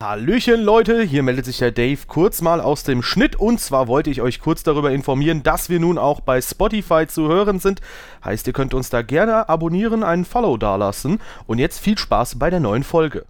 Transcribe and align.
Hallöchen 0.00 0.62
Leute, 0.62 1.02
hier 1.02 1.24
meldet 1.24 1.46
sich 1.46 1.58
der 1.58 1.72
Dave 1.72 1.98
kurz 2.06 2.40
mal 2.40 2.60
aus 2.60 2.84
dem 2.84 3.02
Schnitt 3.02 3.34
und 3.34 3.58
zwar 3.58 3.88
wollte 3.88 4.10
ich 4.10 4.22
euch 4.22 4.38
kurz 4.38 4.62
darüber 4.62 4.92
informieren, 4.92 5.42
dass 5.42 5.70
wir 5.70 5.80
nun 5.80 5.98
auch 5.98 6.20
bei 6.20 6.40
Spotify 6.40 7.08
zu 7.08 7.26
hören 7.26 7.58
sind. 7.58 7.80
Heißt, 8.24 8.46
ihr 8.46 8.52
könnt 8.52 8.74
uns 8.74 8.90
da 8.90 9.02
gerne 9.02 9.48
abonnieren, 9.48 10.04
einen 10.04 10.24
Follow 10.24 10.56
dalassen 10.56 11.18
und 11.48 11.58
jetzt 11.58 11.80
viel 11.80 11.98
Spaß 11.98 12.38
bei 12.38 12.48
der 12.48 12.60
neuen 12.60 12.84
Folge. 12.84 13.26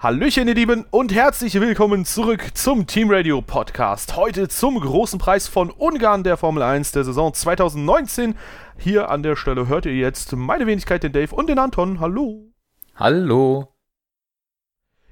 Hallöchen 0.00 0.48
ihr 0.48 0.54
Lieben 0.54 0.84
und 0.90 1.14
herzlich 1.14 1.54
willkommen 1.60 2.04
zurück 2.04 2.44
zum 2.54 2.88
Team 2.88 3.08
Radio 3.12 3.40
Podcast. 3.40 4.16
Heute 4.16 4.48
zum 4.48 4.80
großen 4.80 5.20
Preis 5.20 5.46
von 5.46 5.70
Ungarn 5.70 6.24
der 6.24 6.36
Formel 6.36 6.64
1 6.64 6.90
der 6.90 7.04
Saison 7.04 7.32
2019. 7.32 8.34
Hier 8.78 9.10
an 9.10 9.22
der 9.22 9.36
Stelle 9.36 9.68
hört 9.68 9.86
ihr 9.86 9.94
jetzt 9.94 10.34
meine 10.34 10.66
Wenigkeit, 10.66 11.04
den 11.04 11.12
Dave 11.12 11.32
und 11.32 11.48
den 11.48 11.60
Anton. 11.60 12.00
Hallo. 12.00 12.50
Hallo. 12.96 13.77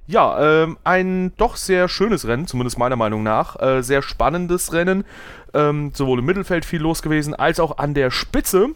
Ja, 0.07 0.63
ähm, 0.63 0.79
ein 0.85 1.33
doch 1.37 1.57
sehr 1.57 1.89
schönes 1.89 2.27
Rennen, 2.27 2.47
zumindest 2.47 2.79
meiner 2.79 2.97
Meinung 2.97 3.23
nach. 3.23 3.61
Äh, 3.61 3.83
sehr 3.83 4.03
spannendes 4.03 4.73
Rennen. 4.73 5.05
Ähm, 5.53 5.93
sowohl 5.95 6.21
im 6.21 6.25
Mittelfeld 6.25 6.65
viel 6.65 6.81
los 6.81 7.03
gewesen, 7.03 7.35
als 7.35 7.59
auch 7.59 7.79
an 7.79 7.95
der 7.95 8.11
Spitze. 8.11 8.69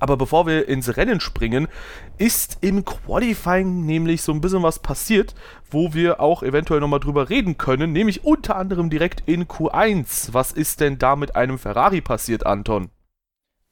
Aber 0.00 0.16
bevor 0.16 0.46
wir 0.46 0.66
ins 0.66 0.96
Rennen 0.96 1.20
springen, 1.20 1.68
ist 2.16 2.58
im 2.62 2.84
Qualifying 2.86 3.84
nämlich 3.84 4.22
so 4.22 4.32
ein 4.32 4.40
bisschen 4.40 4.62
was 4.62 4.78
passiert, 4.78 5.34
wo 5.70 5.92
wir 5.92 6.20
auch 6.20 6.42
eventuell 6.42 6.80
nochmal 6.80 7.00
drüber 7.00 7.28
reden 7.28 7.58
können, 7.58 7.92
nämlich 7.92 8.24
unter 8.24 8.56
anderem 8.56 8.88
direkt 8.88 9.22
in 9.26 9.46
Q1. 9.46 10.30
Was 10.32 10.52
ist 10.52 10.80
denn 10.80 10.98
da 10.98 11.16
mit 11.16 11.36
einem 11.36 11.58
Ferrari 11.58 12.00
passiert, 12.00 12.46
Anton? 12.46 12.88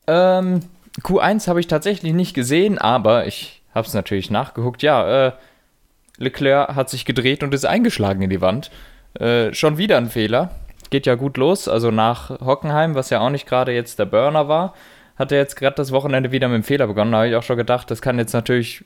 Ähm, 0.06 0.60
Q1 1.02 1.48
habe 1.48 1.60
ich 1.60 1.66
tatsächlich 1.66 2.12
nicht 2.12 2.34
gesehen, 2.34 2.76
aber 2.76 3.26
ich 3.26 3.62
habe 3.74 3.86
es 3.86 3.94
natürlich 3.94 4.30
nachgeguckt. 4.30 4.82
Ja, 4.82 5.28
äh, 5.28 5.32
Leclerc 6.18 6.74
hat 6.74 6.90
sich 6.90 7.04
gedreht 7.04 7.42
und 7.42 7.54
ist 7.54 7.64
eingeschlagen 7.64 8.22
in 8.22 8.30
die 8.30 8.40
Wand. 8.40 8.70
Äh, 9.14 9.54
schon 9.54 9.78
wieder 9.78 9.96
ein 9.96 10.10
Fehler. 10.10 10.50
Geht 10.90 11.06
ja 11.06 11.14
gut 11.14 11.36
los. 11.36 11.68
Also 11.68 11.90
nach 11.90 12.30
Hockenheim, 12.40 12.94
was 12.94 13.10
ja 13.10 13.20
auch 13.20 13.30
nicht 13.30 13.46
gerade 13.46 13.72
jetzt 13.72 13.98
der 13.98 14.06
Burner 14.06 14.48
war, 14.48 14.74
hat 15.16 15.32
er 15.32 15.38
jetzt 15.38 15.56
gerade 15.56 15.76
das 15.76 15.92
Wochenende 15.92 16.32
wieder 16.32 16.48
mit 16.48 16.56
dem 16.56 16.64
Fehler 16.64 16.86
begonnen. 16.86 17.12
Da 17.12 17.18
habe 17.18 17.28
ich 17.28 17.36
auch 17.36 17.42
schon 17.42 17.56
gedacht, 17.56 17.90
das 17.90 18.02
kann 18.02 18.18
jetzt 18.18 18.32
natürlich 18.32 18.84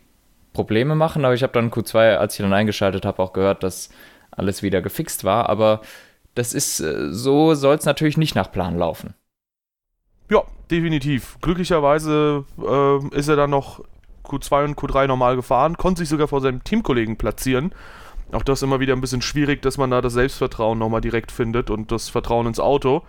Probleme 0.52 0.94
machen. 0.94 1.24
Aber 1.24 1.34
ich 1.34 1.42
habe 1.42 1.52
dann 1.52 1.70
Q2, 1.70 2.16
als 2.16 2.34
ich 2.34 2.42
dann 2.42 2.52
eingeschaltet 2.52 3.04
habe, 3.04 3.22
auch 3.22 3.32
gehört, 3.32 3.62
dass 3.62 3.90
alles 4.30 4.62
wieder 4.62 4.82
gefixt 4.82 5.24
war. 5.24 5.48
Aber 5.48 5.82
das 6.34 6.54
ist, 6.54 6.80
äh, 6.80 7.12
so 7.12 7.54
soll 7.54 7.76
es 7.76 7.84
natürlich 7.84 8.16
nicht 8.16 8.34
nach 8.34 8.50
Plan 8.50 8.78
laufen. 8.78 9.14
Ja, 10.30 10.42
definitiv. 10.70 11.36
Glücklicherweise 11.42 12.44
äh, 12.58 13.16
ist 13.16 13.28
er 13.28 13.36
dann 13.36 13.50
noch 13.50 13.84
Q2 14.24 14.64
und 14.64 14.78
Q3 14.78 15.06
normal 15.06 15.36
gefahren, 15.36 15.76
konnte 15.76 16.00
sich 16.00 16.08
sogar 16.08 16.28
vor 16.28 16.40
seinem 16.40 16.64
Teamkollegen 16.64 17.16
platzieren. 17.16 17.72
Auch 18.32 18.42
das 18.42 18.60
ist 18.60 18.62
immer 18.62 18.80
wieder 18.80 18.94
ein 18.94 19.00
bisschen 19.00 19.22
schwierig, 19.22 19.60
dass 19.62 19.76
man 19.76 19.90
da 19.90 20.00
das 20.00 20.14
Selbstvertrauen 20.14 20.78
nochmal 20.78 21.02
direkt 21.02 21.30
findet 21.30 21.70
und 21.70 21.92
das 21.92 22.08
Vertrauen 22.08 22.46
ins 22.46 22.60
Auto. 22.60 23.02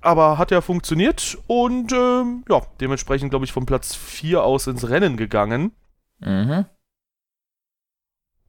Aber 0.00 0.38
hat 0.38 0.50
ja 0.50 0.60
funktioniert 0.60 1.38
und 1.46 1.92
ähm, 1.92 2.44
ja, 2.48 2.62
dementsprechend, 2.80 3.30
glaube 3.30 3.44
ich, 3.44 3.52
von 3.52 3.66
Platz 3.66 3.94
4 3.94 4.42
aus 4.42 4.66
ins 4.66 4.88
Rennen 4.88 5.16
gegangen. 5.16 5.72
Mhm. 6.20 6.66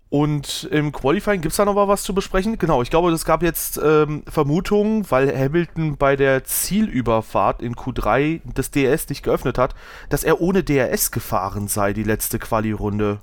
Und 0.09 0.67
im 0.71 0.91
Qualifying 0.91 1.41
gibt 1.41 1.51
es 1.51 1.57
da 1.57 1.65
noch 1.65 1.73
mal 1.73 1.87
was 1.87 2.03
zu 2.03 2.13
besprechen? 2.13 2.57
Genau, 2.57 2.81
ich 2.81 2.89
glaube, 2.89 3.11
es 3.11 3.25
gab 3.25 3.41
jetzt 3.41 3.79
ähm, 3.83 4.23
Vermutungen, 4.27 5.09
weil 5.09 5.35
Hamilton 5.35 5.97
bei 5.97 6.15
der 6.15 6.43
Zielüberfahrt 6.43 7.61
in 7.61 7.75
Q3 7.75 8.41
das 8.53 8.71
DRS 8.71 9.09
nicht 9.09 9.23
geöffnet 9.23 9.57
hat, 9.57 9.73
dass 10.09 10.23
er 10.23 10.41
ohne 10.41 10.63
DRS 10.63 11.11
gefahren 11.11 11.67
sei, 11.67 11.93
die 11.93 12.03
letzte 12.03 12.39
Quali-Runde. 12.39 13.19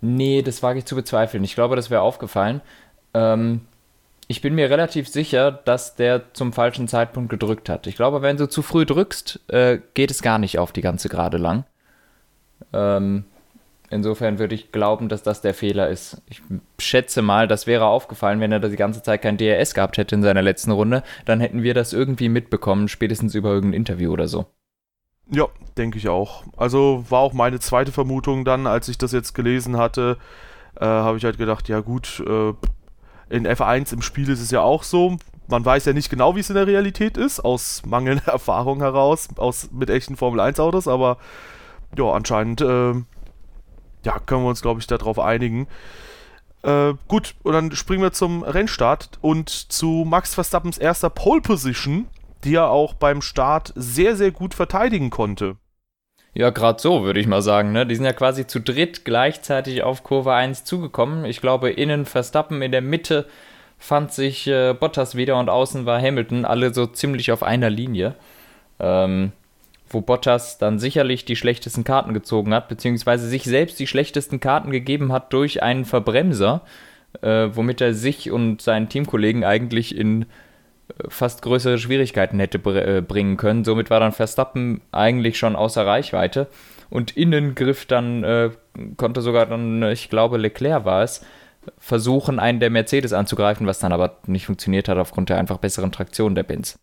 Nee, 0.00 0.42
das 0.42 0.62
wage 0.62 0.78
ich 0.78 0.84
zu 0.84 0.94
bezweifeln. 0.94 1.42
Ich 1.42 1.56
glaube, 1.56 1.74
das 1.74 1.90
wäre 1.90 2.02
aufgefallen. 2.02 2.60
Ähm, 3.14 3.62
ich 4.28 4.40
bin 4.40 4.54
mir 4.54 4.70
relativ 4.70 5.08
sicher, 5.08 5.50
dass 5.50 5.96
der 5.96 6.32
zum 6.34 6.52
falschen 6.52 6.86
Zeitpunkt 6.86 7.30
gedrückt 7.30 7.68
hat. 7.68 7.86
Ich 7.86 7.96
glaube, 7.96 8.22
wenn 8.22 8.36
du 8.36 8.48
zu 8.48 8.62
früh 8.62 8.86
drückst, 8.86 9.40
äh, 9.48 9.78
geht 9.94 10.10
es 10.10 10.22
gar 10.22 10.38
nicht 10.38 10.58
auf 10.58 10.70
die 10.70 10.82
ganze 10.82 11.08
Gerade 11.08 11.38
lang. 11.38 11.64
Ähm, 12.72 13.24
Insofern 13.90 14.38
würde 14.38 14.54
ich 14.54 14.70
glauben, 14.70 15.08
dass 15.08 15.22
das 15.22 15.40
der 15.40 15.54
Fehler 15.54 15.88
ist. 15.88 16.20
Ich 16.28 16.42
schätze 16.78 17.22
mal, 17.22 17.48
das 17.48 17.66
wäre 17.66 17.86
aufgefallen, 17.86 18.40
wenn 18.40 18.52
er 18.52 18.60
da 18.60 18.68
die 18.68 18.76
ganze 18.76 19.02
Zeit 19.02 19.22
kein 19.22 19.38
DRS 19.38 19.72
gehabt 19.72 19.96
hätte 19.96 20.14
in 20.14 20.22
seiner 20.22 20.42
letzten 20.42 20.72
Runde. 20.72 21.02
Dann 21.24 21.40
hätten 21.40 21.62
wir 21.62 21.72
das 21.72 21.94
irgendwie 21.94 22.28
mitbekommen, 22.28 22.88
spätestens 22.88 23.34
über 23.34 23.50
irgendein 23.50 23.78
Interview 23.78 24.12
oder 24.12 24.28
so. 24.28 24.46
Ja, 25.30 25.46
denke 25.76 25.98
ich 25.98 26.08
auch. 26.08 26.44
Also 26.56 27.04
war 27.08 27.20
auch 27.20 27.32
meine 27.32 27.60
zweite 27.60 27.92
Vermutung 27.92 28.44
dann, 28.44 28.66
als 28.66 28.88
ich 28.88 28.98
das 28.98 29.12
jetzt 29.12 29.34
gelesen 29.34 29.78
hatte, 29.78 30.18
äh, 30.76 30.84
habe 30.84 31.16
ich 31.18 31.24
halt 31.24 31.38
gedacht, 31.38 31.68
ja 31.68 31.80
gut, 31.80 32.22
äh, 32.26 32.54
in 33.30 33.46
F1 33.46 33.92
im 33.92 34.02
Spiel 34.02 34.28
ist 34.28 34.40
es 34.40 34.50
ja 34.50 34.60
auch 34.60 34.82
so. 34.82 35.16
Man 35.48 35.64
weiß 35.64 35.86
ja 35.86 35.94
nicht 35.94 36.10
genau, 36.10 36.36
wie 36.36 36.40
es 36.40 36.50
in 36.50 36.56
der 36.56 36.66
Realität 36.66 37.16
ist, 37.16 37.40
aus 37.40 37.82
mangelnder 37.86 38.26
Erfahrung 38.32 38.80
heraus, 38.80 39.28
aus, 39.36 39.70
mit 39.72 39.88
echten 39.88 40.16
Formel 40.16 40.40
1 40.40 40.60
Autos, 40.60 40.88
aber 40.88 41.18
ja, 41.96 42.10
anscheinend 42.10 42.60
äh, 42.60 42.94
ja, 44.08 44.18
können 44.20 44.42
wir 44.42 44.48
uns, 44.48 44.62
glaube 44.62 44.80
ich, 44.80 44.86
darauf 44.86 45.18
einigen. 45.18 45.68
Äh, 46.62 46.94
gut, 47.08 47.34
und 47.42 47.52
dann 47.52 47.72
springen 47.72 48.02
wir 48.02 48.12
zum 48.12 48.42
Rennstart 48.42 49.10
und 49.20 49.50
zu 49.50 50.06
Max 50.08 50.34
Verstappens 50.34 50.78
erster 50.78 51.10
Pole 51.10 51.42
Position, 51.42 52.06
die 52.42 52.54
er 52.54 52.70
auch 52.70 52.94
beim 52.94 53.20
Start 53.20 53.72
sehr, 53.76 54.16
sehr 54.16 54.30
gut 54.30 54.54
verteidigen 54.54 55.10
konnte. 55.10 55.56
Ja, 56.32 56.48
gerade 56.50 56.80
so, 56.80 57.02
würde 57.02 57.20
ich 57.20 57.26
mal 57.26 57.42
sagen. 57.42 57.72
Ne? 57.72 57.86
Die 57.86 57.94
sind 57.94 58.06
ja 58.06 58.12
quasi 58.14 58.46
zu 58.46 58.60
dritt 58.60 59.04
gleichzeitig 59.04 59.82
auf 59.82 60.04
Kurve 60.04 60.32
1 60.32 60.64
zugekommen. 60.64 61.26
Ich 61.26 61.42
glaube, 61.42 61.70
innen 61.70 62.06
Verstappen, 62.06 62.62
in 62.62 62.72
der 62.72 62.82
Mitte 62.82 63.26
fand 63.78 64.12
sich 64.12 64.46
äh, 64.46 64.72
Bottas 64.72 65.16
wieder 65.16 65.38
und 65.38 65.50
außen 65.50 65.84
war 65.84 66.00
Hamilton, 66.00 66.46
alle 66.46 66.72
so 66.72 66.86
ziemlich 66.86 67.30
auf 67.30 67.42
einer 67.42 67.70
Linie. 67.70 68.14
Ähm, 68.80 69.32
wo 69.90 70.00
Bottas 70.00 70.58
dann 70.58 70.78
sicherlich 70.78 71.24
die 71.24 71.36
schlechtesten 71.36 71.84
Karten 71.84 72.14
gezogen 72.14 72.54
hat, 72.54 72.68
beziehungsweise 72.68 73.28
sich 73.28 73.44
selbst 73.44 73.78
die 73.78 73.86
schlechtesten 73.86 74.40
Karten 74.40 74.70
gegeben 74.70 75.12
hat 75.12 75.32
durch 75.32 75.62
einen 75.62 75.84
Verbremser, 75.84 76.62
äh, 77.22 77.48
womit 77.52 77.80
er 77.80 77.94
sich 77.94 78.30
und 78.30 78.62
seinen 78.62 78.88
Teamkollegen 78.88 79.44
eigentlich 79.44 79.96
in 79.96 80.22
äh, 80.22 80.26
fast 81.08 81.42
größere 81.42 81.78
Schwierigkeiten 81.78 82.38
hätte 82.40 82.58
äh, 82.58 83.00
bringen 83.00 83.36
können. 83.36 83.64
Somit 83.64 83.90
war 83.90 84.00
dann 84.00 84.12
Verstappen 84.12 84.80
eigentlich 84.92 85.38
schon 85.38 85.56
außer 85.56 85.86
Reichweite 85.86 86.48
und 86.90 87.16
innen 87.16 87.54
griff 87.54 87.86
dann, 87.86 88.24
äh, 88.24 88.50
konnte 88.96 89.20
sogar 89.20 89.46
dann, 89.46 89.82
ich 89.84 90.10
glaube, 90.10 90.38
Leclerc 90.38 90.84
war 90.84 91.02
es, 91.02 91.24
versuchen, 91.76 92.38
einen 92.38 92.60
der 92.60 92.70
Mercedes 92.70 93.12
anzugreifen, 93.12 93.66
was 93.66 93.78
dann 93.78 93.92
aber 93.92 94.18
nicht 94.26 94.46
funktioniert 94.46 94.88
hat 94.88 94.98
aufgrund 94.98 95.28
der 95.28 95.38
einfach 95.38 95.58
besseren 95.58 95.92
Traktion 95.92 96.34
der 96.34 96.44
Benz. 96.44 96.78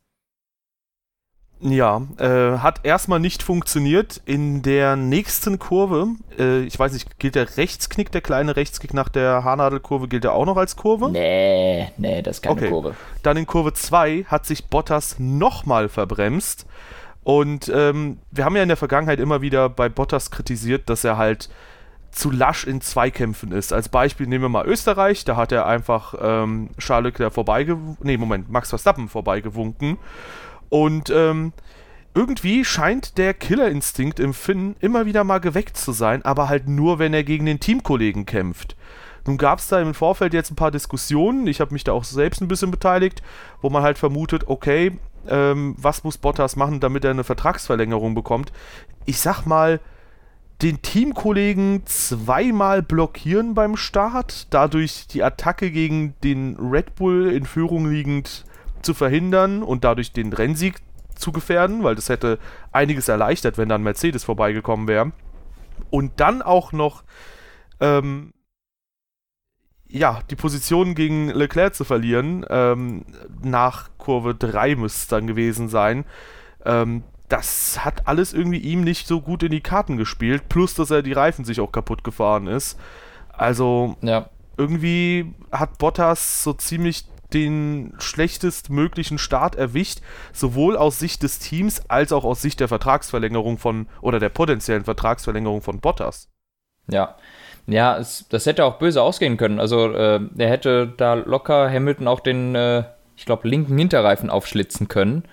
Ja, 1.67 2.03
äh, 2.19 2.59
hat 2.59 2.81
erstmal 2.83 3.19
nicht 3.19 3.41
funktioniert. 3.41 4.21
In 4.25 4.61
der 4.61 4.95
nächsten 4.95 5.57
Kurve, 5.57 6.09
äh, 6.37 6.61
ich 6.61 6.77
weiß 6.77 6.93
nicht, 6.93 7.17
gilt 7.17 7.33
der 7.33 7.57
Rechtsknick, 7.57 8.11
der 8.11 8.21
kleine 8.21 8.55
Rechtsknick 8.55 8.93
nach 8.93 9.09
der 9.09 9.43
Haarnadelkurve, 9.43 10.07
gilt 10.07 10.25
der 10.25 10.33
auch 10.33 10.45
noch 10.45 10.57
als 10.57 10.75
Kurve? 10.75 11.09
Nee, 11.09 11.89
nee, 11.97 12.21
das 12.21 12.37
ist 12.37 12.41
keine 12.43 12.57
okay. 12.57 12.69
Kurve. 12.69 12.95
Dann 13.23 13.37
in 13.37 13.47
Kurve 13.47 13.73
2 13.73 14.25
hat 14.27 14.45
sich 14.45 14.67
Bottas 14.67 15.15
nochmal 15.17 15.89
verbremst. 15.89 16.67
Und 17.23 17.71
ähm, 17.73 18.19
wir 18.29 18.45
haben 18.45 18.55
ja 18.55 18.61
in 18.61 18.69
der 18.69 18.77
Vergangenheit 18.77 19.19
immer 19.19 19.41
wieder 19.41 19.67
bei 19.67 19.89
Bottas 19.89 20.29
kritisiert, 20.29 20.87
dass 20.87 21.03
er 21.03 21.17
halt 21.17 21.49
zu 22.11 22.29
lasch 22.29 22.67
in 22.67 22.79
Zweikämpfen 22.79 23.51
ist. 23.51 23.73
Als 23.73 23.89
Beispiel 23.89 24.27
nehmen 24.27 24.43
wir 24.43 24.49
mal 24.49 24.67
Österreich, 24.67 25.25
da 25.25 25.35
hat 25.35 25.51
er 25.51 25.65
einfach 25.65 26.13
ähm, 26.21 26.69
Charles 26.77 27.11
Leclerc 27.11 27.33
vorbeigewunken, 27.33 27.97
nee, 28.05 28.17
Moment, 28.17 28.51
Max 28.51 28.69
Verstappen 28.69 29.09
vorbeigewunken. 29.09 29.97
Und 30.69 31.09
ähm, 31.09 31.53
irgendwie 32.13 32.63
scheint 32.63 33.17
der 33.17 33.33
Killerinstinkt 33.33 34.19
im 34.19 34.33
Finn 34.33 34.75
immer 34.79 35.05
wieder 35.05 35.23
mal 35.23 35.39
geweckt 35.39 35.77
zu 35.77 35.91
sein, 35.91 36.23
aber 36.23 36.47
halt 36.47 36.67
nur, 36.67 36.97
wenn 36.97 37.13
er 37.13 37.23
gegen 37.23 37.45
den 37.45 37.59
Teamkollegen 37.59 38.25
kämpft. 38.25 38.75
Nun 39.27 39.37
gab 39.37 39.59
es 39.59 39.67
da 39.67 39.81
im 39.81 39.93
Vorfeld 39.93 40.33
jetzt 40.33 40.51
ein 40.51 40.55
paar 40.55 40.71
Diskussionen, 40.71 41.47
ich 41.47 41.59
habe 41.59 41.73
mich 41.73 41.83
da 41.83 41.91
auch 41.91 42.03
selbst 42.03 42.41
ein 42.41 42.47
bisschen 42.47 42.71
beteiligt, 42.71 43.21
wo 43.61 43.69
man 43.69 43.83
halt 43.83 43.97
vermutet, 43.97 44.47
okay, 44.47 44.97
ähm, 45.27 45.75
was 45.77 46.03
muss 46.03 46.17
Bottas 46.17 46.55
machen, 46.55 46.79
damit 46.79 47.03
er 47.03 47.11
eine 47.11 47.23
Vertragsverlängerung 47.23 48.15
bekommt. 48.15 48.53
Ich 49.05 49.19
sag 49.19 49.45
mal, 49.45 49.79
den 50.61 50.81
Teamkollegen 50.81 51.81
zweimal 51.85 52.81
blockieren 52.81 53.55
beim 53.55 53.75
Start, 53.75 54.47
dadurch 54.51 55.07
die 55.07 55.23
Attacke 55.23 55.69
gegen 55.69 56.13
den 56.23 56.55
Red 56.57 56.95
Bull 56.95 57.31
in 57.31 57.45
Führung 57.45 57.89
liegend 57.89 58.44
zu 58.85 58.93
verhindern 58.93 59.63
und 59.63 59.83
dadurch 59.83 60.11
den 60.11 60.31
Rennsieg 60.31 60.75
zu 61.15 61.31
gefährden, 61.31 61.83
weil 61.83 61.95
das 61.95 62.09
hätte 62.09 62.39
einiges 62.71 63.07
erleichtert, 63.07 63.57
wenn 63.57 63.69
dann 63.69 63.83
Mercedes 63.83 64.23
vorbeigekommen 64.23 64.87
wäre. 64.87 65.11
Und 65.89 66.19
dann 66.19 66.41
auch 66.41 66.71
noch 66.71 67.03
ähm, 67.79 68.33
ja, 69.87 70.19
die 70.29 70.35
Position 70.35 70.95
gegen 70.95 71.29
Leclerc 71.29 71.75
zu 71.75 71.83
verlieren, 71.83 72.45
ähm, 72.49 73.05
nach 73.43 73.89
Kurve 73.97 74.35
3 74.35 74.75
müsste 74.75 74.99
es 74.99 75.07
dann 75.07 75.27
gewesen 75.27 75.69
sein. 75.69 76.05
Ähm, 76.65 77.03
das 77.29 77.83
hat 77.83 78.07
alles 78.07 78.33
irgendwie 78.33 78.59
ihm 78.59 78.83
nicht 78.83 79.07
so 79.07 79.21
gut 79.21 79.43
in 79.43 79.51
die 79.51 79.61
Karten 79.61 79.97
gespielt, 79.97 80.47
plus 80.49 80.75
dass 80.75 80.91
er 80.91 81.01
die 81.01 81.13
Reifen 81.13 81.45
sich 81.45 81.59
auch 81.59 81.71
kaputt 81.71 82.03
gefahren 82.03 82.47
ist. 82.47 82.79
Also, 83.29 83.95
ja 84.01 84.29
irgendwie 84.57 85.33
hat 85.51 85.77
Bottas 85.77 86.43
so 86.43 86.53
ziemlich 86.53 87.05
den 87.35 87.93
schlechtestmöglichen 87.99 89.17
Start 89.17 89.55
erwischt, 89.55 89.99
sowohl 90.33 90.77
aus 90.77 90.97
Sicht 90.97 91.21
des 91.21 91.39
Teams 91.39 91.89
als 91.89 92.11
auch 92.11 92.23
aus 92.23 92.41
Sicht 92.41 92.59
der 92.59 92.67
Vertragsverlängerung 92.67 93.57
von 93.57 93.87
oder 94.01 94.19
der 94.19 94.29
potenziellen 94.29 94.85
Vertragsverlängerung 94.85 95.61
von 95.61 95.79
Bottas. 95.79 96.29
Ja, 96.87 97.15
ja, 97.67 97.97
es, 97.97 98.25
das 98.29 98.45
hätte 98.45 98.63
auch 98.65 98.77
böse 98.77 99.01
ausgehen 99.01 99.37
können. 99.37 99.59
Also 99.59 99.91
äh, 99.91 100.19
er 100.37 100.49
hätte 100.49 100.93
da 100.97 101.15
locker 101.15 101.69
Hamilton 101.69 102.07
auch 102.07 102.19
den, 102.19 102.55
äh, 102.55 102.83
ich 103.17 103.25
glaube, 103.25 103.47
linken 103.47 103.77
Hinterreifen 103.77 104.29
aufschlitzen 104.29 104.87
können. 104.87 105.23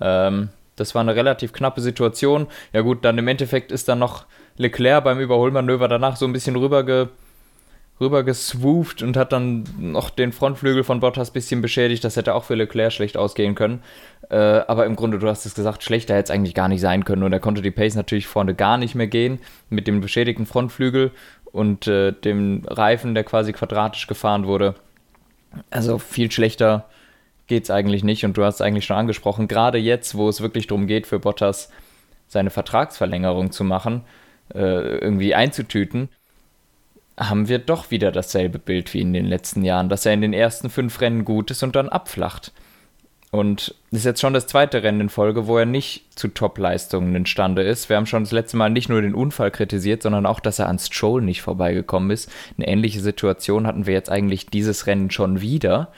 Ähm, 0.00 0.50
das 0.76 0.94
war 0.94 1.02
eine 1.02 1.14
relativ 1.14 1.52
knappe 1.52 1.80
Situation. 1.80 2.46
Ja 2.72 2.80
gut, 2.80 3.04
dann 3.04 3.18
im 3.18 3.28
Endeffekt 3.28 3.70
ist 3.70 3.88
dann 3.88 3.98
noch 3.98 4.26
Leclerc 4.56 5.04
beim 5.04 5.20
Überholmanöver 5.20 5.88
danach 5.88 6.16
so 6.16 6.26
ein 6.26 6.32
bisschen 6.32 6.56
rüberge, 6.56 7.10
rübergeswooft 8.00 9.02
und 9.02 9.16
hat 9.16 9.32
dann 9.32 9.64
noch 9.78 10.10
den 10.10 10.32
Frontflügel 10.32 10.84
von 10.84 11.00
Bottas 11.00 11.30
ein 11.30 11.32
bisschen 11.34 11.60
beschädigt. 11.60 12.02
Das 12.02 12.16
hätte 12.16 12.34
auch 12.34 12.44
für 12.44 12.54
Leclerc 12.54 12.92
schlecht 12.92 13.16
ausgehen 13.16 13.54
können. 13.54 13.82
Äh, 14.30 14.36
aber 14.36 14.86
im 14.86 14.96
Grunde, 14.96 15.18
du 15.18 15.28
hast 15.28 15.44
es 15.44 15.54
gesagt, 15.54 15.82
schlechter 15.82 16.14
hätte 16.14 16.24
es 16.24 16.30
eigentlich 16.30 16.54
gar 16.54 16.68
nicht 16.68 16.80
sein 16.80 17.04
können. 17.04 17.22
Und 17.22 17.32
er 17.32 17.40
konnte 17.40 17.62
die 17.62 17.70
Pace 17.70 17.94
natürlich 17.94 18.26
vorne 18.26 18.54
gar 18.54 18.78
nicht 18.78 18.94
mehr 18.94 19.06
gehen 19.06 19.38
mit 19.68 19.86
dem 19.86 20.00
beschädigten 20.00 20.46
Frontflügel 20.46 21.10
und 21.52 21.86
äh, 21.86 22.12
dem 22.12 22.62
Reifen, 22.66 23.14
der 23.14 23.24
quasi 23.24 23.52
quadratisch 23.52 24.06
gefahren 24.06 24.46
wurde. 24.46 24.74
Also 25.70 25.98
viel 25.98 26.30
schlechter 26.30 26.86
geht 27.48 27.64
es 27.64 27.70
eigentlich 27.70 28.04
nicht. 28.04 28.24
Und 28.24 28.36
du 28.36 28.44
hast 28.44 28.56
es 28.56 28.60
eigentlich 28.62 28.86
schon 28.86 28.96
angesprochen, 28.96 29.48
gerade 29.48 29.78
jetzt, 29.78 30.14
wo 30.14 30.28
es 30.28 30.40
wirklich 30.40 30.66
darum 30.68 30.86
geht, 30.86 31.06
für 31.06 31.18
Bottas 31.18 31.70
seine 32.28 32.50
Vertragsverlängerung 32.50 33.50
zu 33.50 33.64
machen, 33.64 34.02
äh, 34.54 34.98
irgendwie 34.98 35.34
einzutüten, 35.34 36.08
haben 37.20 37.48
wir 37.48 37.58
doch 37.58 37.90
wieder 37.90 38.10
dasselbe 38.10 38.58
Bild 38.58 38.92
wie 38.94 39.00
in 39.00 39.12
den 39.12 39.26
letzten 39.26 39.62
Jahren, 39.62 39.88
dass 39.88 40.06
er 40.06 40.14
in 40.14 40.22
den 40.22 40.32
ersten 40.32 40.70
fünf 40.70 41.00
Rennen 41.00 41.24
gut 41.24 41.50
ist 41.50 41.62
und 41.62 41.76
dann 41.76 41.88
abflacht. 41.88 42.52
Und 43.30 43.76
das 43.90 44.00
ist 44.00 44.06
jetzt 44.06 44.20
schon 44.20 44.32
das 44.32 44.48
zweite 44.48 44.82
Rennen 44.82 45.02
in 45.02 45.08
Folge, 45.08 45.46
wo 45.46 45.56
er 45.56 45.66
nicht 45.66 46.18
zu 46.18 46.28
Top-Leistungen 46.28 47.14
imstande 47.14 47.62
ist. 47.62 47.88
Wir 47.88 47.96
haben 47.96 48.06
schon 48.06 48.24
das 48.24 48.32
letzte 48.32 48.56
Mal 48.56 48.70
nicht 48.70 48.88
nur 48.88 49.02
den 49.02 49.14
Unfall 49.14 49.52
kritisiert, 49.52 50.02
sondern 50.02 50.26
auch, 50.26 50.40
dass 50.40 50.58
er 50.58 50.68
an 50.68 50.80
Stroll 50.80 51.22
nicht 51.22 51.42
vorbeigekommen 51.42 52.10
ist. 52.10 52.30
Eine 52.56 52.66
ähnliche 52.66 53.00
Situation 53.00 53.68
hatten 53.68 53.86
wir 53.86 53.94
jetzt 53.94 54.10
eigentlich 54.10 54.46
dieses 54.46 54.88
Rennen 54.88 55.12
schon 55.12 55.40
wieder, 55.40 55.92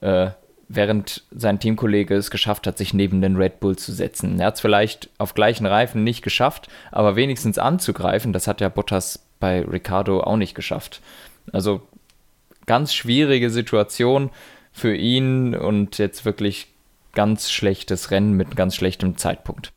äh, 0.00 0.30
während 0.68 1.24
sein 1.32 1.58
Teamkollege 1.58 2.14
es 2.14 2.30
geschafft 2.30 2.66
hat, 2.66 2.78
sich 2.78 2.94
neben 2.94 3.20
den 3.20 3.36
Red 3.36 3.60
Bull 3.60 3.76
zu 3.76 3.92
setzen. 3.92 4.38
Er 4.40 4.46
hat 4.46 4.54
es 4.54 4.60
vielleicht 4.60 5.10
auf 5.18 5.34
gleichen 5.34 5.66
Reifen 5.66 6.02
nicht 6.02 6.22
geschafft, 6.22 6.68
aber 6.92 7.14
wenigstens 7.14 7.58
anzugreifen, 7.58 8.32
das 8.32 8.46
hat 8.46 8.62
ja 8.62 8.70
Bottas 8.70 9.26
bei 9.40 9.62
Ricardo 9.62 10.20
auch 10.20 10.36
nicht 10.36 10.54
geschafft. 10.54 11.00
Also 11.52 11.82
ganz 12.66 12.94
schwierige 12.94 13.50
Situation 13.50 14.30
für 14.70 14.94
ihn 14.94 15.56
und 15.56 15.98
jetzt 15.98 16.24
wirklich 16.24 16.68
ganz 17.12 17.50
schlechtes 17.50 18.10
Rennen 18.12 18.34
mit 18.34 18.54
ganz 18.54 18.76
schlechtem 18.76 19.16
Zeitpunkt. 19.16 19.72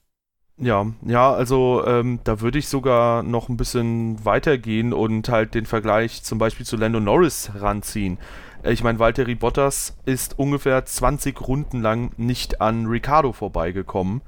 Ja, 0.57 0.85
ja, 1.05 1.33
also 1.33 1.83
ähm, 1.87 2.19
da 2.23 2.39
würde 2.39 2.59
ich 2.59 2.67
sogar 2.67 3.23
noch 3.23 3.49
ein 3.49 3.57
bisschen 3.57 4.23
weitergehen 4.23 4.93
und 4.93 5.27
halt 5.29 5.55
den 5.55 5.65
Vergleich 5.65 6.21
zum 6.21 6.37
Beispiel 6.37 6.65
zu 6.65 6.77
Lando 6.77 6.99
Norris 6.99 7.51
ranziehen. 7.55 8.19
Ich 8.63 8.83
meine, 8.83 8.99
Valtteri 8.99 9.35
Bottas 9.35 9.97
ist 10.05 10.37
ungefähr 10.37 10.85
20 10.85 11.41
Runden 11.41 11.81
lang 11.81 12.11
nicht 12.17 12.61
an 12.61 12.85
Ricardo 12.85 13.33
vorbeigekommen. 13.33 14.21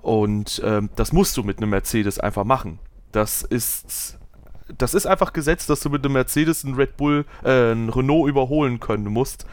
Und 0.00 0.62
ähm, 0.64 0.88
das 0.96 1.12
musst 1.12 1.36
du 1.36 1.44
mit 1.44 1.58
einem 1.58 1.70
Mercedes 1.70 2.18
einfach 2.18 2.44
machen. 2.44 2.78
Das 3.12 3.42
ist, 3.42 4.18
das 4.78 4.94
ist 4.94 5.06
einfach 5.06 5.32
gesetzt, 5.32 5.70
dass 5.70 5.80
du 5.80 5.90
mit 5.90 6.04
einem 6.04 6.14
Mercedes 6.14 6.64
einen 6.64 6.74
Red 6.74 6.96
Bull, 6.96 7.24
äh, 7.44 7.72
einen 7.72 7.90
Renault 7.90 8.28
überholen 8.28 8.80
können 8.80 9.06
musst. 9.06 9.46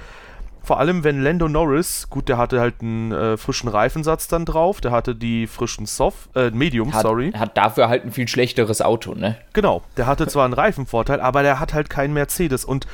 Vor 0.68 0.80
allem, 0.80 1.06
wenn 1.06 1.24
Lando 1.24 1.48
Norris, 1.48 2.10
gut, 2.10 2.28
der 2.28 2.38
hatte 2.38 2.60
halt 2.60 2.82
einen 2.82 3.14
äh, 3.14 3.38
frischen 3.38 3.70
Reifensatz 3.70 4.28
dann 4.28 4.44
drauf, 4.44 4.82
der 4.82 4.92
hatte 4.92 5.16
die 5.16 5.48
frischen 5.48 5.86
Soft, 5.86 6.36
äh, 6.36 6.52
Medium, 6.52 6.94
hat, 6.94 7.04
sorry. 7.04 7.32
Hat 7.32 7.56
dafür 7.56 7.88
halt 7.88 8.04
ein 8.04 8.12
viel 8.12 8.28
schlechteres 8.28 8.82
Auto, 8.82 9.16
ne? 9.16 9.38
Genau, 9.54 9.82
der 9.96 10.08
hatte 10.08 10.28
zwar 10.28 10.44
einen 10.44 10.54
Reifenvorteil, 10.54 11.22
aber 11.22 11.42
der 11.42 11.62
hat 11.62 11.74
halt 11.74 11.90
keinen 11.90 12.14
Mercedes 12.14 12.66
und 12.66 12.86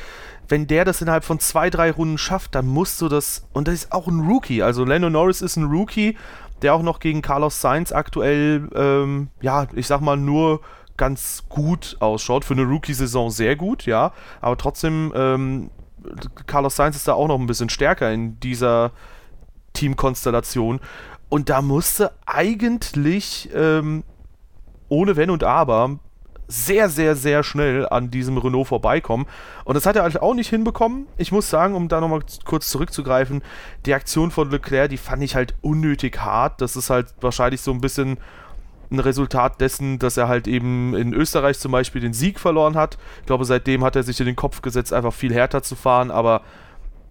wenn 0.47 0.67
der 0.67 0.85
das 0.85 1.01
innerhalb 1.01 1.23
von 1.23 1.39
zwei, 1.39 1.71
drei 1.71 1.89
Runden 1.89 2.19
schafft, 2.19 2.53
dann 2.53 2.67
musst 2.67 3.01
du 3.01 3.09
das, 3.09 3.47
und 3.53 3.67
das 3.67 3.73
ist 3.73 3.91
auch 3.91 4.05
ein 4.07 4.19
Rookie, 4.19 4.61
also 4.61 4.85
Lando 4.85 5.09
Norris 5.09 5.41
ist 5.41 5.55
ein 5.55 5.63
Rookie, 5.63 6.15
der 6.61 6.75
auch 6.75 6.83
noch 6.83 6.99
gegen 6.99 7.23
Carlos 7.23 7.59
Sainz 7.59 7.91
aktuell, 7.91 8.69
ähm, 8.75 9.29
ja, 9.41 9.65
ich 9.73 9.87
sag 9.87 10.01
mal, 10.01 10.15
nur 10.15 10.61
ganz 10.97 11.43
gut 11.49 11.97
ausschaut. 11.99 12.45
Für 12.45 12.53
eine 12.53 12.63
Rookie-Saison 12.63 13.31
sehr 13.31 13.55
gut, 13.55 13.85
ja. 13.85 14.13
Aber 14.41 14.57
trotzdem 14.57 15.11
ähm, 15.15 15.69
Carlos 16.45 16.75
Sainz 16.75 16.95
ist 16.95 17.07
da 17.07 17.13
auch 17.13 17.27
noch 17.27 17.39
ein 17.39 17.47
bisschen 17.47 17.69
stärker 17.69 18.11
in 18.11 18.39
dieser 18.39 18.91
Teamkonstellation. 19.73 20.79
Und 21.29 21.49
da 21.49 21.61
musste 21.61 22.11
eigentlich 22.25 23.49
ähm, 23.53 24.03
ohne 24.89 25.15
Wenn 25.15 25.29
und 25.29 25.43
Aber 25.43 25.99
sehr, 26.47 26.89
sehr, 26.89 27.15
sehr 27.15 27.41
schnell 27.43 27.87
an 27.87 28.11
diesem 28.11 28.37
Renault 28.37 28.67
vorbeikommen. 28.67 29.25
Und 29.63 29.75
das 29.75 29.85
hat 29.85 29.95
er 29.95 30.03
halt 30.03 30.21
auch 30.21 30.35
nicht 30.35 30.49
hinbekommen. 30.49 31.07
Ich 31.17 31.31
muss 31.31 31.49
sagen, 31.49 31.73
um 31.73 31.87
da 31.87 31.99
nochmal 32.01 32.21
kurz 32.45 32.69
zurückzugreifen, 32.69 33.41
die 33.85 33.93
Aktion 33.93 34.29
von 34.29 34.51
Leclerc, 34.51 34.89
die 34.89 34.97
fand 34.97 35.23
ich 35.23 35.35
halt 35.35 35.55
unnötig 35.61 36.19
hart. 36.19 36.61
Das 36.61 36.75
ist 36.75 36.89
halt 36.89 37.07
wahrscheinlich 37.21 37.61
so 37.61 37.71
ein 37.71 37.81
bisschen 37.81 38.17
ein 38.93 38.99
Resultat 38.99 39.59
dessen, 39.59 39.99
dass 39.99 40.17
er 40.17 40.27
halt 40.27 40.47
eben 40.47 40.95
in 40.95 41.13
Österreich 41.13 41.59
zum 41.59 41.71
Beispiel 41.71 42.01
den 42.01 42.13
Sieg 42.13 42.39
verloren 42.39 42.75
hat. 42.75 42.97
Ich 43.21 43.25
glaube, 43.25 43.45
seitdem 43.45 43.83
hat 43.83 43.95
er 43.95 44.03
sich 44.03 44.19
in 44.19 44.25
den 44.25 44.35
Kopf 44.35 44.61
gesetzt, 44.61 44.93
einfach 44.93 45.13
viel 45.13 45.33
härter 45.33 45.63
zu 45.63 45.75
fahren, 45.75 46.11
aber 46.11 46.41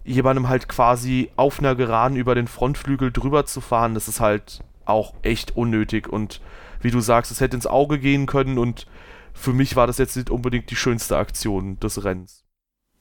jemandem 0.05 0.49
halt 0.49 0.67
quasi 0.67 1.29
auf 1.35 1.59
einer 1.59 1.75
Geraden 1.75 2.17
über 2.17 2.35
den 2.35 2.47
Frontflügel 2.47 3.11
drüber 3.11 3.45
zu 3.45 3.61
fahren, 3.61 3.93
das 3.93 4.07
ist 4.07 4.19
halt 4.19 4.61
auch 4.85 5.13
echt 5.21 5.55
unnötig 5.55 6.09
und 6.09 6.41
wie 6.81 6.91
du 6.91 6.99
sagst, 6.99 7.31
es 7.31 7.39
hätte 7.39 7.55
ins 7.55 7.67
Auge 7.67 7.99
gehen 7.99 8.25
können 8.25 8.57
und 8.57 8.87
für 9.33 9.53
mich 9.53 9.75
war 9.75 9.87
das 9.87 9.97
jetzt 9.97 10.17
nicht 10.17 10.29
unbedingt 10.29 10.69
die 10.69 10.75
schönste 10.75 11.17
Aktion 11.17 11.79
des 11.79 12.03
Rennens. 12.03 12.43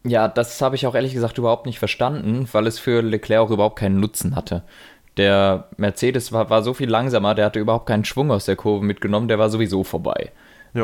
Ja, 0.04 0.28
das 0.28 0.60
habe 0.60 0.74
ich 0.74 0.86
auch 0.86 0.94
ehrlich 0.94 1.12
gesagt 1.12 1.38
überhaupt 1.38 1.66
nicht 1.66 1.78
verstanden, 1.78 2.48
weil 2.52 2.66
es 2.66 2.78
für 2.78 3.02
Leclerc 3.02 3.40
auch 3.40 3.50
überhaupt 3.50 3.78
keinen 3.78 4.00
Nutzen 4.00 4.34
hatte. 4.34 4.64
Der 5.16 5.68
Mercedes 5.76 6.32
war, 6.32 6.48
war 6.50 6.62
so 6.62 6.74
viel 6.74 6.88
langsamer, 6.88 7.34
der 7.34 7.46
hatte 7.46 7.60
überhaupt 7.60 7.86
keinen 7.86 8.04
Schwung 8.04 8.30
aus 8.30 8.46
der 8.46 8.56
Kurve 8.56 8.84
mitgenommen, 8.84 9.28
der 9.28 9.38
war 9.38 9.50
sowieso 9.50 9.84
vorbei. 9.84 10.32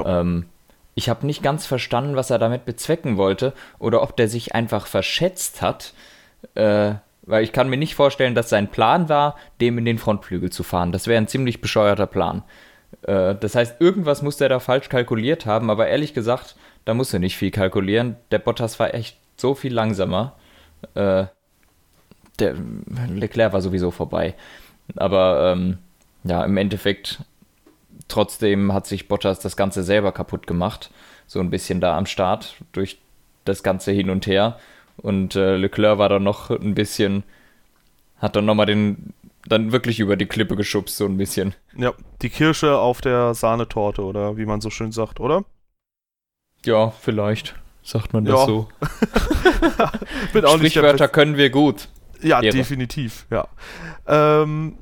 Ähm, 0.04 0.46
ich 0.94 1.08
habe 1.08 1.26
nicht 1.26 1.42
ganz 1.42 1.64
verstanden, 1.64 2.16
was 2.16 2.30
er 2.30 2.38
damit 2.38 2.64
bezwecken 2.64 3.16
wollte 3.16 3.52
oder 3.78 4.02
ob 4.02 4.16
der 4.16 4.28
sich 4.28 4.54
einfach 4.54 4.86
verschätzt 4.86 5.62
hat. 5.62 5.94
Äh, 6.54 6.94
weil 7.22 7.44
ich 7.44 7.52
kann 7.52 7.68
mir 7.68 7.76
nicht 7.76 7.94
vorstellen, 7.94 8.34
dass 8.34 8.48
sein 8.48 8.68
Plan 8.68 9.08
war, 9.08 9.36
dem 9.60 9.76
in 9.78 9.84
den 9.84 9.98
Frontflügel 9.98 10.50
zu 10.50 10.62
fahren. 10.62 10.92
Das 10.92 11.06
wäre 11.06 11.18
ein 11.18 11.28
ziemlich 11.28 11.60
bescheuerter 11.60 12.06
Plan. 12.06 12.42
Äh, 13.02 13.34
das 13.34 13.54
heißt, 13.54 13.80
irgendwas 13.80 14.22
muss 14.22 14.38
der 14.38 14.48
da 14.48 14.60
falsch 14.60 14.88
kalkuliert 14.88 15.46
haben, 15.46 15.70
aber 15.70 15.88
ehrlich 15.88 16.14
gesagt, 16.14 16.56
da 16.84 16.94
muss 16.94 17.12
er 17.12 17.18
nicht 17.18 17.36
viel 17.36 17.50
kalkulieren. 17.50 18.16
Der 18.30 18.38
Bottas 18.38 18.80
war 18.80 18.94
echt 18.94 19.18
so 19.36 19.54
viel 19.54 19.74
langsamer. 19.74 20.36
Äh, 20.94 21.26
der 22.38 22.54
Leclerc 23.08 23.52
war 23.52 23.60
sowieso 23.60 23.90
vorbei. 23.90 24.34
Aber 24.96 25.52
ähm, 25.52 25.78
ja, 26.24 26.44
im 26.44 26.56
Endeffekt 26.56 27.20
trotzdem 28.08 28.72
hat 28.72 28.86
sich 28.86 29.08
Bottas 29.08 29.40
das 29.40 29.56
Ganze 29.56 29.82
selber 29.82 30.12
kaputt 30.12 30.46
gemacht. 30.46 30.90
So 31.26 31.40
ein 31.40 31.50
bisschen 31.50 31.80
da 31.80 31.96
am 31.96 32.06
Start 32.06 32.56
durch 32.72 32.98
das 33.44 33.62
Ganze 33.62 33.92
hin 33.92 34.10
und 34.10 34.26
her. 34.26 34.58
Und 34.96 35.36
äh, 35.36 35.56
Leclerc 35.56 35.98
war 35.98 36.08
dann 36.08 36.24
noch 36.24 36.50
ein 36.50 36.74
bisschen, 36.74 37.22
hat 38.18 38.34
dann 38.34 38.46
nochmal 38.46 38.66
den, 38.66 39.12
dann 39.46 39.72
wirklich 39.72 40.00
über 40.00 40.16
die 40.16 40.26
Klippe 40.26 40.56
geschubst, 40.56 40.96
so 40.96 41.04
ein 41.04 41.16
bisschen. 41.16 41.54
Ja, 41.76 41.92
die 42.22 42.30
Kirsche 42.30 42.78
auf 42.78 43.00
der 43.00 43.34
Sahnetorte 43.34 44.02
oder 44.02 44.36
wie 44.36 44.46
man 44.46 44.60
so 44.60 44.70
schön 44.70 44.92
sagt, 44.92 45.20
oder? 45.20 45.44
Ja, 46.64 46.90
vielleicht 46.90 47.54
sagt 47.82 48.12
man 48.12 48.24
das 48.24 48.40
ja. 48.40 48.46
so. 48.46 48.68
Bin 50.32 50.44
auch 50.44 50.56
Sprichwörter 50.56 51.08
können 51.08 51.36
wir 51.36 51.50
gut. 51.50 51.88
Ja, 52.20 52.40
Ehre. 52.40 52.56
definitiv, 52.56 53.26
ja. 53.30 53.46
Ähm, 54.06 54.74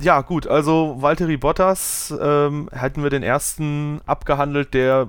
ja, 0.00 0.20
gut, 0.20 0.46
also 0.46 0.96
Valtteri 1.00 1.36
Bottas 1.36 2.14
ähm, 2.20 2.70
hätten 2.72 3.02
wir 3.02 3.10
den 3.10 3.22
ersten 3.22 4.00
abgehandelt, 4.06 4.72
der 4.74 5.08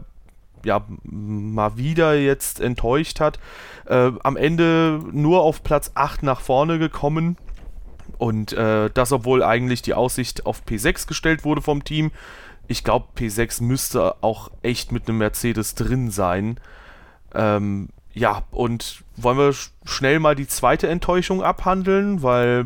ja 0.66 0.84
mal 1.04 1.78
wieder 1.78 2.16
jetzt 2.16 2.60
enttäuscht 2.60 3.20
hat. 3.20 3.40
Äh, 3.86 4.12
am 4.24 4.36
Ende 4.36 5.00
nur 5.12 5.42
auf 5.42 5.64
Platz 5.64 5.92
8 5.96 6.24
nach 6.24 6.42
vorne 6.42 6.80
gekommen. 6.80 7.38
Und 8.18 8.54
äh, 8.54 8.90
das, 8.94 9.12
obwohl 9.12 9.44
eigentlich 9.44 9.82
die 9.82 9.94
Aussicht 9.94 10.46
auf 10.46 10.64
P6 10.68 11.08
gestellt 11.08 11.46
wurde 11.46 11.62
vom 11.62 11.84
Team. 11.84 12.12
Ich 12.68 12.84
glaube, 12.84 13.08
P6 13.18 13.64
müsste 13.64 14.22
auch 14.22 14.52
echt 14.62 14.92
mit 14.92 15.08
einem 15.08 15.20
Mercedes 15.20 15.76
drin 15.76 16.12
sein. 16.12 16.60
Ähm, 17.34 17.90
ja, 18.14 18.44
und 18.52 19.04
wollen 19.18 19.38
wir 19.38 19.54
schnell 19.86 20.20
mal 20.20 20.36
die 20.36 20.48
zweite 20.48 20.88
Enttäuschung 20.88 21.44
abhandeln, 21.44 22.24
weil 22.24 22.66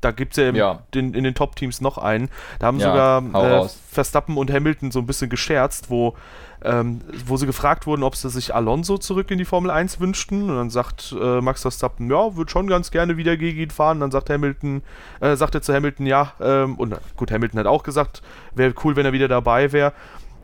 Da 0.00 0.10
gibt 0.10 0.36
es 0.36 0.44
ja, 0.44 0.50
Ja. 0.52 0.82
Den, 0.94 1.14
in 1.14 1.22
den 1.22 1.34
Top-Teams 1.34 1.80
noch 1.80 1.96
einen. 1.96 2.28
Da 2.58 2.66
haben 2.66 2.80
Ja, 2.80 3.20
sogar 3.22 3.64
äh. 3.64 3.68
Verstappen 3.88 4.36
und 4.36 4.50
Hamilton 4.50 4.90
so 4.90 4.98
ein 4.98 5.06
bisschen 5.06 5.30
gescherzt, 5.30 5.90
wo, 5.90 6.16
ähm, 6.64 7.02
wo 7.26 7.36
sie 7.36 7.46
gefragt 7.46 7.86
wurden, 7.86 8.02
ob 8.02 8.16
sie 8.16 8.28
sich 8.28 8.52
Alonso 8.52 8.98
zurück 8.98 9.30
in 9.30 9.38
die 9.38 9.44
Formel 9.44 9.70
1 9.70 10.00
wünschten. 10.00 10.50
Und 10.50 10.56
dann 10.56 10.70
sagt 10.70 11.14
äh, 11.16 11.40
Max 11.40 11.62
Verstappen, 11.62 12.10
ja, 12.10 12.34
würde 12.34 12.50
schon 12.50 12.66
ganz 12.66 12.90
gerne 12.90 13.16
wieder 13.16 13.36
gegen 13.36 13.60
ihn 13.60 13.70
fahren. 13.70 14.00
dann 14.00 14.10
sagt 14.10 14.28
Hamilton, 14.28 14.82
äh, 15.20 15.36
sagt 15.36 15.54
er 15.54 15.62
zu 15.62 15.72
Hamilton, 15.72 16.06
ja, 16.06 16.32
ähm, 16.40 16.74
und 16.76 16.96
gut, 17.16 17.30
Hamilton 17.30 17.60
hat 17.60 17.66
auch 17.66 17.84
gesagt, 17.84 18.22
wäre 18.56 18.74
cool, 18.82 18.96
wenn 18.96 19.06
er 19.06 19.12
wieder 19.12 19.28
dabei 19.28 19.70
wäre. 19.70 19.92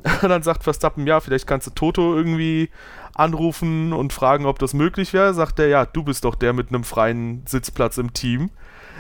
Und 0.23 0.29
dann 0.29 0.45
sagt 0.45 0.63
Verstappen, 0.63 1.07
ja, 1.09 1.19
vielleicht 1.19 1.49
kannst 1.49 1.67
du 1.67 1.71
Toto 1.73 2.15
irgendwie 2.15 2.71
anrufen 3.19 3.93
und 3.93 4.13
fragen, 4.13 4.47
ob 4.47 4.59
das 4.59 4.75
möglich 4.75 5.13
wäre. 5.13 5.35
Sagt 5.35 5.59
er, 5.59 5.69
ja, 5.69 5.85
du 5.85 6.03
bist 6.03 6.25
doch 6.25 6.35
der 6.35 6.53
mit 6.53 6.69
einem 6.69 6.85
freien 6.85 7.43
Sitzplatz 7.47 7.99
im 7.99 8.13
Team. 8.13 8.51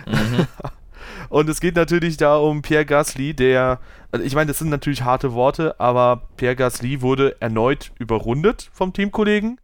und 1.28 1.48
es 1.48 1.60
geht 1.60 1.76
natürlich 1.76 2.16
da 2.16 2.36
um 2.36 2.62
Pierre 2.62 2.84
Gasly, 2.86 3.34
der, 3.34 3.80
also 4.10 4.24
ich 4.24 4.34
meine, 4.34 4.48
das 4.48 4.58
sind 4.58 4.70
natürlich 4.70 5.02
harte 5.02 5.32
Worte, 5.34 5.78
aber 5.78 6.22
Pierre 6.36 6.56
Gasly 6.56 7.00
wurde 7.00 7.40
erneut 7.40 7.92
überrundet 7.98 8.70
vom 8.72 8.92
Teamkollegen. 8.92 9.60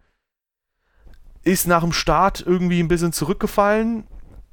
Ist 1.43 1.67
nach 1.67 1.83
dem 1.83 1.93
Start 1.93 2.43
irgendwie 2.47 2.81
ein 2.81 2.89
bisschen 2.89 3.13
zurückgefallen, 3.13 4.05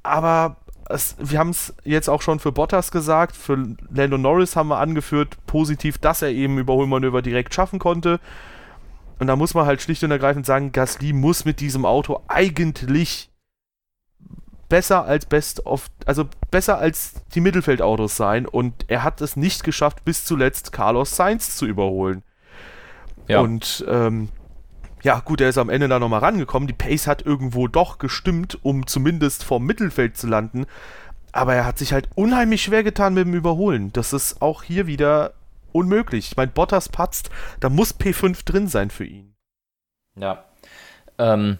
aber 0.02 0.56
es, 0.88 1.16
wir 1.18 1.38
haben 1.38 1.50
es 1.50 1.74
jetzt 1.84 2.08
auch 2.08 2.22
schon 2.22 2.40
für 2.40 2.52
Bottas 2.52 2.90
gesagt, 2.90 3.36
für 3.36 3.76
Lando 3.94 4.18
Norris 4.18 4.56
haben 4.56 4.68
wir 4.68 4.78
angeführt, 4.78 5.36
positiv, 5.46 5.98
dass 5.98 6.22
er 6.22 6.30
eben 6.30 6.58
Überholmanöver 6.58 7.22
direkt 7.22 7.54
schaffen 7.54 7.78
konnte. 7.78 8.20
Und 9.22 9.28
da 9.28 9.36
muss 9.36 9.54
man 9.54 9.66
halt 9.66 9.80
schlicht 9.80 10.02
und 10.02 10.10
ergreifend 10.10 10.46
sagen, 10.46 10.72
Gasly 10.72 11.12
muss 11.12 11.44
mit 11.44 11.60
diesem 11.60 11.86
Auto 11.86 12.24
eigentlich 12.26 13.30
besser 14.68 15.04
als 15.04 15.26
Best 15.26 15.64
of, 15.64 15.86
also 16.06 16.24
besser 16.50 16.78
als 16.78 17.14
die 17.32 17.40
Mittelfeldautos 17.40 18.16
sein. 18.16 18.46
Und 18.46 18.84
er 18.88 19.04
hat 19.04 19.20
es 19.20 19.36
nicht 19.36 19.62
geschafft, 19.62 20.04
bis 20.04 20.24
zuletzt 20.24 20.72
Carlos 20.72 21.14
Sainz 21.14 21.54
zu 21.54 21.66
überholen. 21.66 22.24
Ja. 23.28 23.38
Und 23.42 23.84
ähm, 23.86 24.30
ja, 25.04 25.20
gut, 25.20 25.40
er 25.40 25.50
ist 25.50 25.58
am 25.58 25.70
Ende 25.70 25.86
da 25.86 26.00
nochmal 26.00 26.18
rangekommen. 26.18 26.66
Die 26.66 26.72
Pace 26.72 27.06
hat 27.06 27.24
irgendwo 27.24 27.68
doch 27.68 27.98
gestimmt, 27.98 28.58
um 28.64 28.88
zumindest 28.88 29.44
vorm 29.44 29.66
Mittelfeld 29.66 30.16
zu 30.16 30.26
landen. 30.26 30.66
Aber 31.30 31.54
er 31.54 31.64
hat 31.64 31.78
sich 31.78 31.92
halt 31.92 32.08
unheimlich 32.16 32.64
schwer 32.64 32.82
getan 32.82 33.14
mit 33.14 33.24
dem 33.24 33.34
Überholen. 33.34 33.92
Das 33.92 34.12
ist 34.12 34.42
auch 34.42 34.64
hier 34.64 34.88
wieder 34.88 35.34
unmöglich. 35.72 36.28
Ich 36.28 36.36
meine, 36.36 36.50
Bottas 36.50 36.88
patzt, 36.88 37.30
da 37.60 37.68
muss 37.68 37.98
P5 37.98 38.44
drin 38.44 38.68
sein 38.68 38.90
für 38.90 39.04
ihn. 39.04 39.34
Ja. 40.16 40.44
Ähm, 41.18 41.58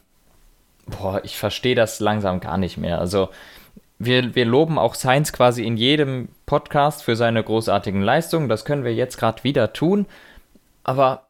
boah, 0.87 1.25
ich 1.25 1.37
verstehe 1.37 1.75
das 1.75 2.01
langsam 2.01 2.41
gar 2.41 2.59
nicht 2.59 2.79
mehr. 2.79 2.99
Also, 2.99 3.31
wir, 3.99 4.35
wir 4.35 4.45
loben 4.45 4.79
auch 4.79 4.95
Sainz 4.95 5.33
quasi 5.33 5.65
in 5.65 5.77
jedem 5.77 6.29
Podcast 6.47 7.05
für 7.05 7.17
seine 7.17 7.43
großartigen 7.43 8.03
Leistungen. 8.03 8.49
Das 8.49 8.65
können 8.65 8.85
wir 8.85 8.95
jetzt 8.95 9.17
gerade 9.17 9.45
wieder 9.45 9.73
tun. 9.73 10.07
Aber 10.83 11.29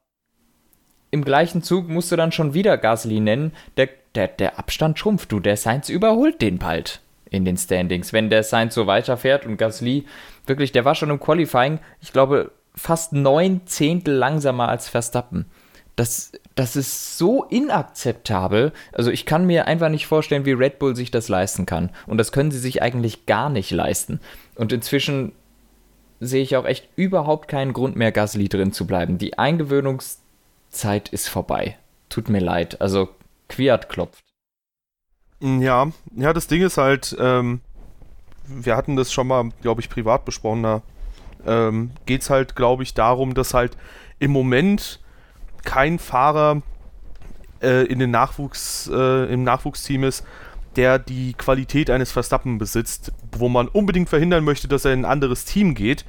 im 1.11 1.25
gleichen 1.25 1.63
Zug 1.63 1.89
musst 1.89 2.11
du 2.11 2.17
dann 2.17 2.33
schon 2.33 2.55
wieder 2.55 2.79
Gasly 2.79 3.21
nennen. 3.21 3.53
Der, 3.77 3.91
der, 4.15 4.29
der 4.29 4.59
Abstand 4.59 4.99
schrumpft, 4.99 5.31
du. 5.31 5.41
Der 5.41 5.57
Sainz 5.57 5.91
überholt 5.91 6.41
den 6.41 6.59
bald 6.59 7.01
in 7.29 7.45
den 7.45 7.57
Standings. 7.57 8.13
Wenn 8.13 8.31
der 8.31 8.43
Sainz 8.43 8.75
so 8.75 8.87
weiterfährt 8.87 9.45
und 9.45 9.59
Gasly, 9.59 10.07
wirklich, 10.47 10.73
der 10.73 10.85
war 10.85 10.95
schon 10.95 11.11
im 11.11 11.21
Qualifying, 11.21 11.81
ich 12.01 12.13
glaube, 12.13 12.51
fast 12.75 13.13
neun 13.13 13.67
Zehntel 13.67 14.15
langsamer 14.15 14.69
als 14.69 14.89
Verstappen. 14.89 15.47
Das, 15.97 16.33
das 16.55 16.75
ist 16.75 17.19
so 17.19 17.45
inakzeptabel. 17.45 18.73
Also 18.93 19.11
ich 19.11 19.27
kann 19.27 19.47
mir 19.47 19.67
einfach 19.67 19.91
nicht 19.91 20.07
vorstellen, 20.07 20.47
wie 20.47 20.53
Red 20.53 20.79
Bull 20.79 20.97
sich 20.97 21.11
das 21.11 21.29
leisten 21.29 21.67
kann. 21.67 21.91
Und 22.07 22.19
das 22.19 22.33
können 22.33 22.51
sie 22.51 22.59
sich 22.59 22.81
eigentlich 22.81 23.27
gar 23.27 23.51
nicht 23.51 23.71
leisten. 23.71 24.21
Und 24.55 24.73
inzwischen 24.73 25.33
sehe 26.19 26.43
ich 26.43 26.57
auch 26.57 26.65
echt 26.65 26.89
überhaupt 26.97 27.49
keinen 27.49 27.73
Grund 27.73 27.97
mehr, 27.97 28.13
Gasly 28.13 28.49
drin 28.49 28.73
zu 28.73 28.87
bleiben. 28.87 29.19
Die 29.19 29.39
Eingewöhnungszeit 29.39 31.11
ist 31.11 31.29
vorbei. 31.29 31.77
Tut 32.09 32.31
mir 32.31 32.41
leid. 32.41 32.81
Also 32.81 33.11
Quiert 33.53 33.91
klopft. 33.91 34.25
Ja, 35.41 35.93
ja, 36.17 36.33
das 36.33 36.47
Ding 36.47 36.63
ist 36.63 36.79
halt, 36.79 37.15
ähm, 37.21 37.61
wir 38.47 38.77
hatten 38.77 38.97
das 38.97 39.13
schon 39.13 39.27
mal, 39.27 39.51
glaube 39.61 39.83
ich, 39.83 39.91
privat 39.91 40.25
besprochen, 40.25 40.63
da 40.63 40.83
ähm, 41.47 41.91
geht 42.07 42.23
es 42.23 42.31
halt, 42.31 42.57
glaube 42.57 42.83
ich, 42.83 42.95
darum, 42.95 43.35
dass 43.35 43.55
halt 43.55 43.77
im 44.19 44.31
Moment 44.31 45.01
kein 45.65 45.99
Fahrer 45.99 46.63
äh, 47.63 47.87
in 47.87 47.99
den 47.99 48.11
Nachwuchs, 48.11 48.91
äh, 48.93 49.33
im 49.33 49.45
Nachwuchsteam 49.45 50.05
ist, 50.05 50.25
der 50.77 50.99
die 50.99 51.35
Qualität 51.35 51.91
eines 51.91 52.13
Verstappen 52.13 52.59
besitzt, 52.59 53.13
wo 53.37 53.49
man 53.49 53.69
unbedingt 53.69 54.09
verhindern 54.09 54.45
möchte, 54.45 54.69
dass 54.69 54.85
er 54.85 54.93
in 54.93 55.01
ein 55.01 55.11
anderes 55.11 55.45
Team 55.45 55.75
geht. 55.75 56.05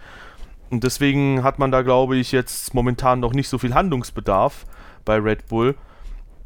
Und 0.69 0.83
deswegen 0.83 1.43
hat 1.43 1.59
man 1.59 1.71
da, 1.71 1.81
glaube 1.81 2.17
ich, 2.17 2.31
jetzt 2.31 2.73
momentan 2.73 3.19
noch 3.19 3.33
nicht 3.33 3.49
so 3.49 3.57
viel 3.57 3.73
Handlungsbedarf 3.73 4.65
bei 5.05 5.17
Red 5.17 5.47
Bull. 5.47 5.75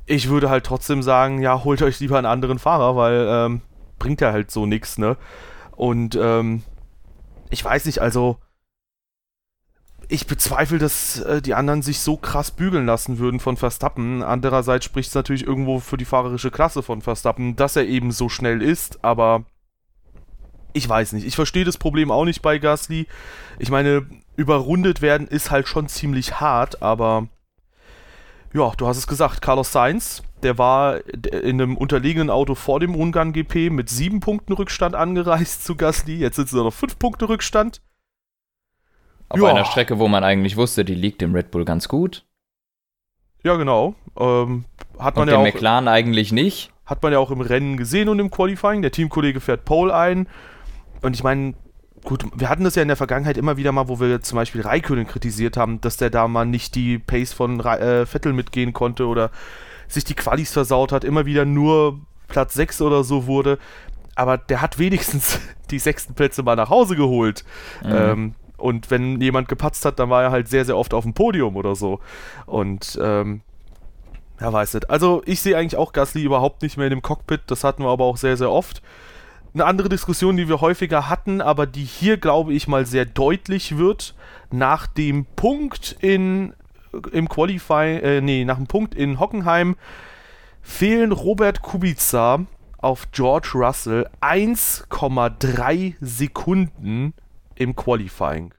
Ich 0.06 0.30
würde 0.30 0.50
halt 0.50 0.66
trotzdem 0.66 1.02
sagen, 1.04 1.42
ja, 1.42 1.64
holt 1.64 1.82
euch 1.82 2.00
lieber 2.00 2.18
einen 2.18 2.26
anderen 2.26 2.60
Fahrer, 2.60 2.96
weil 2.96 3.28
ähm, 3.30 3.62
bringt 4.00 4.22
ja 4.22 4.32
halt 4.32 4.52
so 4.52 4.66
nichts, 4.66 4.98
ne? 4.98 5.18
Und 5.76 6.18
ähm, 6.20 6.64
ich 7.50 7.64
weiß 7.64 7.86
nicht, 7.86 8.00
also 8.00 8.38
ich 10.10 10.28
bezweifle, 10.28 10.78
dass 10.78 11.20
äh, 11.20 11.42
die 11.42 11.54
anderen 11.54 11.82
sich 11.82 12.00
so 12.00 12.18
krass 12.18 12.52
bügeln 12.52 12.86
lassen 12.86 13.20
würden 13.20 13.40
von 13.40 13.58
Verstappen. 13.58 14.24
Andererseits 14.24 14.86
spricht 14.86 15.10
es 15.10 15.16
natürlich 15.16 15.46
irgendwo 15.46 15.80
für 15.80 15.98
die 15.98 16.06
fahrerische 16.06 16.52
Klasse 16.52 16.82
von 16.82 17.02
Verstappen, 17.02 17.56
dass 17.56 17.76
er 17.76 17.86
eben 17.86 18.12
so 18.12 18.30
schnell 18.30 18.62
ist, 18.62 19.04
aber 19.04 19.44
ich 20.74 20.88
weiß 20.88 21.14
nicht. 21.14 21.26
Ich 21.26 21.36
verstehe 21.36 21.66
das 21.66 21.78
Problem 21.78 22.12
auch 22.12 22.26
nicht 22.26 22.42
bei 22.42 22.58
Gasly. 22.58 23.08
Ich 23.60 23.70
meine, 23.70 24.06
überrundet 24.36 25.02
werden 25.02 25.28
ist 25.28 25.52
halt 25.52 25.68
schon 25.68 25.88
ziemlich 25.88 26.40
hart, 26.40 26.82
aber 26.82 27.28
ja, 28.54 28.72
du 28.78 28.88
hast 28.88 28.98
es 28.98 29.08
gesagt, 29.08 29.42
Carlos 29.42 29.72
Sainz, 29.72 30.24
der 30.44 30.58
war 30.58 31.06
in 31.06 31.62
einem 31.62 31.76
unterlegenen 31.76 32.30
Auto 32.30 32.56
vor 32.56 32.80
dem 32.80 32.96
Ungarn 32.96 33.34
GP 33.34 33.72
mit 33.72 33.90
sieben 33.90 34.20
Punkten 34.20 34.54
Rückstand 34.54 34.96
angereist 34.96 35.66
zu 35.66 35.76
Gasly. 35.76 36.18
Jetzt 36.18 36.38
sitzen 36.38 36.58
er 36.58 36.64
noch 36.64 36.74
fünf 36.74 36.98
Punkte 36.98 37.28
Rückstand. 37.28 37.82
Auf 39.30 39.40
Ja. 39.40 39.48
einer 39.50 39.66
Strecke, 39.66 40.00
wo 40.00 40.08
man 40.08 40.24
eigentlich 40.24 40.56
wusste, 40.58 40.86
die 40.86 40.96
liegt 40.96 41.22
dem 41.22 41.34
Red 41.34 41.52
Bull 41.52 41.66
ganz 41.66 41.88
gut. 41.88 42.26
Ja, 43.44 43.56
genau. 43.56 43.96
Ähm, 44.20 44.66
hat 44.98 45.16
man 45.16 45.24
Und 45.24 45.28
ja 45.30 45.36
dem 45.38 45.42
auch 45.42 45.54
McLaren 45.54 45.88
eigentlich 45.88 46.32
nicht. 46.32 46.72
Hat 46.86 47.04
man 47.04 47.12
ja 47.12 47.20
auch 47.20 47.32
im 47.32 47.42
Rennen 47.42 47.78
gesehen 47.78 48.10
und 48.10 48.20
im 48.20 48.32
Qualifying. 48.32 48.82
Der 48.82 48.92
Teamkollege 48.92 49.40
fährt 49.42 49.66
Pole 49.66 49.94
ein. 49.94 50.28
Und 51.02 51.14
ich 51.16 51.24
meine, 51.24 51.54
gut, 52.04 52.26
wir 52.36 52.50
hatten 52.50 52.64
das 52.64 52.76
ja 52.76 52.82
in 52.82 52.88
der 52.88 52.98
Vergangenheit 52.98 53.38
immer 53.38 53.58
wieder 53.58 53.72
mal, 53.72 53.90
wo 53.90 54.00
wir 54.00 54.22
zum 54.22 54.38
Beispiel 54.38 54.62
Raikönen 54.62 55.06
kritisiert 55.06 55.58
haben, 55.58 55.82
dass 55.82 55.98
der 55.98 56.10
da 56.10 56.28
mal 56.28 56.46
nicht 56.46 56.76
die 56.76 56.98
Pace 56.98 57.34
von 57.34 57.60
äh, 57.60 58.06
Vettel 58.06 58.34
mitgehen 58.34 58.74
konnte 58.74 59.06
oder 59.08 59.32
sich 59.90 60.04
die 60.06 60.16
Qualis 60.16 60.52
versaut 60.54 60.92
hat, 60.92 61.04
immer 61.04 61.26
wieder 61.26 61.46
nur 61.46 62.00
Platz 62.28 62.54
6 62.54 62.82
oder 62.82 63.04
so 63.04 63.28
wurde. 63.28 63.60
Aber 64.16 64.38
der 64.38 64.62
hat 64.62 64.80
wenigstens 64.80 65.40
die 65.70 65.80
sechsten 65.80 66.16
Plätze 66.16 66.42
mal 66.44 66.56
nach 66.56 66.70
Hause 66.70 66.96
geholt. 66.96 67.44
Mhm. 67.84 67.92
Ähm, 67.92 68.36
und 68.58 68.90
wenn 68.92 69.22
jemand 69.22 69.48
gepatzt 69.48 69.86
hat, 69.86 70.00
dann 70.00 70.10
war 70.10 70.24
er 70.24 70.32
halt 70.32 70.48
sehr, 70.48 70.66
sehr 70.66 70.78
oft 70.78 70.94
auf 70.94 71.04
dem 71.04 71.14
Podium 71.14 71.56
oder 71.56 71.76
so. 71.76 72.00
Und 72.46 73.00
ähm, 73.02 73.42
ja, 74.40 74.52
weiß 74.52 74.76
nicht. 74.76 74.90
Also 74.90 75.22
ich 75.26 75.42
sehe 75.42 75.58
eigentlich 75.58 75.78
auch 75.78 75.94
Gasly 75.94 76.24
überhaupt 76.24 76.62
nicht 76.62 76.78
mehr 76.78 76.88
in 76.88 76.92
dem 76.92 77.02
Cockpit. 77.02 77.42
Das 77.48 77.64
hatten 77.64 77.84
wir 77.84 77.90
aber 77.90 78.06
auch 78.06 78.18
sehr, 78.18 78.38
sehr 78.38 78.52
oft. 78.52 78.82
Eine 79.54 79.66
andere 79.66 79.90
Diskussion, 79.90 80.38
die 80.38 80.50
wir 80.50 80.62
häufiger 80.62 81.10
hatten, 81.10 81.42
aber 81.42 81.66
die 81.66 81.84
hier, 81.84 82.18
glaube 82.18 82.54
ich, 82.54 82.68
mal 82.68 82.86
sehr 82.86 83.06
deutlich 83.06 83.78
wird, 83.78 84.14
nach 84.52 84.88
dem 84.88 85.26
Punkt 85.36 85.96
in 86.02 86.54
im 87.12 87.28
Qualify, 87.30 88.00
äh, 88.02 88.22
nee, 88.22 88.46
nach 88.46 88.58
dem 88.58 88.68
Punkt 88.68 88.96
in 88.96 89.20
Hockenheim 89.20 89.76
fehlen 90.62 91.12
Robert 91.12 91.62
Kubica 91.62 92.46
auf 92.78 93.12
George 93.12 93.52
Russell 93.56 94.10
1,3 94.22 95.96
Sekunden 96.00 97.14
im 97.58 97.76
Qualifying. 97.76 98.54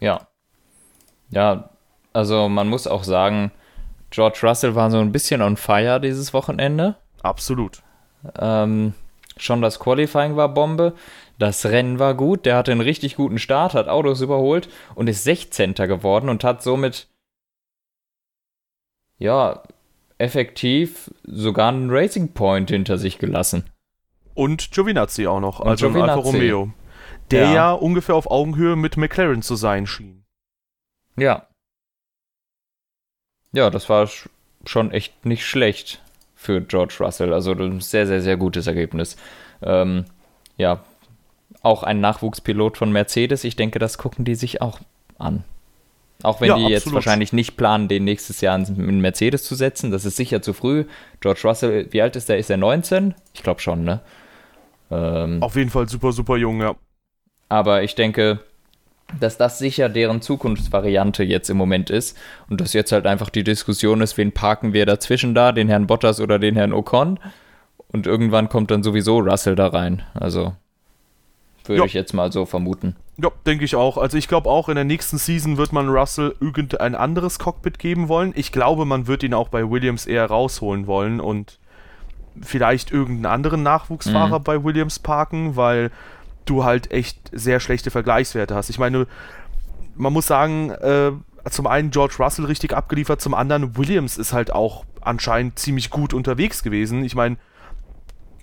Ja. 0.00 0.28
Ja, 1.30 1.70
also 2.12 2.48
man 2.48 2.68
muss 2.68 2.86
auch 2.86 3.04
sagen, 3.04 3.50
George 4.10 4.40
Russell 4.42 4.74
war 4.74 4.90
so 4.90 4.98
ein 4.98 5.12
bisschen 5.12 5.42
on 5.42 5.56
fire 5.56 6.00
dieses 6.00 6.32
Wochenende. 6.32 6.96
Absolut. 7.22 7.82
Ähm, 8.38 8.94
schon 9.36 9.62
das 9.62 9.78
Qualifying 9.78 10.36
war 10.36 10.48
Bombe. 10.48 10.94
Das 11.38 11.66
Rennen 11.66 11.98
war 11.98 12.14
gut. 12.14 12.46
Der 12.46 12.56
hatte 12.56 12.72
einen 12.72 12.80
richtig 12.80 13.16
guten 13.16 13.38
Start, 13.38 13.74
hat 13.74 13.88
Autos 13.88 14.20
überholt 14.20 14.68
und 14.94 15.08
ist 15.08 15.24
16. 15.24 15.74
geworden 15.74 16.28
und 16.28 16.44
hat 16.44 16.62
somit, 16.62 17.08
ja, 19.18 19.62
effektiv 20.18 21.10
sogar 21.24 21.68
einen 21.68 21.90
Racing 21.90 22.32
Point 22.32 22.70
hinter 22.70 22.96
sich 22.96 23.18
gelassen. 23.18 23.64
Und 24.34 24.70
Giovinazzi 24.70 25.26
auch 25.26 25.40
noch, 25.40 25.60
Und 25.60 25.68
also 25.68 25.88
ein 25.88 25.96
Alfa 25.96 26.14
Giovinazzi. 26.14 26.36
Romeo. 26.36 26.72
Der 27.30 27.44
ja. 27.46 27.54
Ja. 27.54 27.72
ungefähr 27.72 28.14
auf 28.14 28.30
Augenhöhe 28.30 28.76
mit 28.76 28.96
McLaren 28.96 29.42
zu 29.42 29.56
sein 29.56 29.86
schien. 29.86 30.24
Ja. 31.16 31.46
Ja, 33.52 33.70
das 33.70 33.88
war 33.88 34.04
sch- 34.04 34.28
schon 34.66 34.90
echt 34.90 35.24
nicht 35.24 35.44
schlecht 35.46 36.02
für 36.34 36.60
George 36.60 36.94
Russell. 37.00 37.32
Also 37.32 37.52
ein 37.52 37.80
sehr, 37.80 38.06
sehr, 38.06 38.20
sehr 38.20 38.36
gutes 38.36 38.66
Ergebnis. 38.66 39.16
Ähm, 39.62 40.04
ja, 40.56 40.84
auch 41.62 41.82
ein 41.82 42.00
Nachwuchspilot 42.00 42.76
von 42.76 42.92
Mercedes. 42.92 43.44
Ich 43.44 43.56
denke, 43.56 43.78
das 43.78 43.98
gucken 43.98 44.24
die 44.24 44.34
sich 44.34 44.60
auch 44.62 44.80
an. 45.18 45.44
Auch 46.22 46.40
wenn 46.40 46.48
Ja, 46.48 46.56
die 46.56 46.64
jetzt 46.68 46.82
absolut. 46.82 46.94
wahrscheinlich 46.96 47.32
nicht 47.32 47.56
planen, 47.56 47.88
den 47.88 48.04
nächstes 48.04 48.40
Jahr 48.40 48.56
in 48.58 49.00
Mercedes 49.00 49.44
zu 49.44 49.54
setzen. 49.54 49.90
Das 49.90 50.04
ist 50.04 50.16
sicher 50.16 50.42
zu 50.42 50.52
früh. 50.52 50.84
George 51.20 51.40
Russell, 51.44 51.88
wie 51.92 52.02
alt 52.02 52.16
ist 52.16 52.28
der? 52.28 52.38
Ist 52.38 52.50
er 52.50 52.56
19? 52.56 53.14
Ich 53.34 53.42
glaube 53.42 53.60
schon, 53.60 53.84
ne? 53.84 54.00
Ähm, 54.90 55.42
Auf 55.42 55.56
jeden 55.56 55.70
Fall 55.70 55.88
super, 55.88 56.12
super 56.12 56.36
jung, 56.36 56.60
ja. 56.60 56.74
Aber 57.48 57.82
ich 57.82 57.94
denke, 57.94 58.40
dass 59.20 59.38
das 59.38 59.58
sicher 59.58 59.88
deren 59.88 60.20
Zukunftsvariante 60.20 61.22
jetzt 61.22 61.48
im 61.48 61.56
Moment 61.56 61.90
ist. 61.90 62.16
Und 62.50 62.60
dass 62.60 62.72
jetzt 62.72 62.90
halt 62.92 63.06
einfach 63.06 63.30
die 63.30 63.44
Diskussion 63.44 64.00
ist, 64.00 64.16
wen 64.16 64.32
parken 64.32 64.72
wir 64.72 64.84
dazwischen 64.84 65.34
da, 65.34 65.52
den 65.52 65.68
Herrn 65.68 65.86
Bottas 65.86 66.20
oder 66.20 66.38
den 66.40 66.56
Herrn 66.56 66.72
Ocon. 66.72 67.20
Und 67.92 68.06
irgendwann 68.08 68.48
kommt 68.48 68.70
dann 68.72 68.82
sowieso 68.82 69.18
Russell 69.20 69.54
da 69.54 69.68
rein. 69.68 70.02
Also 70.14 70.54
würde 71.66 71.80
Ja. 71.82 71.86
ich 71.86 71.94
jetzt 71.94 72.14
mal 72.14 72.32
so 72.32 72.46
vermuten. 72.46 72.96
Ja, 73.16 73.30
denke 73.46 73.64
ich 73.64 73.76
auch. 73.76 73.96
Also 73.96 74.18
ich 74.18 74.26
glaube 74.28 74.50
auch, 74.50 74.68
in 74.68 74.74
der 74.74 74.84
nächsten 74.84 75.18
Season 75.18 75.56
wird 75.56 75.72
man 75.72 75.88
Russell 75.88 76.34
irgendein 76.40 76.94
anderes 76.96 77.38
Cockpit 77.38 77.78
geben 77.78 78.08
wollen. 78.08 78.32
Ich 78.36 78.50
glaube, 78.52 78.84
man 78.84 79.06
wird 79.06 79.22
ihn 79.22 79.34
auch 79.34 79.48
bei 79.48 79.70
Williams 79.70 80.06
eher 80.06 80.26
rausholen 80.26 80.86
wollen 80.88 81.20
und 81.20 81.58
vielleicht 82.42 82.90
irgendeinen 82.90 83.26
anderen 83.32 83.62
Nachwuchsfahrer 83.62 84.40
Mhm. 84.40 84.44
bei 84.44 84.64
Williams 84.64 84.98
parken, 84.98 85.56
weil 85.56 85.90
du 86.46 86.64
halt 86.64 86.90
echt 86.90 87.30
sehr 87.32 87.60
schlechte 87.60 87.90
Vergleichswerte 87.90 88.54
hast. 88.54 88.70
Ich 88.70 88.78
meine, 88.78 89.06
man 89.94 90.12
muss 90.12 90.26
sagen, 90.26 90.70
äh, 90.70 91.12
zum 91.50 91.66
einen 91.66 91.90
George 91.90 92.16
Russell 92.18 92.46
richtig 92.46 92.72
abgeliefert, 92.72 93.20
zum 93.20 93.34
anderen 93.34 93.76
Williams 93.76 94.18
ist 94.18 94.32
halt 94.32 94.52
auch 94.52 94.84
anscheinend 95.00 95.58
ziemlich 95.58 95.90
gut 95.90 96.12
unterwegs 96.12 96.62
gewesen. 96.62 97.04
Ich 97.04 97.14
meine, 97.14 97.36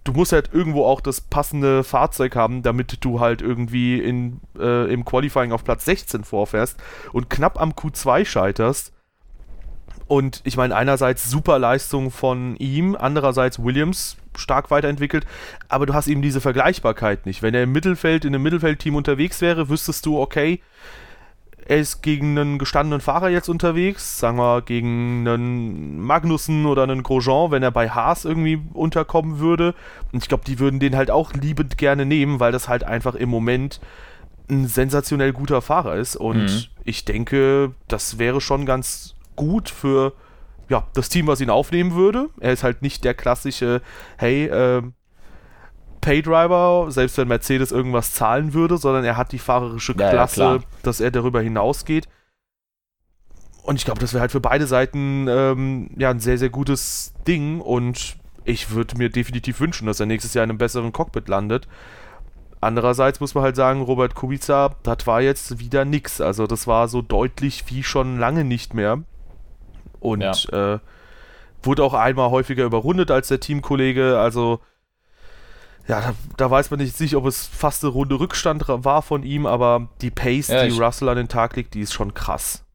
du 0.03 0.13
musst 0.13 0.31
halt 0.31 0.49
irgendwo 0.53 0.85
auch 0.85 1.01
das 1.01 1.21
passende 1.21 1.83
Fahrzeug 1.83 2.35
haben, 2.35 2.63
damit 2.63 3.03
du 3.03 3.19
halt 3.19 3.41
irgendwie 3.41 3.99
in, 3.99 4.39
äh, 4.57 4.91
im 4.91 5.05
Qualifying 5.05 5.51
auf 5.51 5.63
Platz 5.63 5.85
16 5.85 6.23
vorfährst 6.23 6.77
und 7.11 7.29
knapp 7.29 7.59
am 7.59 7.71
Q2 7.71 8.25
scheiterst. 8.25 8.92
Und 10.07 10.41
ich 10.43 10.57
meine, 10.57 10.75
einerseits 10.75 11.29
super 11.29 11.59
Leistung 11.59 12.11
von 12.11 12.55
ihm, 12.57 12.95
andererseits 12.99 13.63
Williams 13.63 14.17
stark 14.35 14.71
weiterentwickelt, 14.71 15.25
aber 15.69 15.85
du 15.85 15.93
hast 15.93 16.07
eben 16.07 16.21
diese 16.21 16.41
Vergleichbarkeit 16.41 17.25
nicht. 17.25 17.41
Wenn 17.41 17.53
er 17.53 17.63
im 17.63 17.71
Mittelfeld, 17.71 18.25
in 18.25 18.33
einem 18.33 18.43
Mittelfeldteam 18.43 18.95
unterwegs 18.95 19.41
wäre, 19.41 19.69
wüsstest 19.69 20.05
du, 20.05 20.19
okay, 20.19 20.59
er 21.65 21.77
ist 21.77 22.01
gegen 22.01 22.37
einen 22.37 22.59
gestandenen 22.59 22.99
Fahrer 22.99 23.29
jetzt 23.29 23.47
unterwegs, 23.47 24.19
sagen 24.19 24.37
wir 24.37 24.61
gegen 24.63 25.25
einen 25.25 26.01
Magnussen 26.01 26.65
oder 26.65 26.83
einen 26.83 27.03
Grosjean, 27.03 27.51
wenn 27.51 27.63
er 27.63 27.71
bei 27.71 27.89
Haas 27.89 28.25
irgendwie 28.25 28.61
unterkommen 28.73 29.39
würde. 29.39 29.73
Und 30.11 30.21
ich 30.23 30.27
glaube, 30.27 30.43
die 30.45 30.59
würden 30.59 30.81
den 30.81 30.97
halt 30.97 31.09
auch 31.09 31.31
liebend 31.33 31.77
gerne 31.77 32.05
nehmen, 32.05 32.41
weil 32.41 32.51
das 32.51 32.67
halt 32.67 32.83
einfach 32.83 33.15
im 33.15 33.29
Moment 33.29 33.79
ein 34.49 34.67
sensationell 34.67 35.31
guter 35.31 35.61
Fahrer 35.61 35.95
ist. 35.95 36.17
Und 36.17 36.43
Mhm. 36.43 36.63
ich 36.83 37.05
denke, 37.05 37.71
das 37.87 38.19
wäre 38.19 38.41
schon 38.41 38.65
ganz 38.65 39.15
gut 39.35 39.69
für 39.69 40.13
ja, 40.69 40.87
das 40.93 41.09
Team, 41.09 41.27
was 41.27 41.41
ihn 41.41 41.49
aufnehmen 41.49 41.93
würde. 41.93 42.29
Er 42.39 42.53
ist 42.53 42.63
halt 42.63 42.81
nicht 42.81 43.03
der 43.03 43.13
klassische, 43.13 43.81
hey, 44.17 44.49
ähm, 44.51 44.93
Paydriver, 46.01 46.87
selbst 46.89 47.17
wenn 47.17 47.29
Mercedes 47.29 47.71
irgendwas 47.71 48.13
zahlen 48.13 48.53
würde, 48.53 48.77
sondern 48.77 49.05
er 49.05 49.15
hat 49.15 49.31
die 49.31 49.39
fahrerische 49.39 49.93
Ja, 49.93 50.05
ja, 50.05 50.11
Klasse, 50.11 50.35
klar. 50.35 50.59
dass 50.81 50.99
er 50.99 51.11
darüber 51.11 51.41
hinausgeht. 51.41 52.07
Und 53.63 53.77
ich 53.77 53.85
glaube, 53.85 54.01
das 54.01 54.11
wäre 54.13 54.21
halt 54.21 54.31
für 54.31 54.41
beide 54.41 54.67
Seiten 54.67 55.27
ähm, 55.29 55.89
ja 55.97 56.09
ein 56.09 56.19
sehr, 56.19 56.37
sehr 56.37 56.49
gutes 56.49 57.13
Ding 57.25 57.61
und 57.61 58.17
ich 58.43 58.71
würde 58.71 58.97
mir 58.97 59.09
definitiv 59.09 59.61
wünschen, 59.61 59.87
dass 59.87 60.01
er 60.01 60.05
nächstes 60.05 60.33
Jahr 60.33 60.43
in 60.43 60.49
einem 60.49 60.57
besseren 60.57 60.91
Cockpit 60.91 61.29
landet. 61.29 61.69
Andererseits 62.59 63.21
muss 63.21 63.35
man 63.35 63.43
halt 63.45 63.55
sagen, 63.55 63.81
Robert 63.81 64.15
Kubica, 64.15 64.75
das 64.83 65.07
war 65.07 65.21
jetzt 65.21 65.59
wieder 65.59 65.85
nix. 65.85 66.19
Also 66.19 66.47
das 66.47 66.67
war 66.67 66.89
so 66.89 67.01
deutlich 67.01 67.65
wie 67.69 67.83
schon 67.83 68.19
lange 68.19 68.43
nicht 68.43 68.73
mehr. 68.73 69.03
Und 70.03 70.49
äh, 70.51 70.79
wurde 71.63 71.83
auch 71.83 71.93
einmal 71.93 72.29
häufiger 72.29 72.65
überrundet 72.65 73.11
als 73.11 73.29
der 73.29 73.39
Teamkollege. 73.39 74.19
Also 74.19 74.59
ja, 75.87 75.99
da, 75.99 76.13
da 76.37 76.51
weiß 76.51 76.71
man 76.71 76.79
nicht 76.79 76.95
sicher, 76.95 77.17
ob 77.17 77.25
es 77.25 77.45
fast 77.45 77.83
eine 77.83 77.91
Runde 77.91 78.19
Rückstand 78.19 78.63
war 78.67 79.01
von 79.01 79.23
ihm, 79.23 79.45
aber 79.45 79.89
die 80.01 80.11
Pace, 80.11 80.47
Ja, 80.47 80.65
die 80.65 80.71
Russell 80.71 81.09
an 81.09 81.17
den 81.17 81.27
Tag 81.27 81.55
legt, 81.55 81.73
die 81.73 81.81
ist 81.81 81.93
schon 81.93 82.13
krass. 82.13 82.65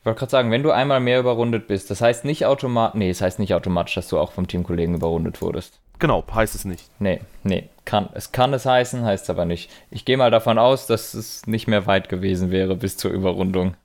Ich 0.00 0.06
wollte 0.06 0.20
gerade 0.20 0.30
sagen, 0.30 0.50
wenn 0.50 0.62
du 0.62 0.70
einmal 0.70 1.00
mehr 1.00 1.18
überrundet 1.18 1.66
bist, 1.66 1.90
das 1.90 2.00
heißt 2.00 2.24
nicht 2.24 2.46
automatisch, 2.46 2.98
nee, 2.98 3.08
das 3.08 3.20
heißt 3.20 3.38
nicht 3.38 3.54
automatisch, 3.54 3.94
dass 3.94 4.08
du 4.08 4.18
auch 4.18 4.32
vom 4.32 4.46
Teamkollegen 4.46 4.94
überrundet 4.94 5.40
wurdest. 5.42 5.80
Genau, 5.98 6.24
heißt 6.32 6.54
es 6.54 6.64
nicht. 6.64 6.90
Nee, 7.00 7.20
nee, 7.42 7.68
kann, 7.84 8.08
es 8.14 8.30
kann 8.32 8.54
es 8.54 8.64
heißen, 8.64 9.04
heißt 9.04 9.24
es 9.24 9.30
aber 9.30 9.44
nicht. 9.44 9.70
Ich 9.90 10.04
gehe 10.04 10.16
mal 10.16 10.30
davon 10.30 10.58
aus, 10.58 10.86
dass 10.86 11.14
es 11.14 11.46
nicht 11.46 11.66
mehr 11.66 11.86
weit 11.86 12.08
gewesen 12.08 12.50
wäre 12.50 12.76
bis 12.76 12.96
zur 12.96 13.10
Überrundung. 13.10 13.76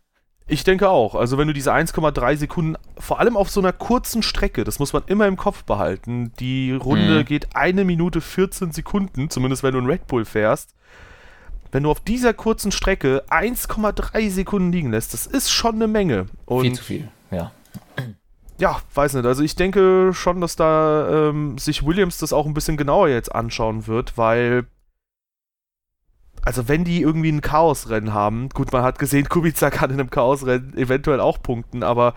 Ich 0.46 0.64
denke 0.64 0.90
auch. 0.90 1.16
Also 1.16 1.38
wenn 1.38 1.48
du 1.48 1.54
diese 1.54 1.72
1,3 1.74 2.36
Sekunden, 2.36 2.76
vor 2.98 3.20
allem 3.20 3.38
auf 3.38 3.50
so 3.50 3.62
einer 3.62 3.72
kurzen 3.72 4.22
Strecke, 4.24 4.64
das 4.66 4.78
muss 4.80 4.92
man 4.92 5.04
immer 5.08 5.26
im 5.28 5.38
Kopf 5.38 5.64
behalten. 5.64 6.34
Die 6.40 6.74
Runde 6.74 7.20
Mhm. 7.20 7.26
geht 7.26 7.56
eine 7.56 7.86
Minute 7.86 8.20
14 8.22 8.72
Sekunden, 8.72 9.30
zumindest 9.30 9.64
wenn 9.64 9.72
du 9.74 9.78
einen 9.80 9.88
Red 9.90 10.06
Bull 10.08 10.26
fährst. 10.26 10.76
Wenn 11.72 11.84
du 11.84 11.92
auf 11.92 12.02
dieser 12.02 12.34
kurzen 12.34 12.72
Strecke 12.72 13.24
1,3 13.30 14.30
Sekunden 14.30 14.72
liegen 14.72 14.92
lässt, 14.92 15.14
das 15.14 15.26
ist 15.26 15.50
schon 15.50 15.76
eine 15.76 15.88
Menge. 15.88 16.26
Und 16.46 16.62
Viel 16.64 16.74
zu 16.74 16.84
viel, 16.84 17.08
ja. 17.32 17.52
ja, 18.60 18.80
weiß 18.94 19.14
nicht. 19.16 19.26
Also 19.26 19.42
ich 19.44 19.56
denke 19.56 20.12
schon, 20.14 20.40
dass 20.42 20.56
da 20.56 21.30
ähm, 21.30 21.58
sich 21.58 21.86
Williams 21.86 22.18
das 22.20 22.32
auch 22.34 22.46
ein 22.46 22.54
bisschen 22.54 22.78
genauer 22.78 23.08
jetzt 23.10 23.34
anschauen 23.34 23.88
wird, 23.88 24.18
weil 24.18 24.66
also 26.46 26.68
wenn 26.68 26.84
die 26.84 27.02
irgendwie 27.02 27.32
ein 27.32 27.42
Chaosrennen 27.42 28.14
haben, 28.14 28.50
gut, 28.50 28.72
man 28.72 28.84
hat 28.84 29.00
gesehen, 29.00 29.28
Kubica 29.30 29.70
kann 29.70 29.92
in 29.92 30.00
einem 30.00 30.10
Chaosrennen 30.10 30.78
eventuell 30.78 31.20
auch 31.20 31.42
punkten, 31.42 31.84
aber 31.84 32.16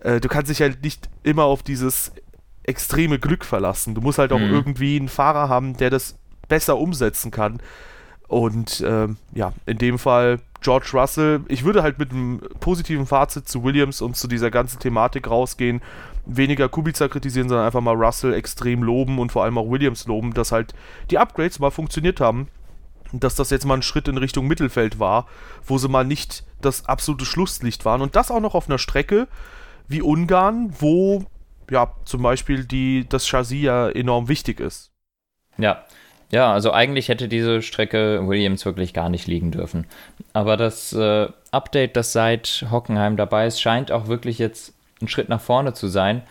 äh, 0.00 0.20
du 0.20 0.28
kannst 0.28 0.50
dich 0.50 0.60
halt 0.60 0.82
nicht 0.82 1.08
immer 1.22 1.44
auf 1.44 1.62
dieses 1.62 2.12
extreme 2.62 3.18
Glück 3.18 3.44
verlassen. 3.44 3.94
Du 3.94 4.00
musst 4.00 4.18
halt 4.18 4.32
auch 4.32 4.38
Mhm. 4.38 4.52
irgendwie 4.52 4.96
einen 4.96 5.08
Fahrer 5.08 5.48
haben, 5.48 5.76
der 5.76 5.90
das 5.90 6.16
besser 6.48 6.78
umsetzen 6.78 7.30
kann. 7.30 7.58
Und 8.28 8.84
ähm, 8.86 9.16
ja, 9.34 9.52
in 9.66 9.78
dem 9.78 9.98
Fall 9.98 10.38
George 10.60 10.90
Russell. 10.92 11.40
Ich 11.48 11.64
würde 11.64 11.82
halt 11.82 11.98
mit 11.98 12.12
einem 12.12 12.40
positiven 12.60 13.06
Fazit 13.06 13.48
zu 13.48 13.64
Williams 13.64 14.02
und 14.02 14.16
zu 14.16 14.28
dieser 14.28 14.50
ganzen 14.50 14.78
Thematik 14.78 15.28
rausgehen. 15.28 15.80
Weniger 16.26 16.68
Kubica 16.68 17.08
kritisieren, 17.08 17.48
sondern 17.48 17.66
einfach 17.66 17.80
mal 17.80 17.94
Russell 17.94 18.34
extrem 18.34 18.82
loben 18.82 19.18
und 19.18 19.32
vor 19.32 19.42
allem 19.42 19.58
auch 19.58 19.68
Williams 19.70 20.06
loben, 20.06 20.34
dass 20.34 20.52
halt 20.52 20.74
die 21.10 21.18
Upgrades 21.18 21.58
mal 21.58 21.70
funktioniert 21.70 22.20
haben. 22.20 22.48
Dass 23.12 23.34
das 23.34 23.50
jetzt 23.50 23.64
mal 23.64 23.74
ein 23.74 23.82
Schritt 23.82 24.08
in 24.08 24.18
Richtung 24.18 24.46
Mittelfeld 24.46 24.98
war, 24.98 25.26
wo 25.66 25.78
sie 25.78 25.88
mal 25.88 26.04
nicht 26.04 26.44
das 26.60 26.86
absolute 26.86 27.24
Schlusslicht 27.24 27.84
waren. 27.84 28.02
Und 28.02 28.16
das 28.16 28.30
auch 28.30 28.40
noch 28.40 28.54
auf 28.54 28.68
einer 28.68 28.78
Strecke 28.78 29.28
wie 29.88 30.02
Ungarn, 30.02 30.72
wo 30.78 31.24
ja 31.70 31.92
zum 32.04 32.22
Beispiel 32.22 32.64
die, 32.64 33.06
das 33.08 33.26
Chassis 33.26 33.62
ja 33.62 33.88
enorm 33.88 34.28
wichtig 34.28 34.60
ist. 34.60 34.90
Ja. 35.58 35.84
Ja, 36.32 36.52
also 36.52 36.70
eigentlich 36.72 37.08
hätte 37.08 37.26
diese 37.26 37.60
Strecke 37.60 38.26
Williams 38.26 38.64
wirklich 38.64 38.94
gar 38.94 39.08
nicht 39.08 39.26
liegen 39.26 39.50
dürfen. 39.50 39.86
Aber 40.32 40.56
das 40.56 40.92
äh, 40.92 41.28
Update, 41.50 41.96
das 41.96 42.12
seit 42.12 42.66
Hockenheim 42.70 43.16
dabei 43.16 43.48
ist, 43.48 43.60
scheint 43.60 43.90
auch 43.90 44.06
wirklich 44.06 44.38
jetzt 44.38 44.72
ein 45.02 45.08
Schritt 45.08 45.28
nach 45.28 45.40
vorne 45.40 45.72
zu 45.72 45.88
sein. 45.88 46.22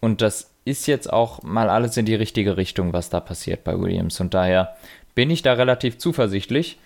Und 0.00 0.20
das 0.20 0.50
ist 0.64 0.88
jetzt 0.88 1.12
auch 1.12 1.44
mal 1.44 1.70
alles 1.70 1.96
in 1.96 2.06
die 2.06 2.16
richtige 2.16 2.56
Richtung, 2.56 2.92
was 2.92 3.08
da 3.08 3.20
passiert 3.20 3.62
bei 3.62 3.78
Williams. 3.78 4.18
Und 4.18 4.34
daher 4.34 4.76
bin 5.16 5.30
ich 5.30 5.42
da 5.42 5.54
relativ 5.54 5.98
zuversichtlich. 5.98 6.78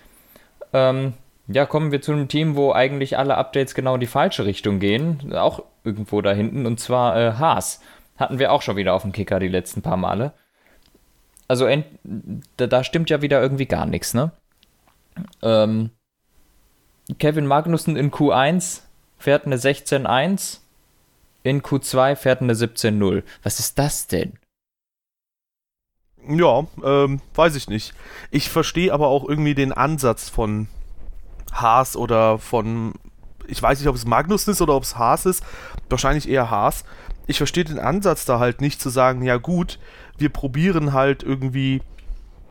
Ähm, 0.73 1.13
ja, 1.47 1.67
kommen 1.67 1.91
wir 1.91 2.01
zu 2.01 2.13
einem 2.13 2.29
Team, 2.29 2.55
wo 2.55 2.71
eigentlich 2.71 3.19
alle 3.19 3.37
Updates 3.37 3.75
genau 3.75 3.95
in 3.95 3.99
die 3.99 4.07
falsche 4.07 4.45
Richtung 4.45 4.79
gehen. 4.79 5.35
Auch 5.35 5.63
irgendwo 5.83 6.21
da 6.21 6.31
hinten. 6.31 6.65
Und 6.65 6.79
zwar 6.79 7.15
äh, 7.17 7.33
Haas. 7.33 7.81
Hatten 8.17 8.39
wir 8.39 8.51
auch 8.51 8.61
schon 8.61 8.77
wieder 8.77 8.93
auf 8.93 9.03
dem 9.03 9.11
Kicker 9.11 9.39
die 9.39 9.49
letzten 9.49 9.81
paar 9.81 9.97
Male. 9.97 10.33
Also 11.47 11.67
da, 12.55 12.67
da 12.67 12.83
stimmt 12.83 13.09
ja 13.09 13.21
wieder 13.21 13.41
irgendwie 13.41 13.65
gar 13.65 13.85
nichts, 13.85 14.13
ne? 14.13 14.31
Ähm, 15.41 15.89
Kevin 17.19 17.45
Magnussen 17.45 17.97
in 17.97 18.11
Q1 18.11 18.83
fährt 19.17 19.45
eine 19.45 19.57
16.1, 19.57 20.59
in 21.43 21.61
Q2 21.61 22.15
fährt 22.15 22.41
eine 22.41 22.53
17.0. 22.53 23.23
Was 23.43 23.59
ist 23.59 23.77
das 23.77 24.07
denn? 24.07 24.33
Ja, 26.27 26.65
ähm, 26.83 27.21
weiß 27.33 27.55
ich 27.55 27.67
nicht. 27.67 27.93
Ich 28.29 28.49
verstehe 28.49 28.93
aber 28.93 29.07
auch 29.07 29.27
irgendwie 29.27 29.55
den 29.55 29.71
Ansatz 29.71 30.29
von 30.29 30.67
Haas 31.51 31.95
oder 31.95 32.37
von, 32.37 32.93
ich 33.47 33.61
weiß 33.61 33.79
nicht, 33.79 33.87
ob 33.87 33.95
es 33.95 34.05
Magnussen 34.05 34.51
ist 34.51 34.61
oder 34.61 34.75
ob 34.75 34.83
es 34.83 34.97
Haas 34.97 35.25
ist, 35.25 35.43
wahrscheinlich 35.89 36.29
eher 36.29 36.49
Haas. 36.49 36.83
Ich 37.27 37.37
verstehe 37.37 37.63
den 37.63 37.79
Ansatz 37.79 38.25
da 38.25 38.39
halt 38.39 38.61
nicht 38.61 38.81
zu 38.81 38.89
sagen, 38.89 39.23
ja 39.23 39.37
gut, 39.37 39.79
wir 40.17 40.29
probieren 40.29 40.93
halt 40.93 41.23
irgendwie 41.23 41.81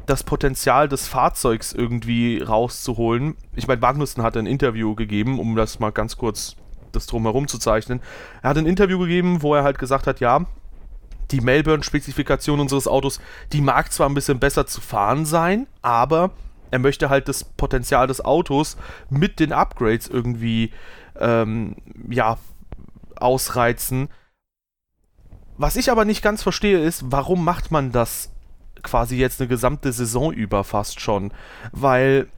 das 0.06 0.24
Potenzial 0.24 0.88
des 0.88 1.06
Fahrzeugs 1.06 1.72
irgendwie 1.72 2.42
rauszuholen. 2.42 3.36
Ich 3.54 3.68
meine, 3.68 3.80
Magnussen 3.80 4.22
hat 4.22 4.36
ein 4.36 4.46
Interview 4.46 4.94
gegeben, 4.96 5.38
um 5.38 5.54
das 5.54 5.78
mal 5.78 5.90
ganz 5.90 6.16
kurz 6.16 6.56
das 6.90 7.06
drumherum 7.06 7.46
zu 7.46 7.58
zeichnen. 7.58 8.00
Er 8.42 8.50
hat 8.50 8.58
ein 8.58 8.66
Interview 8.66 8.98
gegeben, 8.98 9.42
wo 9.42 9.54
er 9.54 9.62
halt 9.62 9.78
gesagt 9.78 10.08
hat, 10.08 10.18
ja, 10.18 10.46
die 11.30 11.40
Melbourne-Spezifikation 11.40 12.60
unseres 12.60 12.88
Autos, 12.88 13.20
die 13.52 13.60
mag 13.60 13.92
zwar 13.92 14.08
ein 14.08 14.14
bisschen 14.14 14.40
besser 14.40 14.66
zu 14.66 14.80
fahren 14.80 15.26
sein, 15.26 15.66
aber 15.82 16.30
er 16.70 16.78
möchte 16.78 17.08
halt 17.10 17.28
das 17.28 17.44
Potenzial 17.44 18.06
des 18.06 18.24
Autos 18.24 18.76
mit 19.08 19.40
den 19.40 19.52
Upgrades 19.52 20.08
irgendwie 20.08 20.72
ähm, 21.18 21.76
ja, 22.08 22.38
ausreizen. 23.16 24.08
Was 25.56 25.76
ich 25.76 25.90
aber 25.90 26.04
nicht 26.04 26.22
ganz 26.22 26.42
verstehe, 26.42 26.82
ist, 26.82 27.04
warum 27.06 27.44
macht 27.44 27.70
man 27.70 27.92
das 27.92 28.32
quasi 28.82 29.16
jetzt 29.16 29.40
eine 29.40 29.48
gesamte 29.48 29.92
Saison 29.92 30.32
über 30.32 30.64
fast 30.64 31.00
schon? 31.00 31.32
Weil 31.72 32.28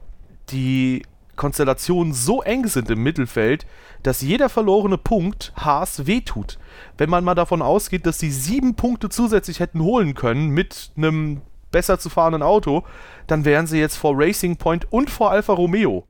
die 0.49 1.03
Konstellationen 1.35 2.13
so 2.13 2.41
eng 2.43 2.67
sind 2.67 2.89
im 2.89 3.01
Mittelfeld, 3.01 3.65
dass 4.03 4.21
jeder 4.21 4.49
verlorene 4.49 4.97
Punkt 4.97 5.53
Haas 5.55 6.05
wehtut. 6.05 6.59
Wenn 6.97 7.09
man 7.09 7.23
mal 7.23 7.35
davon 7.35 7.61
ausgeht, 7.61 8.05
dass 8.05 8.19
sie 8.19 8.31
sieben 8.31 8.75
Punkte 8.75 9.09
zusätzlich 9.09 9.59
hätten 9.59 9.81
holen 9.81 10.13
können 10.13 10.49
mit 10.49 10.91
einem 10.95 11.41
besser 11.71 11.99
zu 11.99 12.09
fahrenden 12.09 12.43
Auto, 12.43 12.83
dann 13.27 13.45
wären 13.45 13.67
sie 13.67 13.79
jetzt 13.79 13.97
vor 13.97 14.13
Racing 14.15 14.57
Point 14.57 14.91
und 14.91 15.09
vor 15.09 15.31
Alfa 15.31 15.53
Romeo. 15.53 16.05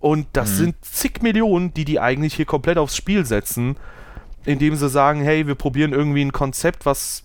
Und 0.00 0.26
das 0.32 0.50
mhm. 0.50 0.54
sind 0.54 0.84
zig 0.84 1.22
Millionen, 1.22 1.72
die 1.72 1.84
die 1.84 2.00
eigentlich 2.00 2.34
hier 2.34 2.44
komplett 2.44 2.78
aufs 2.78 2.96
Spiel 2.96 3.24
setzen, 3.24 3.76
indem 4.44 4.76
sie 4.76 4.88
sagen, 4.88 5.22
hey, 5.22 5.46
wir 5.46 5.54
probieren 5.54 5.92
irgendwie 5.92 6.24
ein 6.24 6.32
Konzept, 6.32 6.84
was 6.84 7.24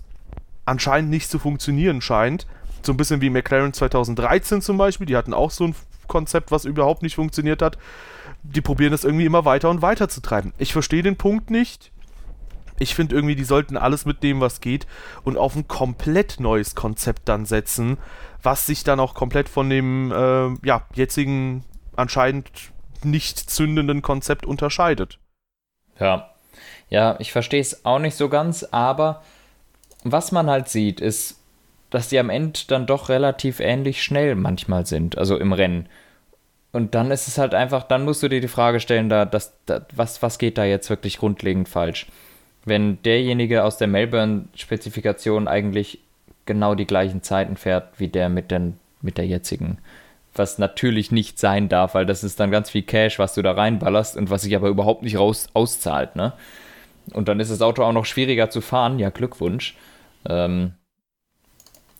anscheinend 0.66 1.10
nicht 1.10 1.30
zu 1.30 1.40
funktionieren 1.40 2.02
scheint. 2.02 2.48
So 2.84 2.94
ein 2.94 2.98
bisschen 2.98 3.22
wie 3.22 3.30
McLaren 3.30 3.74
2013 3.74 4.62
zum 4.62 4.78
Beispiel, 4.78 5.06
die 5.06 5.18
hatten 5.18 5.34
auch 5.34 5.52
so 5.52 5.66
ein 5.66 5.76
Konzept, 6.12 6.52
was 6.52 6.66
überhaupt 6.66 7.02
nicht 7.02 7.16
funktioniert 7.16 7.62
hat. 7.62 7.78
Die 8.44 8.62
probieren 8.62 8.92
das 8.92 9.06
irgendwie 9.06 9.26
immer 9.26 9.46
weiter 9.46 9.70
und 9.70 9.82
weiter 9.82 10.10
zu 10.10 10.22
treiben. 10.22 10.54
Ich 10.58 10.74
verstehe 10.74 11.04
den 11.04 11.16
Punkt 11.16 11.50
nicht. 11.50 11.92
Ich 12.80 12.96
finde 12.96 13.16
irgendwie, 13.16 13.36
die 13.36 13.44
sollten 13.44 13.78
alles 13.78 14.06
mitnehmen, 14.06 14.42
was 14.42 14.60
geht 14.60 14.88
und 15.24 15.38
auf 15.38 15.56
ein 15.56 15.68
komplett 15.68 16.40
neues 16.40 16.76
Konzept 16.76 17.30
dann 17.30 17.46
setzen, 17.46 17.98
was 18.42 18.66
sich 18.66 18.84
dann 18.84 19.00
auch 19.00 19.14
komplett 19.14 19.48
von 19.48 19.70
dem 19.70 20.12
äh, 20.12 20.68
ja, 20.68 20.86
jetzigen 20.94 21.64
anscheinend 21.96 22.50
nicht 23.04 23.38
zündenden 23.38 24.02
Konzept 24.02 24.46
unterscheidet. 24.46 25.20
Ja. 26.00 26.32
Ja, 26.90 27.16
ich 27.20 27.32
verstehe 27.32 27.62
es 27.62 27.86
auch 27.86 28.00
nicht 28.00 28.16
so 28.16 28.28
ganz, 28.28 28.64
aber 28.64 29.22
was 30.04 30.32
man 30.32 30.50
halt 30.50 30.68
sieht, 30.68 31.00
ist, 31.00 31.41
dass 31.92 32.08
die 32.10 32.18
am 32.18 32.30
Ende 32.30 32.60
dann 32.68 32.88
doch 32.88 33.10
relativ 33.10 33.60
ähnlich 33.60 34.02
schnell 34.02 34.36
manchmal 34.36 34.86
sind, 34.88 35.18
also 35.18 35.38
im 35.38 35.54
Rennen. 35.54 35.88
Und 36.72 36.96
dann 36.96 37.12
ist 37.12 37.28
es 37.28 37.38
halt 37.38 37.54
einfach, 37.54 37.84
dann 37.84 38.06
musst 38.06 38.24
du 38.24 38.30
dir 38.30 38.42
die 38.42 38.48
Frage 38.48 38.80
stellen, 38.80 39.10
da, 39.10 39.26
das, 39.26 39.54
da, 39.66 39.86
was, 39.94 40.22
was 40.22 40.40
geht 40.40 40.58
da 40.58 40.64
jetzt 40.64 40.90
wirklich 40.90 41.18
grundlegend 41.18 41.68
falsch? 41.68 42.08
Wenn 42.64 43.02
derjenige 43.04 43.64
aus 43.64 43.78
der 43.78 43.88
Melbourne-Spezifikation 43.88 45.48
eigentlich 45.48 46.00
genau 46.46 46.74
die 46.74 46.88
gleichen 46.88 47.22
Zeiten 47.24 47.58
fährt 47.58 48.00
wie 48.00 48.08
der 48.08 48.30
mit, 48.30 48.52
den, 48.52 48.80
mit 49.02 49.18
der 49.18 49.28
jetzigen. 49.28 49.80
Was 50.34 50.58
natürlich 50.60 51.12
nicht 51.12 51.40
sein 51.40 51.68
darf, 51.68 51.94
weil 51.94 52.06
das 52.06 52.24
ist 52.24 52.40
dann 52.40 52.52
ganz 52.52 52.70
viel 52.70 52.84
Cash, 52.84 53.20
was 53.20 53.34
du 53.34 53.42
da 53.42 53.52
reinballerst 53.52 54.16
und 54.16 54.30
was 54.30 54.44
sich 54.44 54.56
aber 54.56 54.70
überhaupt 54.70 55.04
nicht 55.04 55.18
raus, 55.18 55.50
auszahlt, 55.54 56.16
ne? 56.16 56.34
Und 57.14 57.28
dann 57.28 57.40
ist 57.40 57.52
das 57.52 57.62
Auto 57.62 57.84
auch 57.84 57.92
noch 57.92 58.06
schwieriger 58.06 58.50
zu 58.50 58.62
fahren, 58.62 59.00
ja, 59.00 59.10
Glückwunsch. 59.10 59.76
Ähm, 60.30 60.74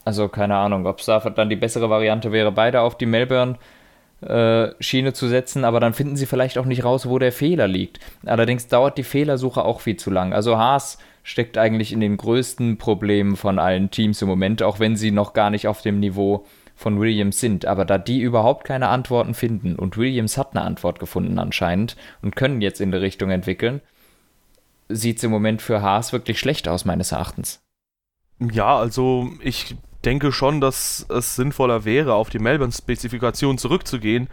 also 0.04 0.28
keine 0.28 0.56
Ahnung, 0.56 0.86
ob 0.86 1.00
es 1.00 1.06
da 1.06 1.20
dann 1.20 1.50
die 1.50 1.56
bessere 1.56 1.90
Variante 1.90 2.32
wäre, 2.32 2.52
beide 2.52 2.82
auf 2.82 2.98
die 2.98 3.06
Melbourne 3.06 3.58
äh, 4.22 4.70
Schiene 4.80 5.14
zu 5.14 5.28
setzen, 5.28 5.66
aber 5.66 5.80
dann 5.80 5.94
finden 5.94 6.16
sie 6.16 6.26
vielleicht 6.26 6.58
auch 6.58 6.66
nicht 6.66 6.84
raus, 6.84 7.08
wo 7.08 7.20
der 7.20 7.32
Fehler 7.32 7.68
liegt. 7.68 8.00
Allerdings 8.26 8.68
dauert 8.68 8.98
die 8.98 9.04
Fehlersuche 9.04 9.64
auch 9.64 9.82
viel 9.82 9.98
zu 9.98 10.12
lang. 10.12 10.34
Also 10.34 10.58
Haas 10.58 10.98
steckt 11.24 11.58
eigentlich 11.58 11.92
in 11.92 12.00
den 12.00 12.18
größten 12.18 12.78
Problemen 12.78 13.36
von 13.36 13.60
allen 13.60 13.92
Teams 13.92 14.22
im 14.22 14.28
Moment, 14.28 14.64
auch 14.64 14.80
wenn 14.80 14.96
sie 14.96 15.12
noch 15.12 15.34
gar 15.34 15.50
nicht 15.50 15.68
auf 15.68 15.82
dem 15.82 16.00
Niveau 16.00 16.46
von 16.76 17.00
Williams 17.00 17.40
sind. 17.40 17.66
Aber 17.66 17.86
da 17.86 17.98
die 17.98 18.22
überhaupt 18.22 18.64
keine 18.66 18.90
Antworten 18.90 19.34
finden 19.34 19.76
und 19.76 19.98
Williams 19.98 20.38
hat 20.38 20.56
eine 20.56 20.66
Antwort 20.66 21.00
gefunden 21.00 21.38
anscheinend 21.40 21.96
und 22.22 22.36
können 22.36 22.62
jetzt 22.62 22.82
in 22.82 22.92
die 22.92 22.98
Richtung 22.98 23.30
entwickeln, 23.30 23.82
sieht 24.90 25.18
es 25.18 25.24
im 25.24 25.32
Moment 25.32 25.62
für 25.62 25.82
Haas 25.82 26.12
wirklich 26.12 26.40
schlecht 26.40 26.68
aus, 26.68 26.86
meines 26.86 27.12
Erachtens. 27.12 27.64
Ja, 28.40 28.78
also 28.78 29.30
ich 29.42 29.76
denke 30.02 30.32
schon, 30.32 30.62
dass 30.62 31.06
es 31.10 31.36
sinnvoller 31.36 31.86
wäre, 31.86 32.14
auf 32.14 32.30
die 32.30 32.40
Melbourne-Spezifikation 32.40 33.58
zurückzugehen 33.58 34.30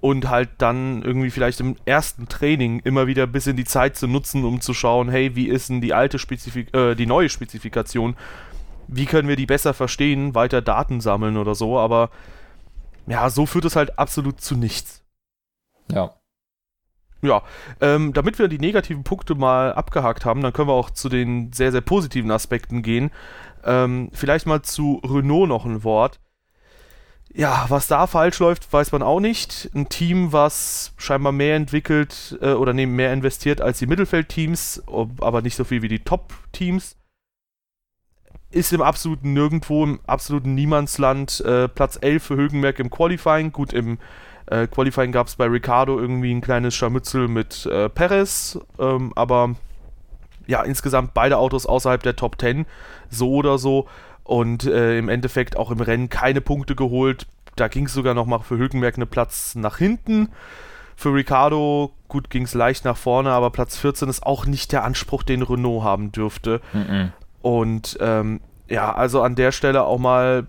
und 0.00 0.28
halt 0.28 0.50
dann 0.58 1.02
irgendwie 1.02 1.30
vielleicht 1.30 1.60
im 1.60 1.76
ersten 1.84 2.28
Training 2.28 2.80
immer 2.80 3.06
wieder 3.06 3.26
bis 3.28 3.46
in 3.46 3.56
die 3.56 3.64
Zeit 3.64 3.96
zu 3.96 4.08
nutzen, 4.08 4.44
um 4.44 4.60
zu 4.60 4.74
schauen, 4.74 5.08
hey, 5.08 5.36
wie 5.36 5.48
ist 5.48 5.68
denn 5.68 5.80
die 5.80 5.94
alte 5.94 6.18
Spezifik 6.18 6.74
äh, 6.74 6.96
die 6.96 7.06
neue 7.06 7.28
Spezifikation? 7.28 8.16
Wie 8.88 9.06
können 9.06 9.28
wir 9.28 9.36
die 9.36 9.46
besser 9.46 9.74
verstehen, 9.74 10.34
weiter 10.34 10.60
Daten 10.60 11.00
sammeln 11.00 11.36
oder 11.36 11.54
so, 11.54 11.78
aber 11.78 12.10
ja, 13.06 13.30
so 13.30 13.46
führt 13.46 13.64
es 13.64 13.76
halt 13.76 13.98
absolut 13.98 14.40
zu 14.40 14.56
nichts. 14.56 15.02
Ja. 15.90 16.14
Ja, 17.24 17.44
ähm, 17.80 18.12
damit 18.12 18.40
wir 18.40 18.48
die 18.48 18.58
negativen 18.58 19.04
Punkte 19.04 19.36
mal 19.36 19.72
abgehakt 19.72 20.24
haben, 20.24 20.40
dann 20.40 20.52
können 20.52 20.68
wir 20.68 20.74
auch 20.74 20.90
zu 20.90 21.08
den 21.08 21.52
sehr, 21.52 21.70
sehr 21.70 21.80
positiven 21.80 22.32
Aspekten 22.32 22.82
gehen. 22.82 23.12
Ähm, 23.64 24.10
vielleicht 24.12 24.46
mal 24.46 24.62
zu 24.62 25.00
Renault 25.04 25.48
noch 25.48 25.64
ein 25.64 25.84
Wort. 25.84 26.20
Ja, 27.34 27.64
was 27.68 27.88
da 27.88 28.06
falsch 28.06 28.38
läuft, 28.40 28.70
weiß 28.70 28.92
man 28.92 29.02
auch 29.02 29.20
nicht. 29.20 29.70
Ein 29.74 29.88
Team, 29.88 30.32
was 30.32 30.92
scheinbar 30.98 31.32
mehr 31.32 31.56
entwickelt 31.56 32.38
äh, 32.42 32.52
oder 32.52 32.74
nee, 32.74 32.84
mehr 32.84 33.12
investiert 33.12 33.62
als 33.62 33.78
die 33.78 33.86
Mittelfeldteams, 33.86 34.82
aber 34.86 35.40
nicht 35.40 35.56
so 35.56 35.64
viel 35.64 35.80
wie 35.80 35.88
die 35.88 36.00
Top-Teams. 36.00 36.96
Ist 38.50 38.74
im 38.74 38.82
absoluten 38.82 39.32
Nirgendwo, 39.32 39.82
im 39.84 40.00
absoluten 40.06 40.54
Niemandsland. 40.54 41.40
Äh, 41.40 41.68
Platz 41.68 41.98
11 41.98 42.22
für 42.22 42.36
Hülkenberg 42.36 42.78
im 42.80 42.90
Qualifying. 42.90 43.50
Gut, 43.50 43.72
im 43.72 43.98
äh, 44.46 44.66
Qualifying 44.66 45.12
gab 45.12 45.28
es 45.28 45.36
bei 45.36 45.46
Ricardo 45.46 45.98
irgendwie 45.98 46.34
ein 46.34 46.42
kleines 46.42 46.74
Scharmützel 46.74 47.28
mit 47.28 47.64
äh, 47.64 47.88
Perez, 47.88 48.58
ähm, 48.78 49.12
aber 49.16 49.54
ja, 50.46 50.62
insgesamt 50.62 51.14
beide 51.14 51.38
Autos 51.38 51.66
außerhalb 51.66 52.02
der 52.02 52.16
Top 52.16 52.40
10, 52.40 52.66
so 53.08 53.34
oder 53.34 53.58
so. 53.58 53.86
Und 54.24 54.64
äh, 54.64 54.98
im 54.98 55.08
Endeffekt 55.08 55.56
auch 55.56 55.70
im 55.70 55.80
Rennen 55.80 56.08
keine 56.08 56.40
Punkte 56.40 56.76
geholt. 56.76 57.26
Da 57.56 57.68
ging 57.68 57.86
es 57.86 57.92
sogar 57.92 58.14
nochmal 58.14 58.40
für 58.40 58.56
Hülkenberg 58.56 58.96
einen 58.96 59.08
Platz 59.08 59.54
nach 59.54 59.78
hinten. 59.78 60.28
Für 60.96 61.14
Ricardo, 61.14 61.92
gut, 62.08 62.30
ging 62.30 62.44
es 62.44 62.54
leicht 62.54 62.84
nach 62.84 62.96
vorne, 62.96 63.30
aber 63.30 63.50
Platz 63.50 63.76
14 63.76 64.08
ist 64.08 64.24
auch 64.24 64.46
nicht 64.46 64.72
der 64.72 64.84
Anspruch, 64.84 65.22
den 65.22 65.42
Renault 65.42 65.82
haben 65.82 66.12
dürfte. 66.12 66.60
Mhm. 66.72 67.12
Und 67.40 67.98
ähm, 68.00 68.40
ja, 68.68 68.94
also 68.94 69.22
an 69.22 69.34
der 69.34 69.52
Stelle 69.52 69.84
auch 69.84 69.98
mal 69.98 70.46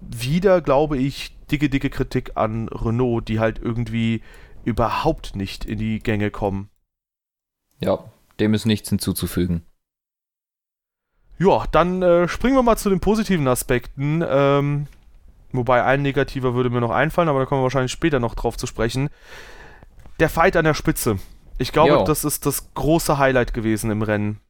wieder, 0.00 0.60
glaube 0.60 0.98
ich, 0.98 1.36
dicke, 1.50 1.68
dicke 1.68 1.90
Kritik 1.90 2.32
an 2.34 2.68
Renault, 2.68 3.28
die 3.28 3.38
halt 3.38 3.60
irgendwie 3.62 4.22
überhaupt 4.64 5.36
nicht 5.36 5.64
in 5.64 5.78
die 5.78 6.00
Gänge 6.00 6.30
kommen. 6.30 6.68
Ja, 7.78 7.98
dem 8.42 8.54
ist 8.54 8.66
nichts 8.66 8.88
hinzuzufügen. 8.88 9.62
Ja, 11.38 11.64
dann 11.72 12.02
äh, 12.02 12.28
springen 12.28 12.56
wir 12.56 12.62
mal 12.62 12.76
zu 12.76 12.90
den 12.90 13.00
positiven 13.00 13.48
Aspekten. 13.48 14.24
Ähm, 14.26 14.86
wobei 15.52 15.84
ein 15.84 16.02
negativer 16.02 16.54
würde 16.54 16.70
mir 16.70 16.80
noch 16.80 16.90
einfallen, 16.90 17.28
aber 17.28 17.40
da 17.40 17.46
kommen 17.46 17.60
wir 17.60 17.64
wahrscheinlich 17.64 17.92
später 17.92 18.20
noch 18.20 18.34
drauf 18.34 18.56
zu 18.56 18.66
sprechen. 18.66 19.10
Der 20.20 20.28
Fight 20.28 20.56
an 20.56 20.64
der 20.64 20.74
Spitze. 20.74 21.18
Ich 21.58 21.72
glaube, 21.72 21.92
jo. 21.92 22.04
das 22.04 22.24
ist 22.24 22.46
das 22.46 22.74
große 22.74 23.18
Highlight 23.18 23.54
gewesen 23.54 23.90
im 23.90 24.02
Rennen. 24.02 24.40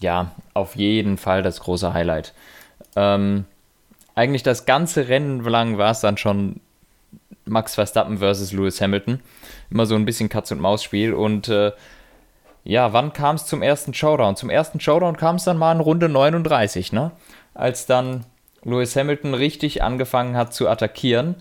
Ja, 0.00 0.32
auf 0.54 0.76
jeden 0.76 1.18
Fall 1.18 1.42
das 1.42 1.60
große 1.60 1.92
Highlight. 1.92 2.32
Ähm, 2.96 3.44
eigentlich 4.14 4.42
das 4.42 4.66
ganze 4.66 5.08
Rennen 5.08 5.44
lang 5.44 5.78
war 5.78 5.90
es 5.90 6.00
dann 6.00 6.16
schon 6.16 6.60
Max 7.44 7.74
Verstappen 7.74 8.18
versus 8.18 8.52
Lewis 8.52 8.80
Hamilton. 8.80 9.20
Immer 9.70 9.86
so 9.86 9.94
ein 9.94 10.04
bisschen 10.04 10.28
Katz-und-Maus-Spiel 10.28 11.12
und 11.12 11.48
äh, 11.48 11.72
ja, 12.64 12.92
wann 12.92 13.12
kam 13.12 13.36
es 13.36 13.46
zum 13.46 13.62
ersten 13.62 13.94
Showdown? 13.94 14.36
Zum 14.36 14.50
ersten 14.50 14.80
Showdown 14.80 15.16
kam 15.16 15.36
es 15.36 15.44
dann 15.44 15.58
mal 15.58 15.72
in 15.72 15.80
Runde 15.80 16.08
39, 16.08 16.92
ne? 16.92 17.12
Als 17.54 17.86
dann 17.86 18.26
Lewis 18.64 18.94
Hamilton 18.96 19.34
richtig 19.34 19.82
angefangen 19.82 20.36
hat 20.36 20.52
zu 20.52 20.68
attackieren 20.68 21.36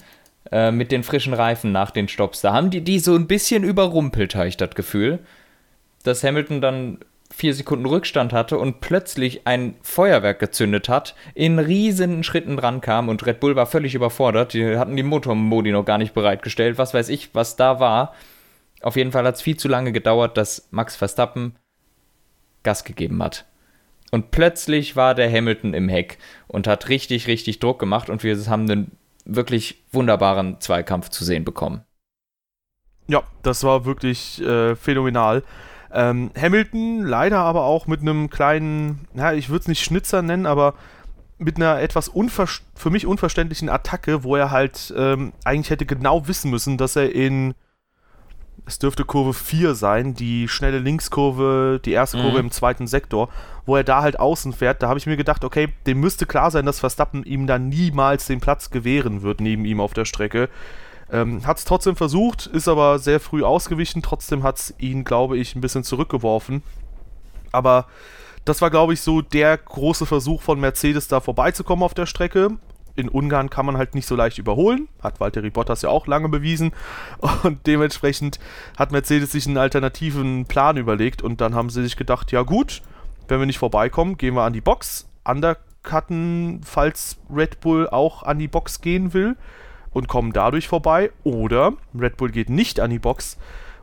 äh, 0.52 0.72
mit 0.72 0.92
den 0.92 1.04
frischen 1.04 1.34
Reifen 1.34 1.72
nach 1.72 1.92
den 1.92 2.08
Stops. 2.08 2.42
Da 2.42 2.54
haben 2.54 2.70
die 2.70 2.82
die 2.82 3.00
so 3.00 3.16
ein 3.16 3.28
bisschen 3.28 3.64
überrumpelt, 3.64 4.36
habe 4.36 4.48
ich 4.48 4.58
das 4.58 4.72
Gefühl. 4.72 5.20
Dass 6.04 6.24
Hamilton 6.24 6.62
dann 6.62 7.00
vier 7.32 7.54
Sekunden 7.54 7.86
Rückstand 7.86 8.34
hatte 8.34 8.58
und 8.58 8.82
plötzlich 8.82 9.46
ein 9.46 9.76
Feuerwerk 9.82 10.40
gezündet 10.40 10.90
hat, 10.90 11.16
in 11.36 11.60
riesigen 11.60 12.24
Schritten 12.24 12.58
dran 12.58 12.82
kam 12.82 13.08
und 13.08 13.26
Red 13.26 13.40
Bull 13.40 13.56
war 13.56 13.68
völlig 13.68 13.94
überfordert. 13.96 14.54
Die 14.54 14.78
hatten 14.78 14.96
die 14.96 15.04
Motormodi 15.04 15.72
noch 15.72 15.86
gar 15.86 15.98
nicht 15.98 16.14
bereitgestellt. 16.14 16.78
Was 16.78 16.94
weiß 16.94 17.10
ich, 17.10 17.36
was 17.36 17.56
da 17.56 17.80
war. 17.80 18.14
Auf 18.82 18.96
jeden 18.96 19.12
Fall 19.12 19.26
hat 19.26 19.36
es 19.36 19.42
viel 19.42 19.58
zu 19.58 19.68
lange 19.68 19.92
gedauert, 19.92 20.38
dass 20.38 20.68
Max 20.72 20.96
Verstappen 20.96 21.56
Gas 22.64 22.84
gegeben 22.84 23.22
hat. 23.22 23.46
Und 24.12 24.32
plötzlich 24.32 24.96
war 24.96 25.16
der 25.16 25.32
Hamilton 25.32 25.74
im 25.74 25.90
Heck 25.90 26.18
und 26.48 26.68
hat 26.68 26.90
richtig, 26.90 27.28
richtig 27.28 27.60
Druck 27.60 27.80
gemacht 27.80 28.10
und 28.10 28.24
wir 28.24 28.36
haben 28.48 28.70
einen 28.70 28.92
wirklich 29.26 29.84
wunderbaren 29.92 30.60
Zweikampf 30.60 31.10
zu 31.10 31.24
sehen 31.24 31.46
bekommen. 31.46 31.84
Ja, 33.08 33.24
das 33.44 33.64
war 33.64 33.86
wirklich 33.86 34.42
äh, 34.42 34.76
phänomenal. 34.76 35.44
Ähm, 35.92 36.32
Hamilton 36.40 37.04
leider 37.04 37.40
aber 37.40 37.64
auch 37.64 37.88
mit 37.88 38.02
einem 38.02 38.30
kleinen, 38.30 39.08
ja, 39.16 39.34
ich 39.34 39.50
würde 39.50 39.62
es 39.62 39.68
nicht 39.68 39.84
Schnitzer 39.84 40.22
nennen, 40.22 40.46
aber 40.46 40.76
mit 41.40 41.56
einer 41.56 41.80
etwas 41.80 42.12
für 42.76 42.90
mich 42.90 43.08
unverständlichen 43.08 43.70
Attacke, 43.70 44.24
wo 44.24 44.36
er 44.36 44.52
halt 44.52 44.94
ähm, 44.96 45.34
eigentlich 45.44 45.70
hätte 45.70 45.86
genau 45.86 46.28
wissen 46.28 46.52
müssen, 46.52 46.78
dass 46.78 46.96
er 46.96 47.14
in 47.14 47.56
es 48.66 48.80
dürfte 48.80 49.06
Kurve 49.06 49.34
4 49.34 49.76
sein, 49.76 50.14
die 50.14 50.48
schnelle 50.48 50.80
Linkskurve, 50.80 51.80
die 51.84 51.92
erste 51.92 52.18
Kurve 52.18 52.40
mhm. 52.40 52.46
im 52.46 52.52
zweiten 52.52 52.88
Sektor, 52.88 53.30
wo 53.66 53.76
er 53.76 53.84
da 53.84 54.02
halt 54.02 54.20
außen 54.20 54.54
fährt. 54.54 54.82
Da 54.82 54.90
habe 54.90 55.00
ich 55.00 55.06
mir 55.06 55.18
gedacht, 55.18 55.44
okay, 55.44 55.70
dem 55.86 56.00
müsste 56.00 56.26
klar 56.26 56.52
sein, 56.52 56.66
dass 56.66 56.80
Verstappen 56.80 57.24
ihm 57.24 57.48
da 57.48 57.60
niemals 57.60 58.28
den 58.28 58.40
Platz 58.40 58.70
gewähren 58.70 59.22
wird 59.22 59.42
neben 59.42 59.66
ihm 59.66 59.80
auf 59.80 59.94
der 59.94 60.06
Strecke. 60.06 60.50
Ähm, 61.12 61.46
hat 61.46 61.58
es 61.58 61.66
trotzdem 61.66 61.96
versucht, 61.96 62.46
ist 62.48 62.68
aber 62.68 63.00
sehr 63.00 63.20
früh 63.20 63.44
ausgewichen. 63.44 64.02
Trotzdem 64.02 64.44
hat 64.44 64.58
es 64.58 64.74
ihn, 64.78 65.04
glaube 65.04 65.38
ich, 65.38 65.56
ein 65.56 65.62
bisschen 65.62 65.84
zurückgeworfen. 65.84 66.62
Aber 67.52 67.88
das 68.46 68.62
war, 68.62 68.70
glaube 68.70 68.94
ich, 68.94 69.02
so 69.02 69.22
der 69.22 69.58
große 69.58 70.06
Versuch 70.06 70.42
von 70.42 70.60
Mercedes, 70.60 71.08
da 71.08 71.20
vorbeizukommen 71.20 71.84
auf 71.84 71.94
der 71.94 72.06
Strecke 72.06 72.58
in 72.96 73.10
Ungarn 73.10 73.50
kann 73.50 73.66
man 73.66 73.78
halt 73.78 73.96
nicht 73.96 74.08
so 74.08 74.16
leicht 74.16 74.38
überholen. 74.38 74.88
Hat 75.02 75.20
Valtteri 75.20 75.50
Bottas 75.50 75.82
ja 75.82 75.90
auch 75.90 76.08
lange 76.08 76.30
bewiesen. 76.30 76.72
Und 77.44 77.66
dementsprechend 77.66 78.40
hat 78.78 78.92
Mercedes 78.92 79.32
sich 79.32 79.48
einen 79.48 79.58
alternativen 79.58 80.46
Plan 80.46 80.78
überlegt. 80.78 81.22
Und 81.22 81.42
dann 81.42 81.56
haben 81.56 81.70
sie 81.70 81.84
sich 81.84 81.96
gedacht, 81.96 82.32
ja 82.32 82.42
gut, 82.42 82.82
wenn 83.28 83.40
wir 83.40 83.46
nicht 83.46 83.60
vorbeikommen, 83.60 84.18
gehen 84.18 84.36
wir 84.36 84.44
an 84.44 84.54
die 84.54 84.62
Box. 84.62 85.08
Undercutten, 85.24 86.62
falls 86.64 87.18
Red 87.34 87.60
Bull 87.62 87.88
auch 87.88 88.24
an 88.24 88.40
die 88.40 88.48
Box 88.48 88.82
gehen 88.82 89.14
will. 89.14 89.38
Und 89.92 90.08
kommen 90.08 90.34
dadurch 90.34 90.68
vorbei. 90.68 91.12
Oder 91.24 91.74
Red 91.98 92.18
Bull 92.18 92.32
geht 92.32 92.50
nicht 92.50 92.80
an 92.80 92.90
die 92.90 93.00
Box. 93.00 93.38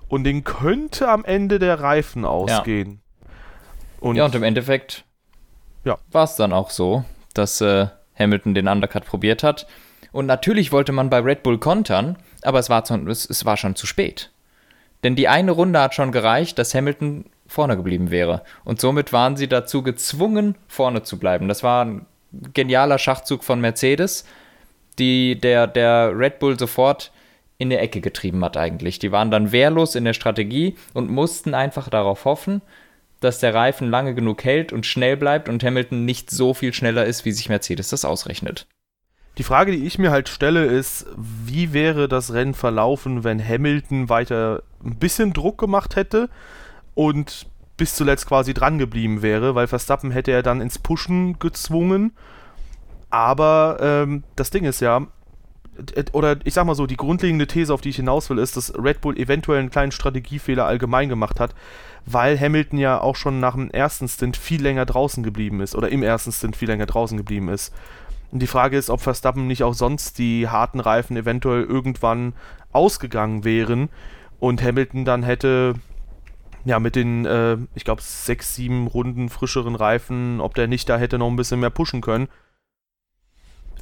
Und 0.08 0.24
den 0.24 0.44
könnte 0.44 1.08
am 1.08 1.24
Ende 1.24 1.58
der 1.58 1.80
Reifen 1.80 2.24
ausgehen. 2.24 3.00
Ja, 3.20 3.28
und, 4.00 4.16
ja, 4.16 4.26
und 4.26 4.34
im 4.34 4.42
Endeffekt 4.42 5.04
ja. 5.84 5.98
war 6.10 6.24
es 6.24 6.36
dann 6.36 6.52
auch 6.52 6.70
so, 6.70 7.04
dass 7.34 7.60
äh, 7.60 7.88
Hamilton 8.18 8.54
den 8.54 8.68
Undercut 8.68 9.04
probiert 9.04 9.42
hat. 9.42 9.66
Und 10.12 10.26
natürlich 10.26 10.72
wollte 10.72 10.92
man 10.92 11.10
bei 11.10 11.18
Red 11.18 11.42
Bull 11.42 11.58
kontern, 11.58 12.16
aber 12.42 12.58
es 12.58 12.70
war, 12.70 12.84
zu, 12.84 12.94
es, 13.08 13.28
es 13.28 13.44
war 13.44 13.56
schon 13.56 13.76
zu 13.76 13.86
spät. 13.86 14.30
Denn 15.04 15.14
die 15.16 15.28
eine 15.28 15.52
Runde 15.52 15.80
hat 15.80 15.94
schon 15.94 16.12
gereicht, 16.12 16.58
dass 16.58 16.74
Hamilton 16.74 17.26
vorne 17.46 17.76
geblieben 17.76 18.10
wäre. 18.10 18.42
Und 18.64 18.80
somit 18.80 19.12
waren 19.12 19.36
sie 19.36 19.48
dazu 19.48 19.82
gezwungen, 19.82 20.56
vorne 20.68 21.02
zu 21.02 21.18
bleiben. 21.18 21.48
Das 21.48 21.62
war 21.62 21.84
ein 21.84 22.06
genialer 22.54 22.98
Schachzug 22.98 23.44
von 23.44 23.60
Mercedes, 23.60 24.24
die 24.98 25.38
der, 25.38 25.66
der 25.66 26.12
Red 26.16 26.38
Bull 26.38 26.58
sofort 26.58 27.12
in 27.58 27.70
die 27.70 27.76
Ecke 27.76 28.00
getrieben 28.00 28.44
hat 28.44 28.56
eigentlich. 28.56 28.98
Die 28.98 29.12
waren 29.12 29.30
dann 29.30 29.52
wehrlos 29.52 29.94
in 29.94 30.04
der 30.04 30.12
Strategie 30.12 30.76
und 30.92 31.10
mussten 31.10 31.54
einfach 31.54 31.88
darauf 31.88 32.24
hoffen, 32.24 32.62
dass 33.20 33.38
der 33.38 33.54
Reifen 33.54 33.88
lange 33.88 34.14
genug 34.14 34.44
hält 34.44 34.72
und 34.72 34.86
schnell 34.86 35.16
bleibt 35.16 35.48
und 35.48 35.64
Hamilton 35.64 36.04
nicht 36.04 36.30
so 36.30 36.54
viel 36.54 36.72
schneller 36.72 37.06
ist, 37.06 37.24
wie 37.24 37.32
sich 37.32 37.48
Mercedes 37.48 37.88
das 37.88 38.04
ausrechnet. 38.04 38.66
Die 39.38 39.42
Frage, 39.42 39.72
die 39.72 39.84
ich 39.84 39.98
mir 39.98 40.10
halt 40.10 40.28
stelle, 40.28 40.64
ist, 40.64 41.06
wie 41.16 41.72
wäre 41.72 42.08
das 42.08 42.32
Rennen 42.32 42.54
verlaufen, 42.54 43.22
wenn 43.22 43.46
Hamilton 43.46 44.08
weiter 44.08 44.62
ein 44.82 44.96
bisschen 44.96 45.34
Druck 45.34 45.58
gemacht 45.58 45.96
hätte 45.96 46.30
und 46.94 47.46
bis 47.76 47.94
zuletzt 47.94 48.26
quasi 48.26 48.54
dran 48.54 48.78
geblieben 48.78 49.20
wäre, 49.20 49.54
weil 49.54 49.66
Verstappen 49.66 50.10
hätte 50.10 50.32
er 50.32 50.42
dann 50.42 50.62
ins 50.62 50.78
Pushen 50.78 51.38
gezwungen. 51.38 52.12
Aber 53.10 53.76
ähm, 53.80 54.24
das 54.36 54.50
Ding 54.50 54.64
ist 54.64 54.80
ja, 54.80 55.06
oder 56.12 56.38
ich 56.44 56.54
sag 56.54 56.64
mal 56.64 56.74
so, 56.74 56.86
die 56.86 56.96
grundlegende 56.96 57.46
These, 57.46 57.72
auf 57.72 57.82
die 57.82 57.90
ich 57.90 57.96
hinaus 57.96 58.30
will, 58.30 58.38
ist, 58.38 58.56
dass 58.56 58.72
Red 58.74 59.02
Bull 59.02 59.18
eventuell 59.18 59.60
einen 59.60 59.70
kleinen 59.70 59.92
Strategiefehler 59.92 60.64
allgemein 60.64 61.10
gemacht 61.10 61.38
hat, 61.38 61.54
weil 62.06 62.38
Hamilton 62.38 62.78
ja 62.78 63.00
auch 63.00 63.16
schon 63.16 63.40
nach 63.40 63.54
dem 63.54 63.70
ersten 63.70 64.08
Stint 64.08 64.36
viel 64.36 64.62
länger 64.62 64.86
draußen 64.86 65.22
geblieben 65.22 65.60
ist 65.60 65.74
oder 65.74 65.88
im 65.88 66.02
ersten 66.02 66.32
Stint 66.32 66.56
viel 66.56 66.68
länger 66.68 66.86
draußen 66.86 67.16
geblieben 67.18 67.48
ist. 67.48 67.74
Und 68.30 68.40
die 68.40 68.46
Frage 68.46 68.76
ist, 68.76 68.90
ob 68.90 69.00
Verstappen 69.00 69.46
nicht 69.46 69.62
auch 69.62 69.74
sonst 69.74 70.18
die 70.18 70.48
harten 70.48 70.80
Reifen 70.80 71.16
eventuell 71.16 71.62
irgendwann 71.64 72.32
ausgegangen 72.72 73.44
wären 73.44 73.88
und 74.38 74.62
Hamilton 74.62 75.04
dann 75.04 75.22
hätte 75.22 75.74
ja 76.64 76.80
mit 76.80 76.96
den, 76.96 77.24
äh, 77.24 77.56
ich 77.74 77.84
glaube, 77.84 78.02
sechs, 78.02 78.54
sieben 78.54 78.86
Runden 78.86 79.28
frischeren 79.28 79.74
Reifen, 79.74 80.40
ob 80.40 80.54
der 80.54 80.66
nicht 80.66 80.88
da 80.88 80.98
hätte 80.98 81.18
noch 81.18 81.28
ein 81.28 81.36
bisschen 81.36 81.60
mehr 81.60 81.70
pushen 81.70 82.00
können. 82.00 82.28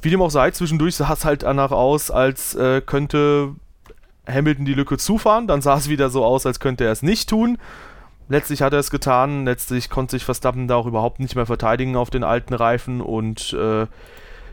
Wie 0.01 0.09
dem 0.09 0.21
auch 0.21 0.29
sei, 0.29 0.51
zwischendurch 0.51 0.95
sah 0.97 1.13
es 1.13 1.25
halt 1.25 1.43
danach 1.43 1.71
aus, 1.71 2.11
als 2.11 2.55
äh, 2.55 2.81
könnte 2.81 3.55
Hamilton 4.27 4.65
die 4.65 4.73
Lücke 4.73 4.97
zufahren. 4.97 5.47
Dann 5.47 5.61
sah 5.61 5.77
es 5.77 5.89
wieder 5.89 6.09
so 6.09 6.23
aus, 6.23 6.45
als 6.45 6.59
könnte 6.59 6.85
er 6.85 6.91
es 6.91 7.01
nicht 7.01 7.29
tun. 7.29 7.57
Letztlich 8.27 8.61
hat 8.61 8.73
er 8.73 8.79
es 8.79 8.89
getan. 8.89 9.45
Letztlich 9.45 9.89
konnte 9.89 10.15
sich 10.15 10.25
Verstappen 10.25 10.67
da 10.67 10.75
auch 10.75 10.87
überhaupt 10.87 11.19
nicht 11.19 11.35
mehr 11.35 11.45
verteidigen 11.45 11.95
auf 11.95 12.09
den 12.09 12.23
alten 12.23 12.53
Reifen. 12.53 13.01
Und 13.01 13.53
äh, 13.53 13.87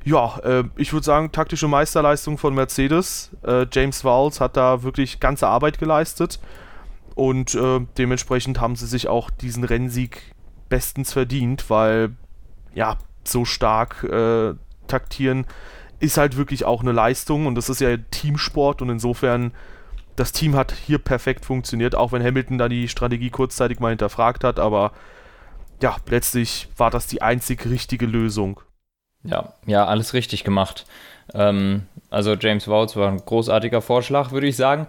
ja, 0.04 0.38
äh, 0.38 0.64
ich 0.76 0.92
würde 0.92 1.04
sagen, 1.04 1.32
taktische 1.32 1.68
Meisterleistung 1.68 2.36
von 2.36 2.54
Mercedes. 2.54 3.30
Äh, 3.42 3.66
James 3.72 4.04
Vowles 4.04 4.40
hat 4.40 4.56
da 4.56 4.82
wirklich 4.82 5.20
ganze 5.20 5.46
Arbeit 5.46 5.78
geleistet. 5.78 6.38
Und 7.14 7.54
äh, 7.54 7.80
dementsprechend 7.98 8.60
haben 8.60 8.76
sie 8.76 8.86
sich 8.86 9.08
auch 9.08 9.30
diesen 9.30 9.64
Rennsieg 9.64 10.34
bestens 10.68 11.12
verdient, 11.12 11.68
weil 11.68 12.12
ja, 12.74 12.96
so 13.24 13.44
stark 13.44 14.04
äh, 14.04 14.54
taktieren 14.86 15.46
ist 16.00 16.16
halt 16.16 16.36
wirklich 16.36 16.64
auch 16.64 16.82
eine 16.82 16.92
Leistung. 16.92 17.46
Und 17.46 17.54
das 17.54 17.68
ist 17.68 17.80
ja 17.80 17.96
Teamsport 17.96 18.82
und 18.82 18.90
insofern 18.90 19.52
das 20.16 20.32
Team 20.32 20.56
hat 20.56 20.72
hier 20.72 20.98
perfekt 20.98 21.44
funktioniert, 21.44 21.94
auch 21.94 22.12
wenn 22.12 22.22
Hamilton 22.22 22.58
da 22.58 22.68
die 22.68 22.88
Strategie 22.88 23.30
kurzzeitig 23.30 23.80
mal 23.80 23.90
hinterfragt 23.90 24.44
hat, 24.44 24.58
aber 24.58 24.92
ja, 25.80 25.96
letztlich 26.08 26.68
war 26.76 26.90
das 26.90 27.06
die 27.06 27.22
einzig 27.22 27.66
richtige 27.66 28.06
Lösung. 28.06 28.60
Ja, 29.24 29.54
ja, 29.66 29.84
alles 29.84 30.14
richtig 30.14 30.44
gemacht. 30.44 30.86
Ähm, 31.34 31.86
also 32.10 32.34
James 32.34 32.68
Wouts 32.68 32.96
war 32.96 33.08
ein 33.08 33.24
großartiger 33.24 33.80
Vorschlag, 33.80 34.32
würde 34.32 34.46
ich 34.46 34.56
sagen. 34.56 34.86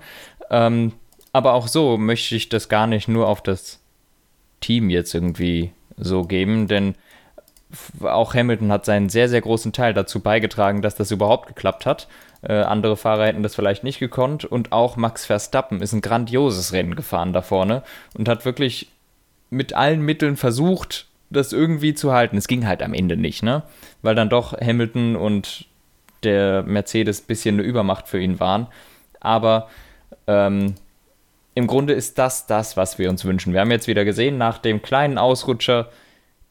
Ähm, 0.50 0.94
aber 1.32 1.54
auch 1.54 1.68
so 1.68 1.98
möchte 1.98 2.36
ich 2.36 2.50
das 2.50 2.70
gar 2.70 2.88
nicht 2.88 3.08
nur 3.08 3.28
auf 3.28 3.42
das 3.42 3.80
Team 4.60 4.90
jetzt 4.90 5.14
irgendwie 5.14 5.72
so 5.98 6.24
geben, 6.24 6.68
denn 6.68 6.96
auch 8.02 8.36
Hamilton 8.36 8.72
hat 8.72 8.86
seinen 8.86 9.10
sehr, 9.10 9.30
sehr 9.30 9.42
großen 9.42 9.74
Teil 9.74 9.94
dazu 9.94 10.20
beigetragen, 10.20 10.82
dass 10.82 10.96
das 10.96 11.12
überhaupt 11.12 11.48
geklappt 11.48 11.86
hat. 11.86 12.08
Äh, 12.44 12.54
andere 12.62 12.98
Fahrer 12.98 13.26
hätten 13.26 13.44
das 13.44 13.56
vielleicht 13.56 13.84
nicht 13.84 14.00
gekonnt. 14.00 14.46
Und 14.46 14.72
auch 14.72 14.98
Max 14.98 15.26
Verstappen 15.26 15.82
ist 15.82 15.94
ein 15.94 16.02
grandioses 16.02 16.74
Rennen 16.74 16.96
gefahren 16.96 17.34
da 17.34 17.42
vorne 17.42 17.84
und 18.18 18.28
hat 18.28 18.46
wirklich 18.46 18.90
mit 19.50 19.74
allen 19.74 20.02
Mitteln 20.02 20.36
versucht, 20.36 21.08
das 21.30 21.54
irgendwie 21.54 21.94
zu 21.94 22.12
halten. 22.12 22.38
Es 22.38 22.48
ging 22.48 22.68
halt 22.68 22.84
am 22.84 22.94
Ende 22.94 23.18
nicht, 23.18 23.44
ne? 23.44 23.64
Weil 24.02 24.16
dann 24.16 24.30
doch 24.30 24.54
Hamilton 24.60 25.16
und 25.16 25.66
der 26.24 26.64
Mercedes 26.64 27.22
ein 27.22 27.28
bisschen 27.28 27.56
eine 27.56 27.64
Übermacht 27.64 28.08
für 28.08 28.20
ihn 28.20 28.40
waren. 28.40 28.68
Aber 29.20 29.70
ähm, 30.28 30.76
im 31.56 31.68
Grunde 31.68 31.94
ist 31.94 32.18
das 32.18 32.48
das, 32.48 32.78
was 32.78 32.98
wir 32.98 33.10
uns 33.10 33.26
wünschen. 33.26 33.54
Wir 33.54 33.62
haben 33.62 33.72
jetzt 33.72 33.88
wieder 33.88 34.06
gesehen, 34.06 34.38
nach 34.38 34.58
dem 34.58 34.82
kleinen 34.82 35.18
Ausrutscher 35.18 35.90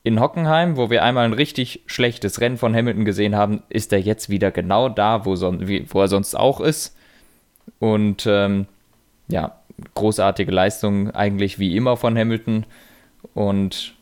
in 0.05 0.21
Hockenheim, 0.21 0.77
wo 0.77 0.91
wir 0.91 1.05
einmal 1.05 1.25
ein 1.25 1.33
richtig 1.33 1.83
schlechtes 1.87 2.41
Rennen 2.41 2.59
von 2.59 2.75
Hamilton 2.75 3.05
gesehen 3.05 3.37
haben, 3.37 3.62
ist 3.69 3.93
er 3.93 4.01
jetzt 4.01 4.29
wieder 4.29 4.51
genau 4.51 4.88
da, 4.88 5.25
wo, 5.25 5.37
son 5.37 5.61
wo 5.91 6.01
er 6.01 6.09
sonst 6.09 6.35
auch 6.35 6.61
ist. 6.61 6.97
Und 7.79 8.27
ähm, 8.27 8.67
ja, 9.29 9.61
großartige 9.95 10.51
Leistung 10.51 11.11
eigentlich 11.12 11.59
wie 11.59 11.77
immer 11.77 11.97
von 11.97 12.19
Hamilton. 12.19 12.67
Und 13.35 13.95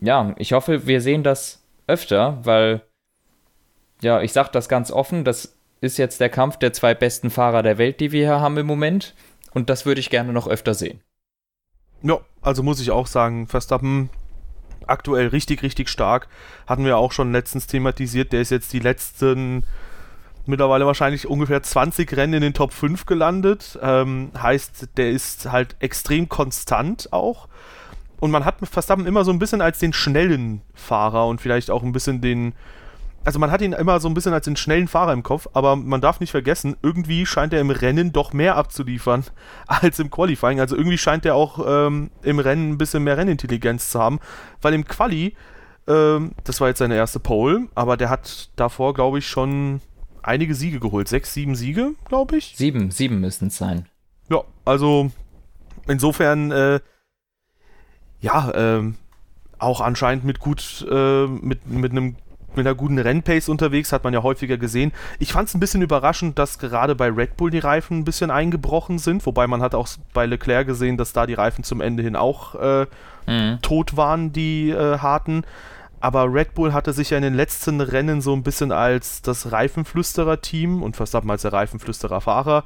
ja, 0.00 0.34
ich 0.36 0.52
hoffe, 0.52 0.86
wir 0.86 1.00
sehen 1.00 1.22
das 1.22 1.62
öfter, 1.86 2.38
weil 2.42 2.82
ja, 4.02 4.20
ich 4.22 4.32
sage 4.32 4.50
das 4.52 4.68
ganz 4.68 4.90
offen, 4.90 5.24
das 5.24 5.56
ist 5.80 5.98
jetzt 5.98 6.20
der 6.20 6.28
Kampf 6.28 6.56
der 6.56 6.72
zwei 6.72 6.94
besten 6.94 7.30
Fahrer 7.30 7.62
der 7.62 7.78
Welt, 7.78 8.00
die 8.00 8.12
wir 8.12 8.26
hier 8.26 8.40
haben 8.40 8.56
im 8.56 8.66
Moment. 8.66 9.14
Und 9.52 9.70
das 9.70 9.86
würde 9.86 10.00
ich 10.00 10.10
gerne 10.10 10.32
noch 10.32 10.48
öfter 10.48 10.74
sehen. 10.74 11.00
Ja, 12.02 12.20
also 12.40 12.62
muss 12.62 12.80
ich 12.80 12.90
auch 12.90 13.06
sagen, 13.06 13.46
Verstappen 13.46 14.10
aktuell 14.86 15.28
richtig, 15.28 15.62
richtig 15.62 15.88
stark. 15.88 16.28
Hatten 16.66 16.84
wir 16.84 16.96
auch 16.96 17.12
schon 17.12 17.32
letztens 17.32 17.66
thematisiert. 17.66 18.32
Der 18.32 18.40
ist 18.40 18.50
jetzt 18.50 18.72
die 18.72 18.78
letzten 18.78 19.64
mittlerweile 20.46 20.86
wahrscheinlich 20.86 21.26
ungefähr 21.26 21.62
20 21.62 22.16
Rennen 22.16 22.34
in 22.34 22.42
den 22.42 22.54
Top 22.54 22.72
5 22.72 23.06
gelandet. 23.06 23.78
Ähm, 23.82 24.30
heißt, 24.36 24.88
der 24.96 25.10
ist 25.10 25.50
halt 25.50 25.76
extrem 25.80 26.28
konstant 26.28 27.12
auch. 27.12 27.48
Und 28.18 28.30
man 28.30 28.44
hat 28.44 28.56
Verstappen 28.68 29.06
immer 29.06 29.24
so 29.24 29.32
ein 29.32 29.38
bisschen 29.38 29.62
als 29.62 29.78
den 29.78 29.94
schnellen 29.94 30.60
Fahrer 30.74 31.26
und 31.26 31.40
vielleicht 31.40 31.70
auch 31.70 31.82
ein 31.82 31.92
bisschen 31.92 32.20
den, 32.20 32.52
also 33.24 33.38
man 33.38 33.50
hat 33.50 33.60
ihn 33.60 33.72
immer 33.72 34.00
so 34.00 34.08
ein 34.08 34.14
bisschen 34.14 34.32
als 34.32 34.46
den 34.46 34.56
schnellen 34.56 34.88
Fahrer 34.88 35.12
im 35.12 35.22
Kopf, 35.22 35.48
aber 35.52 35.76
man 35.76 36.00
darf 36.00 36.20
nicht 36.20 36.30
vergessen, 36.30 36.76
irgendwie 36.82 37.26
scheint 37.26 37.52
er 37.52 37.60
im 37.60 37.70
Rennen 37.70 38.12
doch 38.12 38.32
mehr 38.32 38.56
abzuliefern 38.56 39.24
als 39.66 39.98
im 39.98 40.10
Qualifying. 40.10 40.60
Also 40.60 40.76
irgendwie 40.76 40.98
scheint 40.98 41.26
er 41.26 41.34
auch 41.34 41.64
ähm, 41.66 42.10
im 42.22 42.38
Rennen 42.38 42.70
ein 42.70 42.78
bisschen 42.78 43.04
mehr 43.04 43.18
Rennintelligenz 43.18 43.90
zu 43.90 44.00
haben, 44.00 44.20
weil 44.62 44.74
im 44.74 44.86
Quali, 44.86 45.36
ähm, 45.86 46.32
das 46.44 46.60
war 46.60 46.68
jetzt 46.68 46.78
seine 46.78 46.94
erste 46.94 47.20
Pole, 47.20 47.68
aber 47.74 47.96
der 47.96 48.08
hat 48.08 48.50
davor, 48.56 48.94
glaube 48.94 49.18
ich, 49.18 49.28
schon 49.28 49.80
einige 50.22 50.54
Siege 50.54 50.80
geholt. 50.80 51.08
Sechs, 51.08 51.34
sieben 51.34 51.54
Siege, 51.54 51.92
glaube 52.06 52.38
ich. 52.38 52.54
Sieben, 52.56 52.90
sieben 52.90 53.20
müssten 53.20 53.48
es 53.48 53.56
sein. 53.56 53.86
Ja, 54.30 54.44
also 54.64 55.10
insofern, 55.86 56.50
äh, 56.52 56.80
ja, 58.20 58.52
ähm, 58.54 58.96
auch 59.58 59.80
anscheinend 59.80 60.24
mit 60.24 60.38
gut, 60.38 60.86
äh, 60.90 61.26
mit, 61.26 61.66
mit 61.66 61.92
einem 61.92 62.16
mit 62.60 62.66
einer 62.66 62.76
guten 62.76 62.98
Rennpace 62.98 63.48
unterwegs, 63.48 63.92
hat 63.92 64.04
man 64.04 64.12
ja 64.12 64.22
häufiger 64.22 64.58
gesehen. 64.58 64.92
Ich 65.18 65.32
fand 65.32 65.48
es 65.48 65.54
ein 65.54 65.60
bisschen 65.60 65.82
überraschend, 65.82 66.38
dass 66.38 66.58
gerade 66.58 66.94
bei 66.94 67.08
Red 67.08 67.36
Bull 67.36 67.50
die 67.50 67.58
Reifen 67.58 67.98
ein 67.98 68.04
bisschen 68.04 68.30
eingebrochen 68.30 68.98
sind, 68.98 69.24
wobei 69.26 69.46
man 69.46 69.62
hat 69.62 69.74
auch 69.74 69.88
bei 70.12 70.26
Leclerc 70.26 70.66
gesehen, 70.66 70.96
dass 70.96 71.12
da 71.12 71.26
die 71.26 71.34
Reifen 71.34 71.64
zum 71.64 71.80
Ende 71.80 72.02
hin 72.02 72.16
auch 72.16 72.54
äh, 72.54 72.86
mhm. 73.26 73.58
tot 73.62 73.96
waren, 73.96 74.32
die 74.32 74.70
äh, 74.70 74.98
harten. 74.98 75.44
Aber 76.00 76.32
Red 76.32 76.54
Bull 76.54 76.72
hatte 76.72 76.92
sich 76.92 77.10
ja 77.10 77.18
in 77.18 77.22
den 77.22 77.34
letzten 77.34 77.80
Rennen 77.80 78.20
so 78.20 78.32
ein 78.34 78.42
bisschen 78.42 78.72
als 78.72 79.20
das 79.22 79.52
Reifenflüsterer-Team 79.52 80.82
und 80.82 80.96
Verstappen 80.96 81.30
als 81.30 81.42
der 81.42 81.52
Reifenflüsterer-Fahrer 81.52 82.64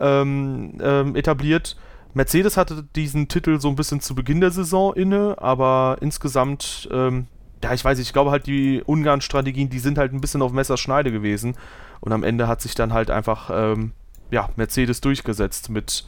ähm, 0.00 0.74
ähm, 0.80 1.16
etabliert. 1.16 1.76
Mercedes 2.12 2.56
hatte 2.56 2.84
diesen 2.94 3.28
Titel 3.28 3.58
so 3.58 3.68
ein 3.68 3.76
bisschen 3.76 4.00
zu 4.00 4.14
Beginn 4.14 4.40
der 4.40 4.50
Saison 4.50 4.94
inne, 4.94 5.36
aber 5.38 5.96
insgesamt, 6.00 6.88
ähm, 6.92 7.26
ja, 7.64 7.72
ich 7.72 7.82
weiß 7.82 7.98
ich 7.98 8.12
glaube 8.12 8.30
halt, 8.30 8.46
die 8.46 8.82
Ungarn-Strategien, 8.84 9.70
die 9.70 9.78
sind 9.78 9.96
halt 9.96 10.12
ein 10.12 10.20
bisschen 10.20 10.42
auf 10.42 10.52
Messerschneide 10.52 11.10
gewesen. 11.10 11.56
Und 12.00 12.12
am 12.12 12.22
Ende 12.22 12.46
hat 12.46 12.60
sich 12.60 12.74
dann 12.74 12.92
halt 12.92 13.10
einfach, 13.10 13.50
ähm, 13.50 13.92
ja, 14.30 14.50
Mercedes 14.56 15.00
durchgesetzt 15.00 15.70
mit 15.70 16.04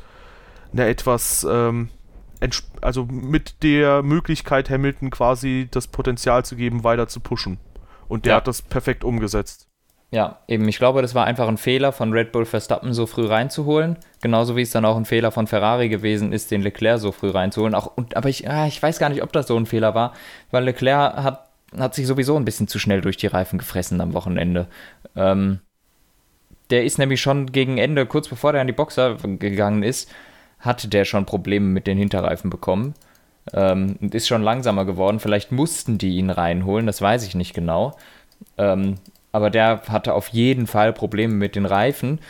einer 0.74 0.86
etwas, 0.86 1.46
ähm, 1.48 1.88
also 2.82 3.06
mit 3.06 3.62
der 3.62 4.02
Möglichkeit, 4.02 4.68
Hamilton 4.68 5.08
quasi 5.08 5.68
das 5.70 5.86
Potenzial 5.86 6.44
zu 6.44 6.56
geben, 6.56 6.84
weiter 6.84 7.08
zu 7.08 7.20
pushen. 7.20 7.56
Und 8.06 8.26
der 8.26 8.32
ja. 8.32 8.36
hat 8.36 8.48
das 8.48 8.60
perfekt 8.60 9.02
umgesetzt. 9.02 9.66
Ja, 10.10 10.38
eben, 10.46 10.68
ich 10.68 10.78
glaube, 10.78 11.02
das 11.02 11.14
war 11.14 11.24
einfach 11.24 11.48
ein 11.48 11.56
Fehler 11.56 11.90
von 11.90 12.12
Red 12.12 12.32
Bull 12.32 12.44
Verstappen 12.44 12.92
so 12.92 13.06
früh 13.06 13.26
reinzuholen. 13.26 13.96
Genauso 14.20 14.56
wie 14.56 14.62
es 14.62 14.70
dann 14.70 14.84
auch 14.84 14.96
ein 14.96 15.04
Fehler 15.04 15.32
von 15.32 15.46
Ferrari 15.46 15.88
gewesen 15.88 16.32
ist, 16.32 16.50
den 16.50 16.62
Leclerc 16.62 17.00
so 17.00 17.10
früh 17.10 17.30
reinzuholen. 17.30 17.74
Auch, 17.74 17.96
und, 17.96 18.16
aber 18.16 18.28
ich, 18.28 18.48
ah, 18.48 18.66
ich 18.66 18.80
weiß 18.80 19.00
gar 19.00 19.08
nicht, 19.08 19.22
ob 19.22 19.32
das 19.32 19.48
so 19.48 19.56
ein 19.56 19.66
Fehler 19.66 19.94
war, 19.94 20.12
weil 20.52 20.64
Leclerc 20.64 21.16
hat, 21.16 21.45
hat 21.76 21.94
sich 21.94 22.06
sowieso 22.06 22.36
ein 22.36 22.44
bisschen 22.44 22.68
zu 22.68 22.78
schnell 22.78 23.00
durch 23.00 23.16
die 23.16 23.26
Reifen 23.26 23.58
gefressen 23.58 24.00
am 24.00 24.14
Wochenende. 24.14 24.66
Ähm, 25.14 25.60
der 26.70 26.84
ist 26.84 26.98
nämlich 26.98 27.20
schon 27.20 27.52
gegen 27.52 27.78
Ende, 27.78 28.06
kurz 28.06 28.28
bevor 28.28 28.52
der 28.52 28.60
an 28.60 28.66
die 28.66 28.72
Boxer 28.72 29.16
gegangen 29.16 29.82
ist, 29.82 30.10
hatte 30.58 30.88
der 30.88 31.04
schon 31.04 31.26
Probleme 31.26 31.66
mit 31.66 31.86
den 31.86 31.98
Hinterreifen 31.98 32.50
bekommen. 32.50 32.94
Ähm, 33.52 33.96
und 34.00 34.14
ist 34.14 34.26
schon 34.26 34.42
langsamer 34.42 34.84
geworden. 34.84 35.20
Vielleicht 35.20 35.52
mussten 35.52 35.98
die 35.98 36.16
ihn 36.16 36.30
reinholen, 36.30 36.86
das 36.86 37.00
weiß 37.00 37.26
ich 37.26 37.34
nicht 37.34 37.54
genau. 37.54 37.96
Ähm, 38.58 38.96
aber 39.32 39.50
der 39.50 39.82
hatte 39.88 40.14
auf 40.14 40.28
jeden 40.28 40.66
Fall 40.66 40.92
Probleme 40.92 41.34
mit 41.34 41.54
den 41.56 41.66
Reifen. 41.66 42.20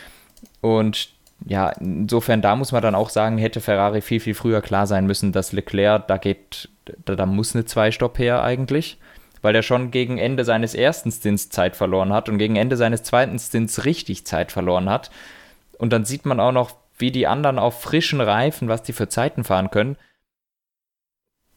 Und 0.61 1.09
ja, 1.45 1.69
insofern, 1.69 2.41
da 2.41 2.55
muss 2.55 2.71
man 2.71 2.81
dann 2.81 2.95
auch 2.95 3.09
sagen, 3.09 3.37
hätte 3.37 3.61
Ferrari 3.61 4.01
viel, 4.01 4.19
viel 4.19 4.33
früher 4.33 4.61
klar 4.61 4.87
sein 4.87 5.05
müssen, 5.05 5.31
dass 5.31 5.53
Leclerc, 5.53 6.07
da 6.07 6.17
geht, 6.17 6.69
da, 7.05 7.15
da 7.15 7.25
muss 7.25 7.55
eine 7.55 7.65
Zwei-Stopp 7.65 8.19
her 8.19 8.43
eigentlich. 8.43 8.97
Weil 9.41 9.53
der 9.53 9.61
schon 9.61 9.91
gegen 9.91 10.17
Ende 10.17 10.43
seines 10.43 10.73
ersten 10.73 11.11
Stints 11.11 11.49
Zeit 11.49 11.75
verloren 11.75 12.13
hat 12.13 12.29
und 12.29 12.37
gegen 12.37 12.55
Ende 12.55 12.77
seines 12.77 13.03
zweiten 13.03 13.37
Stints 13.39 13.85
richtig 13.85 14.25
Zeit 14.25 14.51
verloren 14.51 14.89
hat. 14.89 15.11
Und 15.77 15.93
dann 15.93 16.05
sieht 16.05 16.25
man 16.25 16.39
auch 16.39 16.51
noch, 16.51 16.71
wie 16.97 17.11
die 17.11 17.27
anderen 17.27 17.59
auf 17.59 17.81
frischen 17.81 18.21
Reifen, 18.21 18.67
was 18.67 18.83
die 18.83 18.93
für 18.93 19.09
Zeiten 19.09 19.43
fahren 19.43 19.69
können. 19.69 19.97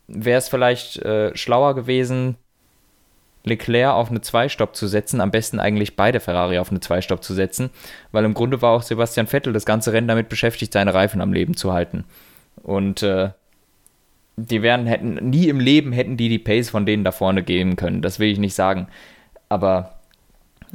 Wäre 0.07 0.39
es 0.39 0.49
vielleicht 0.49 0.99
äh, 0.99 1.35
schlauer 1.37 1.75
gewesen, 1.75 2.37
Leclerc 3.45 3.95
auf 3.95 4.11
eine 4.11 4.21
Zwei-Stopp 4.21 4.77
zu 4.77 4.87
setzen, 4.87 5.21
am 5.21 5.31
besten 5.31 5.61
eigentlich 5.61 5.97
beide 5.97 6.21
Ferrari 6.21 6.59
auf 6.59 6.71
eine 6.71 6.81
Zwei-Stopp 6.81 7.25
zu 7.25 7.33
setzen, 7.33 7.71
weil 8.13 8.25
im 8.25 8.35
Grunde 8.35 8.61
war 8.61 8.73
auch 8.73 8.83
Sebastian 8.83 9.27
Vettel 9.27 9.53
das 9.53 9.65
ganze 9.65 9.93
Rennen 9.93 10.09
damit 10.09 10.29
beschäftigt, 10.29 10.73
seine 10.73 10.93
Reifen 10.93 11.21
am 11.21 11.33
Leben 11.33 11.57
zu 11.57 11.73
halten. 11.73 12.05
Und 12.63 13.03
äh, 13.03 13.31
die 14.47 14.63
wären, 14.63 14.87
hätten, 14.87 15.15
nie 15.31 15.49
im 15.49 15.61
Leben 15.61 15.93
hätten 15.93 16.17
die 16.17 16.29
die 16.29 16.39
Pace 16.39 16.71
von 16.71 16.87
denen 16.87 17.05
da 17.05 17.13
vorne 17.13 17.43
geben 17.43 17.77
können, 17.77 18.03
das 18.03 18.19
will 18.19 18.31
ich 18.31 18.39
nicht 18.39 18.55
sagen. 18.55 18.89
Aber 19.49 20.01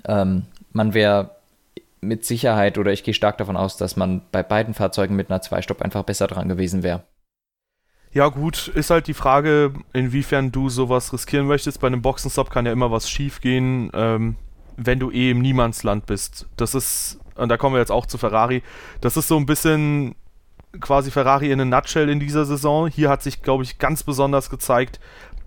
ähm, 0.05 0.43
man 0.71 0.93
wäre 0.93 1.31
mit 2.01 2.25
Sicherheit, 2.25 2.77
oder 2.77 2.91
ich 2.91 3.03
gehe 3.03 3.13
stark 3.13 3.37
davon 3.37 3.57
aus, 3.57 3.77
dass 3.77 3.95
man 3.95 4.21
bei 4.31 4.43
beiden 4.43 4.73
Fahrzeugen 4.73 5.15
mit 5.15 5.29
einer 5.29 5.41
Zwei-Stopp 5.41 5.81
einfach 5.81 6.03
besser 6.03 6.27
dran 6.27 6.49
gewesen 6.49 6.83
wäre. 6.83 7.03
Ja, 8.11 8.29
gut, 8.29 8.69
ist 8.69 8.91
halt 8.91 9.07
die 9.07 9.13
Frage, 9.13 9.73
inwiefern 9.91 10.51
du 10.51 10.69
sowas 10.69 11.11
riskieren 11.11 11.47
möchtest. 11.47 11.81
Bei 11.81 11.87
einem 11.87 12.01
Boxenstopp 12.01 12.49
kann 12.49 12.65
ja 12.65 12.71
immer 12.71 12.91
was 12.91 13.09
schief 13.09 13.41
gehen, 13.41 13.91
ähm, 13.93 14.35
wenn 14.77 14.99
du 14.99 15.11
eh 15.11 15.31
im 15.31 15.41
Niemandsland 15.41 16.05
bist. 16.05 16.47
Das 16.55 16.75
ist, 16.75 17.19
und 17.35 17.49
da 17.49 17.57
kommen 17.57 17.75
wir 17.75 17.79
jetzt 17.79 17.91
auch 17.91 18.05
zu 18.05 18.17
Ferrari, 18.17 18.63
das 19.01 19.17
ist 19.17 19.27
so 19.27 19.37
ein 19.37 19.45
bisschen 19.45 20.15
quasi 20.79 21.11
Ferrari 21.11 21.51
in 21.51 21.59
a 21.61 21.65
nutshell 21.65 22.09
in 22.09 22.19
dieser 22.19 22.45
Saison. 22.45 22.87
Hier 22.87 23.09
hat 23.09 23.23
sich, 23.23 23.41
glaube 23.41 23.63
ich, 23.63 23.77
ganz 23.77 24.03
besonders 24.03 24.49
gezeigt, 24.49 24.99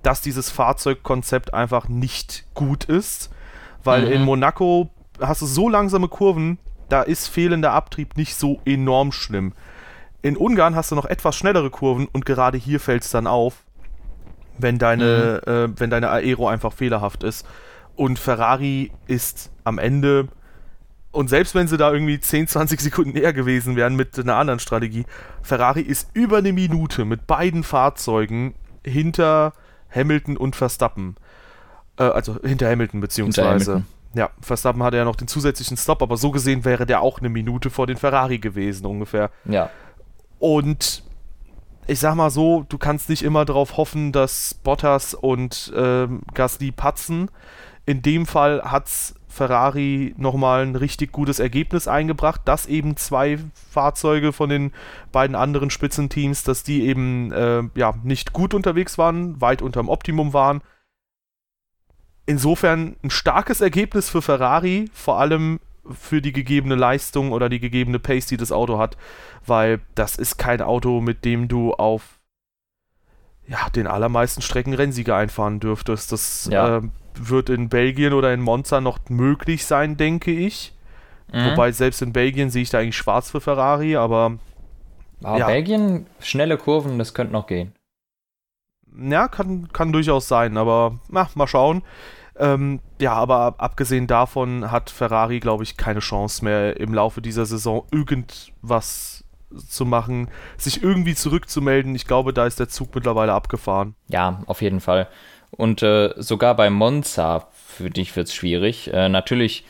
dass 0.03 0.21
dieses 0.21 0.51
Fahrzeugkonzept 0.51 1.55
einfach 1.55 1.88
nicht 1.88 2.45
gut 2.55 2.85
ist, 2.85 3.31
weil 3.85 4.07
mhm. 4.07 4.12
in 4.12 4.23
Monaco 4.23 4.91
hast 5.21 5.43
du 5.43 5.47
so 5.47 5.69
langsame 5.69 6.09
Kurven, 6.09 6.59
da 6.88 7.03
ist 7.03 7.29
fehlender 7.29 7.73
Abtrieb 7.73 8.17
nicht 8.17 8.37
so 8.37 8.61
enorm 8.64 9.12
schlimm. 9.12 9.53
In 10.23 10.37
Ungarn 10.37 10.75
hast 10.75 10.91
du 10.91 10.95
noch 10.95 11.05
etwas 11.05 11.37
schnellere 11.37 11.71
Kurven 11.71 12.09
und 12.12 12.27
gerade 12.27 12.59
hier 12.59 12.81
fällt 12.81 13.05
es 13.05 13.11
dann 13.11 13.27
auf, 13.27 13.64
wenn 14.59 14.79
deine, 14.79 15.43
mhm. 15.47 15.53
äh, 15.53 15.81
wenn 15.81 15.91
deine 15.91 16.11
Aero 16.11 16.49
einfach 16.49 16.73
fehlerhaft 16.73 17.23
ist. 17.23 17.47
Und 17.95 18.19
Ferrari 18.19 18.93
ist 19.07 19.51
am 19.64 19.79
Ende, 19.79 20.29
und 21.18 21.26
selbst 21.26 21.57
wenn 21.57 21.66
sie 21.66 21.76
da 21.76 21.92
irgendwie 21.92 22.20
10, 22.20 22.46
20 22.46 22.81
Sekunden 22.81 23.11
näher 23.11 23.33
gewesen 23.33 23.74
wären 23.74 23.96
mit 23.96 24.16
einer 24.16 24.37
anderen 24.37 24.61
Strategie, 24.61 25.04
Ferrari 25.42 25.81
ist 25.81 26.11
über 26.14 26.37
eine 26.38 26.52
Minute 26.52 27.04
mit 27.04 27.26
beiden 27.26 27.64
Fahrzeugen 27.64 28.54
hinter 28.87 29.52
Hamilton 29.92 30.37
und 30.37 30.54
Verstappen. 30.54 31.16
Äh, 31.98 32.04
also 32.04 32.37
hinter 32.44 32.70
Hamilton 32.70 33.00
beziehungsweise. 33.00 33.48
Hinter 33.48 33.72
Hamilton. 33.72 33.87
Ja, 34.14 34.31
Verstappen 34.40 34.81
hatte 34.85 34.96
ja 34.96 35.04
noch 35.04 35.16
den 35.16 35.26
zusätzlichen 35.26 35.76
Stop, 35.76 36.02
aber 36.02 36.16
so 36.16 36.31
gesehen 36.31 36.64
wäre 36.64 36.87
der 36.87 37.00
auch 37.00 37.18
eine 37.18 37.31
Minute 37.31 37.68
vor 37.68 37.88
den 37.88 37.96
Ferrari 37.96 38.38
gewesen 38.38 38.87
ungefähr. 38.87 39.33
Ja. 39.44 39.70
Und 40.38 41.02
ich 41.88 41.98
sag 41.98 42.14
mal 42.14 42.31
so, 42.31 42.64
du 42.68 42.78
kannst 42.78 43.09
nicht 43.09 43.24
immer 43.24 43.44
darauf 43.44 43.76
hoffen, 43.76 44.12
dass 44.12 44.54
Bottas 44.54 45.14
und 45.14 45.72
ähm, 45.74 46.22
Gasly 46.35 46.70
patzen. 46.70 47.28
In 47.87 48.02
dem 48.02 48.24
Fall 48.24 48.62
hat's 48.62 49.16
Ferrari 49.29 50.14
nochmal 50.17 50.62
ein 50.62 50.75
richtig 50.75 51.12
gutes 51.12 51.38
Ergebnis 51.38 51.87
eingebracht, 51.87 52.41
dass 52.47 52.67
eben 52.67 52.97
zwei 52.97 53.38
Fahrzeuge 53.71 54.33
von 54.33 54.49
den 54.49 54.73
beiden 55.12 55.37
anderen 55.37 55.71
Spitzenteams, 55.71 56.43
dass 56.43 56.62
die 56.62 56.87
eben 56.87 57.31
äh, 57.33 57.62
ja, 57.75 57.95
nicht 58.03 58.33
gut 58.33 58.55
unterwegs 58.55 58.99
waren, 58.99 59.41
weit 59.41 59.62
unterm 59.62 59.88
Optimum 59.88 60.33
waren. 60.33 60.62
Insofern 62.27 62.97
ein 63.03 63.11
starkes 63.11 63.61
Ergebnis 63.61 64.11
für 64.11 64.23
Ferrari, 64.23 64.91
vor 64.93 65.19
allem 65.19 65.61
für 65.93 66.21
die 66.21 66.33
gegebene 66.33 66.75
Leistung 66.75 67.33
oder 67.33 67.49
die 67.49 67.61
gegebene 67.61 67.99
Pace, 67.99 68.27
die 68.27 68.37
das 68.37 68.53
Auto 68.53 68.79
hat, 68.79 68.97
weil 69.47 69.81
das 69.95 70.17
ist 70.17 70.37
kein 70.37 70.61
Auto, 70.61 71.01
mit 71.01 71.25
dem 71.25 71.49
du 71.49 71.73
auf 71.73 72.19
ja, 73.47 73.71
den 73.71 73.87
allermeisten 73.87 74.43
Strecken 74.43 74.75
Rennsieger 74.75 75.17
einfahren 75.17 75.59
dürftest. 75.59 76.12
Das 76.12 76.49
ja. 76.53 76.79
äh, 76.79 76.83
wird 77.18 77.50
in 77.50 77.68
Belgien 77.68 78.12
oder 78.12 78.33
in 78.33 78.40
Monza 78.40 78.81
noch 78.81 78.98
möglich 79.09 79.66
sein, 79.66 79.96
denke 79.96 80.31
ich. 80.31 80.74
Mhm. 81.33 81.50
Wobei 81.50 81.72
selbst 81.72 82.02
in 82.02 82.12
Belgien 82.12 82.50
sehe 82.50 82.62
ich 82.62 82.70
da 82.70 82.78
eigentlich 82.78 82.96
schwarz 82.96 83.31
für 83.31 83.40
Ferrari, 83.40 83.96
aber. 83.96 84.38
aber 85.22 85.38
ja. 85.38 85.46
Belgien, 85.46 86.07
schnelle 86.20 86.57
Kurven, 86.57 86.98
das 86.98 87.14
könnte 87.14 87.33
noch 87.33 87.46
gehen. 87.46 87.72
Ja, 89.00 89.28
kann, 89.28 89.68
kann 89.72 89.92
durchaus 89.92 90.28
sein, 90.28 90.57
aber 90.57 90.98
na, 91.09 91.28
mal 91.35 91.46
schauen. 91.46 91.83
Ähm, 92.37 92.81
ja, 93.00 93.14
aber 93.14 93.57
abgesehen 93.59 94.07
davon 94.07 94.70
hat 94.70 94.90
Ferrari, 94.90 95.40
glaube 95.40 95.64
ich, 95.64 95.76
keine 95.76 96.00
Chance 96.00 96.44
mehr 96.44 96.78
im 96.78 96.94
Laufe 96.94 97.20
dieser 97.20 97.46
Saison 97.46 97.85
irgendwas 97.90 99.24
zu 99.68 99.85
machen, 99.85 100.28
sich 100.57 100.83
irgendwie 100.83 101.14
zurückzumelden. 101.14 101.94
Ich 101.94 102.07
glaube, 102.07 102.33
da 102.33 102.46
ist 102.46 102.61
der 102.61 102.68
Zug 102.68 102.94
mittlerweile 102.94 103.33
abgefahren. 103.33 103.94
Ja, 104.09 104.42
auf 104.46 104.62
jeden 104.62 104.81
Fall. 104.81 105.09
Und 105.51 105.83
äh, 105.83 106.13
sogar 106.17 106.55
bei 106.55 106.71
Monza, 106.71 107.49
für 107.53 107.91
dich 107.91 108.15
wird 108.17 108.29
es 108.29 108.35
schwierig. 108.35 108.93
Äh, 108.93 109.09
natürlich, 109.09 109.65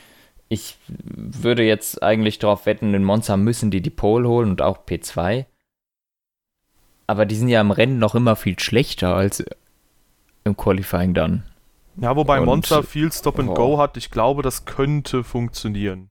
ich 0.49 0.77
würde 0.88 1.62
jetzt 1.62 2.03
eigentlich 2.03 2.38
darauf 2.38 2.67
wetten, 2.67 2.95
in 2.95 3.05
Monza 3.05 3.37
müssen 3.37 3.71
die 3.71 3.81
die 3.81 3.91
Pole 3.91 4.29
holen 4.29 4.51
und 4.51 4.62
auch 4.62 4.85
P2. 4.87 5.47
Aber 7.07 7.27
die 7.27 7.37
sind 7.37 7.49
ja 7.49 7.61
im 7.61 7.71
Rennen 7.71 7.99
noch 7.99 8.14
immer 8.14 8.37
viel 8.37 8.59
schlechter 8.59 9.14
als 9.14 9.45
im 10.45 10.57
Qualifying 10.57 11.14
dann. 11.14 11.45
Ja, 11.97 12.14
wobei 12.16 12.39
und, 12.41 12.47
Monza 12.47 12.83
viel 12.83 13.11
Stop 13.12 13.39
and 13.39 13.51
oh. 13.51 13.55
Go 13.55 13.79
hat, 13.79 13.97
ich 13.97 14.11
glaube, 14.11 14.43
das 14.43 14.64
könnte 14.64 15.24
funktionieren. 15.24 16.11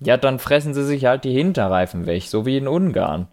Ja, 0.00 0.16
dann 0.16 0.38
fressen 0.38 0.74
sie 0.74 0.84
sich 0.84 1.04
halt 1.04 1.24
die 1.24 1.32
Hinterreifen 1.32 2.06
weg, 2.06 2.22
so 2.22 2.46
wie 2.46 2.56
in 2.56 2.68
Ungarn. 2.68 3.28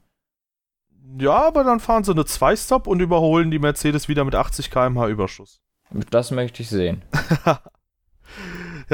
Ja, 1.20 1.48
aber 1.48 1.64
dann 1.64 1.80
fahren 1.80 2.04
sie 2.04 2.12
eine 2.12 2.26
Zwei-Stop 2.26 2.88
und 2.88 3.00
überholen 3.00 3.52
die 3.52 3.60
Mercedes 3.60 4.08
wieder 4.08 4.26
mit 4.26 4.36
80 4.36 4.70
km/h 4.72 5.08
Überschuss. 5.08 5.62
Das 6.10 6.32
möchte 6.32 6.62
ich 6.62 6.70
sehen. 6.70 7.04
ja, 7.46 7.60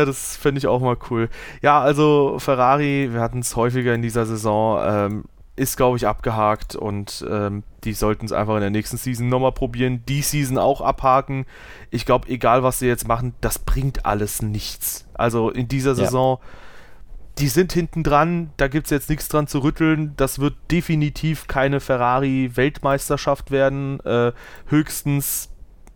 das 0.06 0.36
fände 0.36 0.60
ich 0.60 0.68
auch 0.68 0.82
mal 0.82 0.98
cool. 1.10 1.30
Ja, 1.62 1.82
also 1.82 2.38
Ferrari, 2.38 3.10
wir 3.12 3.22
hatten 3.22 3.40
es 3.40 3.56
häufiger 3.56 3.94
in 3.94 4.02
dieser 4.02 4.26
Saison, 4.26 4.82
ähm, 4.84 5.24
ist, 5.56 5.78
glaube 5.78 5.98
ich, 5.98 6.08
abgehakt 6.08 6.76
und 6.76 7.26
ähm, 7.30 7.64
die 7.84 7.94
sollten 7.94 8.26
es 8.26 8.32
einfach 8.32 8.56
in 8.56 8.62
der 8.62 8.70
nächsten 8.70 8.98
Season 8.98 9.28
nochmal 9.30 9.52
probieren. 9.52 10.04
Die 10.08 10.22
Season 10.22 10.58
auch 10.58 10.82
abhaken. 10.82 11.46
Ich 11.90 12.06
glaube, 12.06 12.30
egal 12.30 12.64
was 12.64 12.80
sie 12.80 12.88
jetzt 12.88 13.08
machen, 13.08 13.36
das 13.42 13.60
bringt 13.60 14.06
alles 14.06 14.42
nichts. 14.42 15.08
Also 15.14 15.50
in 15.50 15.68
dieser 15.68 15.96
Saison, 15.96 16.40
ja. 16.42 16.48
Die 17.38 17.48
sind 17.48 17.74
hinten 17.74 18.04
dran, 18.04 18.52
da 18.58 18.68
gibt 18.68 18.88
es 18.88 18.92
jetzt 18.92 19.10
nichts 19.10 19.28
dran 19.28 19.48
zu 19.48 19.60
rütteln. 19.60 20.14
Das 20.18 20.40
wird 20.40 20.56
definitiv 20.70 21.48
keine 21.48 21.80
Ferrari-Weltmeisterschaft 21.80 23.52
werden. 23.52 24.00
Äh, 24.02 24.34
höchstens 24.68 25.50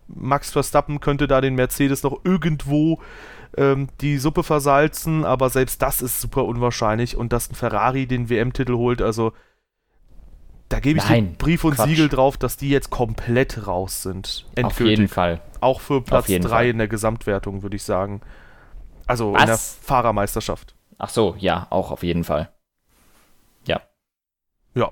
Max 0.08 0.52
Verstappen 0.52 1.00
könnte 1.00 1.28
da 1.28 1.42
den 1.42 1.56
Mercedes 1.56 2.04
noch 2.04 2.20
irgendwo 2.24 3.02
ähm, 3.58 3.90
die 4.02 4.18
Suppe 4.18 4.44
versalzen, 4.44 5.26
aber 5.26 5.50
selbst 5.50 5.82
das 5.82 6.02
ist 6.02 6.22
super 6.22 6.46
unwahrscheinlich 6.46 7.16
und 7.18 7.34
dass 7.34 7.50
ein 7.50 7.56
Ferrari 7.56 8.06
den 8.08 8.30
WM-Titel 8.30 8.74
holt, 8.74 9.02
also 9.02 9.34
da 10.70 10.80
gebe 10.80 11.00
ich 11.00 11.08
Nein, 11.08 11.36
Brief 11.38 11.64
und 11.64 11.76
Quatsch. 11.76 11.90
Siegel 11.90 12.10
drauf, 12.10 12.38
dass 12.38 12.58
die 12.58 12.70
jetzt 12.70 12.90
komplett 12.90 13.68
raus 13.68 14.02
sind. 14.02 14.46
Endgültig. 14.56 14.66
Auf 14.66 14.90
jeden 14.90 15.08
Fall. 15.08 15.42
Auch 15.62 15.80
für 15.80 16.02
Platz 16.02 16.26
3 16.28 16.70
in 16.70 16.80
der 16.80 16.88
Gesamtwertung, 16.88 17.62
würde 17.62 17.76
ich 17.76 17.84
sagen. 17.84 18.22
Also 19.06 19.34
Was? 19.34 19.42
in 19.42 19.48
der 19.48 19.58
Fahrermeisterschaft. 19.58 20.76
Ach 20.98 21.10
so, 21.10 21.36
ja, 21.40 21.68
auch 21.70 21.92
auf 21.92 22.04
jeden 22.04 22.24
Fall. 22.24 22.50
Ja. 23.66 23.82
Ja. 24.74 24.92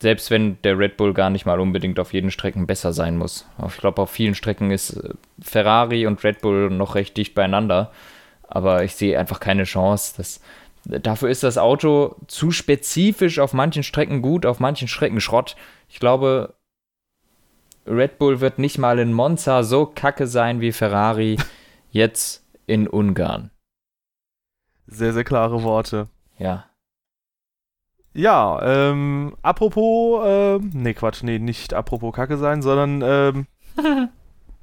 Selbst 0.00 0.30
wenn 0.30 0.60
der 0.62 0.78
Red 0.78 0.96
Bull 0.96 1.12
gar 1.12 1.30
nicht 1.30 1.44
mal 1.44 1.60
unbedingt 1.60 1.98
auf 1.98 2.12
jeden 2.12 2.30
Strecken 2.30 2.66
besser 2.66 2.92
sein 2.92 3.16
muss. 3.16 3.46
Ich 3.66 3.76
glaube, 3.76 4.02
auf 4.02 4.10
vielen 4.10 4.34
Strecken 4.34 4.70
ist 4.70 4.90
äh, 4.94 5.14
Ferrari 5.40 6.06
und 6.06 6.22
Red 6.24 6.40
Bull 6.40 6.70
noch 6.70 6.94
recht 6.94 7.16
dicht 7.16 7.34
beieinander. 7.34 7.92
Aber 8.48 8.82
ich 8.84 8.94
sehe 8.94 9.18
einfach 9.18 9.40
keine 9.40 9.64
Chance, 9.64 10.14
dass 10.16 10.40
Dafür 10.84 11.28
ist 11.28 11.42
das 11.42 11.58
Auto 11.58 12.16
zu 12.26 12.50
spezifisch 12.50 13.38
auf 13.38 13.52
manchen 13.52 13.82
Strecken 13.82 14.22
gut, 14.22 14.46
auf 14.46 14.60
manchen 14.60 14.88
Strecken 14.88 15.20
Schrott. 15.20 15.56
Ich 15.88 16.00
glaube, 16.00 16.54
Red 17.86 18.18
Bull 18.18 18.40
wird 18.40 18.58
nicht 18.58 18.78
mal 18.78 18.98
in 18.98 19.12
Monza 19.12 19.62
so 19.62 19.86
kacke 19.86 20.26
sein 20.26 20.60
wie 20.60 20.72
Ferrari 20.72 21.36
jetzt 21.90 22.44
in 22.66 22.88
Ungarn. 22.88 23.50
Sehr, 24.90 25.12
sehr 25.12 25.24
klare 25.24 25.62
Worte. 25.62 26.08
Ja. 26.38 26.64
Ja, 28.12 28.60
ähm, 28.62 29.36
apropos, 29.40 30.26
äh, 30.26 30.58
nee, 30.58 30.94
Quatsch, 30.94 31.22
nee, 31.22 31.38
nicht 31.38 31.74
apropos 31.74 32.12
Kacke 32.12 32.38
sein, 32.38 32.60
sondern, 32.60 33.02
ähm, 33.04 33.46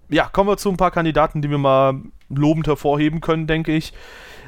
ja, 0.10 0.26
kommen 0.26 0.50
wir 0.50 0.58
zu 0.58 0.70
ein 0.70 0.78
paar 0.78 0.92
Kandidaten, 0.92 1.42
die 1.42 1.50
wir 1.50 1.58
mal 1.58 2.02
lobend 2.28 2.68
hervorheben 2.68 3.22
können, 3.22 3.48
denke 3.48 3.74
ich. 3.74 3.94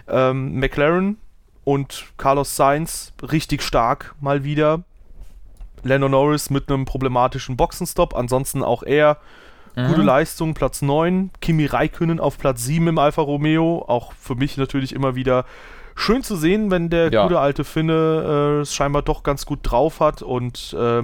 Ähm, 0.10 0.60
McLaren 0.60 1.18
und 1.64 2.08
Carlos 2.18 2.58
Sainz 2.58 3.14
richtig 3.22 3.62
stark 3.62 4.16
mal 4.20 4.44
wieder. 4.44 4.84
Lando 5.84 6.10
Norris 6.10 6.50
mit 6.50 6.70
einem 6.70 6.84
problematischen 6.84 7.56
Boxenstopp, 7.56 8.16
ansonsten 8.16 8.64
auch 8.64 8.84
er. 8.84 9.18
Mhm. 9.80 9.88
Gute 9.88 10.02
Leistung, 10.02 10.54
Platz 10.54 10.82
9. 10.82 11.32
Kimi 11.42 11.66
Räikkönen 11.66 12.20
auf 12.20 12.38
Platz 12.38 12.64
7 12.66 12.88
im 12.88 12.98
Alfa 12.98 13.22
Romeo. 13.22 13.86
Auch 13.88 14.14
für 14.14 14.36
mich 14.36 14.58
natürlich 14.58 14.94
immer 14.94 15.16
wieder 15.16 15.46
schön 15.96 16.24
zu 16.24 16.36
sehen, 16.36 16.72
wenn 16.72 16.90
der 16.90 17.12
ja. 17.12 17.24
gute 17.24 17.40
alte 17.40 17.64
Finne 17.64 18.58
äh, 18.58 18.62
es 18.62 18.74
scheinbar 18.74 19.02
doch 19.02 19.24
ganz 19.24 19.46
gut 19.46 19.60
drauf 19.64 20.00
hat. 20.00 20.22
Und 20.22 20.76
äh, 20.78 21.04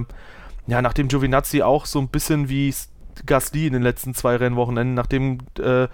ja, 0.66 0.82
nachdem 0.82 1.08
Giovinazzi 1.08 1.62
auch 1.62 1.86
so 1.86 1.98
ein 2.00 2.08
bisschen 2.08 2.48
wie 2.48 2.74
Gasly 3.24 3.66
in 3.66 3.72
den 3.72 3.82
letzten 3.82 4.14
zwei 4.14 4.36
Rennwochenenden, 4.36 4.94
nachdem 4.94 5.38
äh, 5.58 5.88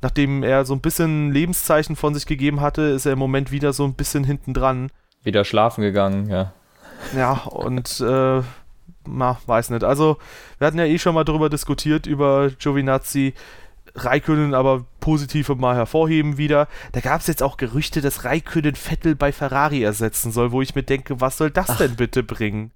nachdem 0.00 0.42
er 0.42 0.64
so 0.66 0.74
ein 0.74 0.80
bisschen 0.80 1.32
Lebenszeichen 1.32 1.96
von 1.96 2.14
sich 2.14 2.26
gegeben 2.26 2.60
hatte, 2.60 2.82
ist 2.82 3.06
er 3.06 3.12
im 3.12 3.18
Moment 3.18 3.50
wieder 3.50 3.72
so 3.72 3.84
ein 3.84 3.94
bisschen 3.94 4.22
hinten 4.22 4.52
dran. 4.52 4.90
Wieder 5.22 5.44
schlafen 5.44 5.80
gegangen, 5.80 6.28
ja. 6.28 6.52
Ja, 7.16 7.32
und 7.44 8.00
na, 9.06 9.38
weiß 9.46 9.70
nicht. 9.70 9.84
Also, 9.84 10.18
wir 10.58 10.66
hatten 10.66 10.78
ja 10.78 10.84
eh 10.84 10.98
schon 10.98 11.14
mal 11.14 11.24
darüber 11.24 11.48
diskutiert, 11.48 12.06
über 12.06 12.50
Giovinazzi. 12.50 13.34
Raikönnen 13.96 14.54
aber 14.54 14.86
positive 14.98 15.54
mal 15.54 15.76
hervorheben 15.76 16.36
wieder. 16.36 16.68
Da 16.92 17.00
gab 17.00 17.20
es 17.20 17.28
jetzt 17.28 17.42
auch 17.42 17.56
Gerüchte, 17.56 18.00
dass 18.00 18.24
Raikönnen 18.24 18.74
Vettel 18.74 19.14
bei 19.14 19.30
Ferrari 19.30 19.82
ersetzen 19.82 20.32
soll, 20.32 20.50
wo 20.50 20.62
ich 20.62 20.74
mir 20.74 20.82
denke, 20.82 21.20
was 21.20 21.38
soll 21.38 21.50
das 21.50 21.70
Ach. 21.70 21.78
denn 21.78 21.94
bitte 21.94 22.22
bringen? 22.22 22.72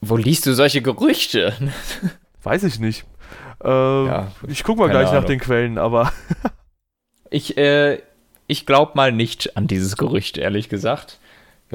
Wo 0.00 0.16
liest 0.16 0.46
du 0.46 0.54
solche 0.54 0.82
Gerüchte? 0.82 1.54
Weiß 2.42 2.62
ich 2.62 2.78
nicht. 2.78 3.04
Äh, 3.64 3.68
ja, 3.68 4.32
ich 4.46 4.62
guck 4.62 4.78
mal 4.78 4.90
gleich 4.90 5.08
Ahnung. 5.08 5.22
nach 5.22 5.28
den 5.28 5.40
Quellen, 5.40 5.78
aber. 5.78 6.12
ich, 7.30 7.56
äh, 7.56 8.02
ich 8.46 8.66
glaub 8.66 8.94
mal 8.94 9.12
nicht 9.12 9.56
an 9.56 9.66
dieses 9.66 9.96
Gerücht, 9.96 10.36
ehrlich 10.36 10.68
gesagt. 10.68 11.18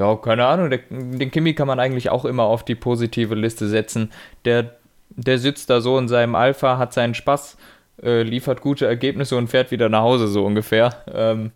Ja, 0.00 0.16
keine 0.16 0.46
Ahnung. 0.46 0.70
Der, 0.70 0.78
den 0.88 1.30
Kimi 1.30 1.52
kann 1.52 1.68
man 1.68 1.78
eigentlich 1.78 2.08
auch 2.08 2.24
immer 2.24 2.44
auf 2.44 2.64
die 2.64 2.74
positive 2.74 3.34
Liste 3.34 3.68
setzen. 3.68 4.10
Der, 4.46 4.78
der 5.10 5.38
sitzt 5.38 5.68
da 5.68 5.82
so 5.82 5.98
in 5.98 6.08
seinem 6.08 6.34
Alpha, 6.34 6.78
hat 6.78 6.94
seinen 6.94 7.12
Spaß, 7.12 7.58
äh, 8.02 8.22
liefert 8.22 8.62
gute 8.62 8.86
Ergebnisse 8.86 9.36
und 9.36 9.48
fährt 9.48 9.70
wieder 9.70 9.90
nach 9.90 10.00
Hause, 10.00 10.26
so 10.26 10.46
ungefähr. 10.46 11.04
Ähm, 11.12 11.52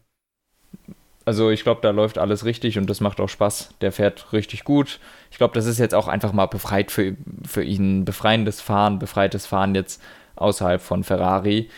also 1.24 1.48
ich 1.48 1.62
glaube, 1.62 1.80
da 1.80 1.88
läuft 1.88 2.18
alles 2.18 2.44
richtig 2.44 2.76
und 2.76 2.90
das 2.90 3.00
macht 3.00 3.18
auch 3.18 3.30
Spaß. 3.30 3.76
Der 3.80 3.92
fährt 3.92 4.34
richtig 4.34 4.64
gut. 4.64 5.00
Ich 5.30 5.38
glaube, 5.38 5.54
das 5.54 5.64
ist 5.64 5.78
jetzt 5.78 5.94
auch 5.94 6.06
einfach 6.06 6.34
mal 6.34 6.44
befreit 6.44 6.90
für, 6.90 7.16
für 7.46 7.64
ihn, 7.64 8.04
befreiendes 8.04 8.60
Fahren, 8.60 8.98
befreites 8.98 9.46
Fahren 9.46 9.74
jetzt 9.74 10.02
außerhalb 10.36 10.82
von 10.82 11.02
Ferrari. 11.02 11.70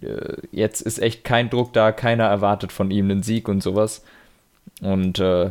Äh, 0.00 0.36
jetzt 0.52 0.82
ist 0.82 1.00
echt 1.00 1.24
kein 1.24 1.50
Druck 1.50 1.72
da, 1.72 1.90
keiner 1.90 2.26
erwartet 2.26 2.70
von 2.70 2.92
ihm 2.92 3.10
einen 3.10 3.24
Sieg 3.24 3.48
und 3.48 3.60
sowas. 3.60 4.04
Und 4.82 5.18
äh, 5.18 5.50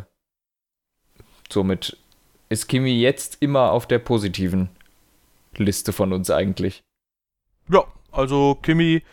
somit 1.54 1.97
ist 2.49 2.68
Kimi 2.68 2.99
jetzt 2.99 3.38
immer 3.39 3.72
auf 3.72 3.88
der 3.88 3.99
positiven 3.99 4.70
Liste 5.56 5.93
von 5.93 6.14
uns 6.14 6.30
eigentlich. 6.30 6.82
Ja, 7.70 7.86
also 8.12 8.58
Kimi 8.62 9.04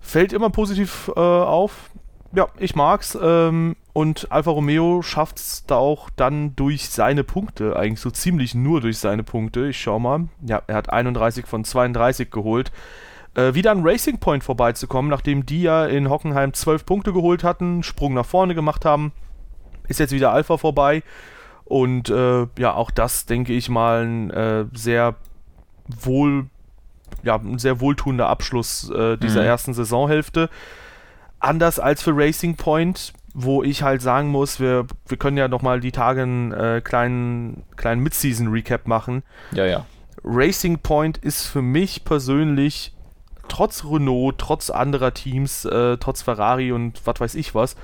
fällt 0.00 0.32
immer 0.32 0.50
positiv 0.50 1.10
äh, 1.14 1.20
auf. 1.20 1.90
Ja, 2.32 2.48
ich 2.58 2.74
mag's. 2.74 3.18
Ähm, 3.20 3.76
und 3.92 4.30
Alfa 4.30 4.50
Romeo 4.50 5.02
schafft 5.02 5.38
es 5.38 5.66
da 5.66 5.76
auch 5.76 6.10
dann 6.10 6.54
durch 6.56 6.88
seine 6.88 7.24
Punkte, 7.24 7.76
eigentlich 7.76 8.00
so 8.00 8.10
ziemlich 8.10 8.54
nur 8.54 8.80
durch 8.80 8.98
seine 8.98 9.24
Punkte. 9.24 9.68
Ich 9.68 9.80
schau 9.80 9.98
mal. 9.98 10.28
Ja, 10.46 10.62
er 10.66 10.76
hat 10.76 10.90
31 10.90 11.46
von 11.46 11.64
32 11.64 12.30
geholt. 12.30 12.70
Äh, 13.34 13.54
wieder 13.54 13.72
an 13.72 13.82
Racing 13.84 14.18
Point 14.18 14.42
vorbeizukommen, 14.44 15.10
nachdem 15.10 15.46
die 15.46 15.62
ja 15.62 15.86
in 15.86 16.08
Hockenheim 16.08 16.52
12 16.52 16.86
Punkte 16.86 17.12
geholt 17.12 17.44
hatten, 17.44 17.82
Sprung 17.82 18.14
nach 18.14 18.26
vorne 18.26 18.54
gemacht 18.54 18.84
haben. 18.84 19.12
Ist 19.88 20.00
jetzt 20.00 20.12
wieder 20.12 20.32
Alpha 20.32 20.56
vorbei. 20.56 21.02
Und 21.70 22.10
äh, 22.10 22.48
ja, 22.58 22.74
auch 22.74 22.90
das, 22.90 23.26
denke 23.26 23.52
ich 23.52 23.68
mal, 23.68 24.02
ein 24.04 24.30
äh, 24.30 24.64
sehr 24.74 25.14
wohl, 25.86 26.46
ja, 27.22 27.36
ein 27.36 27.60
sehr 27.60 27.80
wohltuender 27.80 28.28
Abschluss 28.28 28.90
äh, 28.90 29.16
dieser 29.16 29.42
mhm. 29.42 29.46
ersten 29.46 29.72
Saisonhälfte. 29.72 30.50
Anders 31.38 31.78
als 31.78 32.02
für 32.02 32.10
Racing 32.12 32.56
Point, 32.56 33.12
wo 33.34 33.62
ich 33.62 33.84
halt 33.84 34.02
sagen 34.02 34.30
muss, 34.30 34.58
wir, 34.58 34.84
wir 35.06 35.16
können 35.16 35.36
ja 35.36 35.46
nochmal 35.46 35.78
die 35.78 35.92
Tage 35.92 36.22
einen 36.22 36.50
äh, 36.50 36.80
kleinen, 36.82 37.62
kleinen 37.76 38.02
Mid-Season-Recap 38.02 38.88
machen. 38.88 39.22
Ja, 39.52 39.64
ja. 39.64 39.86
Racing 40.24 40.80
Point 40.80 41.18
ist 41.18 41.46
für 41.46 41.62
mich 41.62 42.04
persönlich, 42.04 42.96
trotz 43.46 43.84
Renault, 43.84 44.38
trotz 44.38 44.70
anderer 44.70 45.14
Teams, 45.14 45.66
äh, 45.66 45.98
trotz 45.98 46.22
Ferrari 46.22 46.72
und 46.72 47.00
was 47.04 47.20
weiß 47.20 47.34
ich 47.36 47.54
was, 47.54 47.76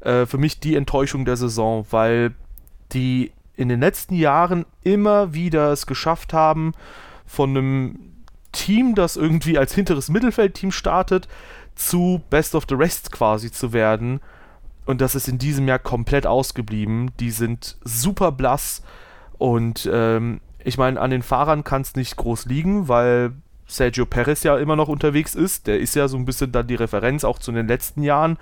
äh, 0.00 0.26
für 0.26 0.36
mich 0.36 0.60
die 0.60 0.76
Enttäuschung 0.76 1.24
der 1.24 1.38
Saison, 1.38 1.86
weil 1.90 2.34
die 2.92 3.32
in 3.56 3.68
den 3.68 3.80
letzten 3.80 4.14
Jahren 4.14 4.64
immer 4.82 5.34
wieder 5.34 5.72
es 5.72 5.86
geschafft 5.86 6.32
haben, 6.32 6.72
von 7.26 7.50
einem 7.50 7.98
Team, 8.52 8.94
das 8.94 9.16
irgendwie 9.16 9.58
als 9.58 9.74
hinteres 9.74 10.08
Mittelfeldteam 10.08 10.72
startet, 10.72 11.28
zu 11.74 12.22
Best 12.30 12.54
of 12.54 12.64
the 12.68 12.74
Rest 12.74 13.12
quasi 13.12 13.50
zu 13.50 13.72
werden. 13.72 14.20
Und 14.86 15.00
das 15.00 15.14
ist 15.14 15.28
in 15.28 15.38
diesem 15.38 15.68
Jahr 15.68 15.78
komplett 15.78 16.26
ausgeblieben. 16.26 17.12
Die 17.20 17.30
sind 17.30 17.76
super 17.84 18.32
blass. 18.32 18.82
Und 19.38 19.88
ähm, 19.92 20.40
ich 20.64 20.78
meine, 20.78 21.00
an 21.00 21.10
den 21.10 21.22
Fahrern 21.22 21.64
kann 21.64 21.82
es 21.82 21.94
nicht 21.94 22.16
groß 22.16 22.46
liegen, 22.46 22.88
weil 22.88 23.32
Sergio 23.66 24.04
Perez 24.04 24.42
ja 24.42 24.56
immer 24.58 24.76
noch 24.76 24.88
unterwegs 24.88 25.34
ist. 25.34 25.66
Der 25.66 25.78
ist 25.78 25.94
ja 25.94 26.08
so 26.08 26.16
ein 26.16 26.24
bisschen 26.24 26.50
dann 26.50 26.66
die 26.66 26.74
Referenz 26.74 27.24
auch 27.24 27.38
zu 27.38 27.52
den 27.52 27.68
letzten 27.68 28.02
Jahren. 28.02 28.36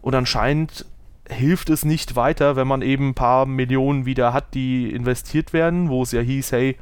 Und 0.00 0.14
anscheinend 0.14 0.84
hilft 1.28 1.70
es 1.70 1.84
nicht 1.84 2.16
weiter, 2.16 2.56
wenn 2.56 2.68
man 2.68 2.82
eben 2.82 3.10
ein 3.10 3.14
paar 3.14 3.46
Millionen 3.46 4.06
wieder 4.06 4.32
hat, 4.32 4.54
die 4.54 4.90
investiert 4.90 5.52
werden, 5.52 5.88
wo 5.88 6.02
es 6.02 6.12
ja 6.12 6.20
hieß, 6.20 6.52
hey, 6.52 6.76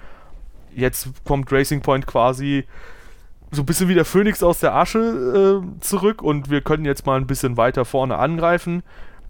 jetzt 0.75 1.09
kommt 1.25 1.53
Racing 1.53 1.81
Point 1.81 2.07
quasi 2.07 2.65
so 3.51 3.63
ein 3.63 3.67
bisschen 3.67 3.89
wie 3.89 3.95
der 3.95 4.07
Phönix 4.07 4.43
aus 4.43 4.61
der 4.61 4.75
Asche 4.75 5.63
äh, 5.63 5.81
zurück 5.81 6.23
und 6.23 6.51
wir 6.51 6.63
können 6.63 6.87
jetzt 6.87 7.05
mal 7.05 7.19
ein 7.19 7.27
bisschen 7.27 7.57
weiter 7.57 7.85
vorne 7.85 8.17
angreifen. 8.17 8.83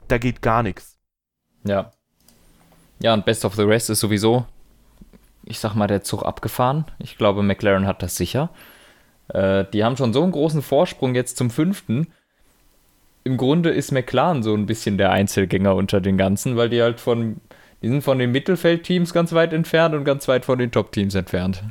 Da 0.08 0.18
geht 0.18 0.42
gar 0.42 0.62
nichts. 0.62 0.96
Ja. 1.64 1.90
Ja, 3.00 3.14
und 3.14 3.24
Best 3.24 3.44
of 3.44 3.56
the 3.56 3.62
Rest 3.62 3.90
ist 3.90 3.98
sowieso, 3.98 4.46
ich 5.44 5.58
sag 5.58 5.74
mal, 5.74 5.88
der 5.88 6.04
Zug 6.04 6.24
abgefahren. 6.24 6.84
Ich 6.98 7.18
glaube, 7.18 7.42
McLaren 7.42 7.86
hat 7.86 8.02
das 8.02 8.16
sicher. 8.16 8.50
Äh, 9.28 9.64
die 9.72 9.82
haben 9.82 9.96
schon 9.96 10.12
so 10.12 10.22
einen 10.22 10.32
großen 10.32 10.62
Vorsprung 10.62 11.16
jetzt 11.16 11.36
zum 11.36 11.50
fünften. 11.50 12.06
Im 13.24 13.36
Grunde 13.36 13.70
ist 13.70 13.92
McLaren 13.92 14.42
so 14.42 14.54
ein 14.54 14.66
bisschen 14.66 14.98
der 14.98 15.10
Einzelgänger 15.10 15.74
unter 15.74 16.00
den 16.00 16.16
ganzen, 16.16 16.56
weil 16.56 16.68
die 16.68 16.82
halt 16.82 17.00
von, 17.00 17.40
die 17.82 17.88
sind 17.88 18.02
von 18.02 18.18
den 18.18 18.32
Mittelfeldteams 18.32 19.12
ganz 19.12 19.32
weit 19.32 19.52
entfernt 19.52 19.94
und 19.94 20.04
ganz 20.04 20.28
weit 20.28 20.44
von 20.44 20.58
den 20.58 20.70
Top-Teams 20.70 21.14
entfernt. 21.14 21.62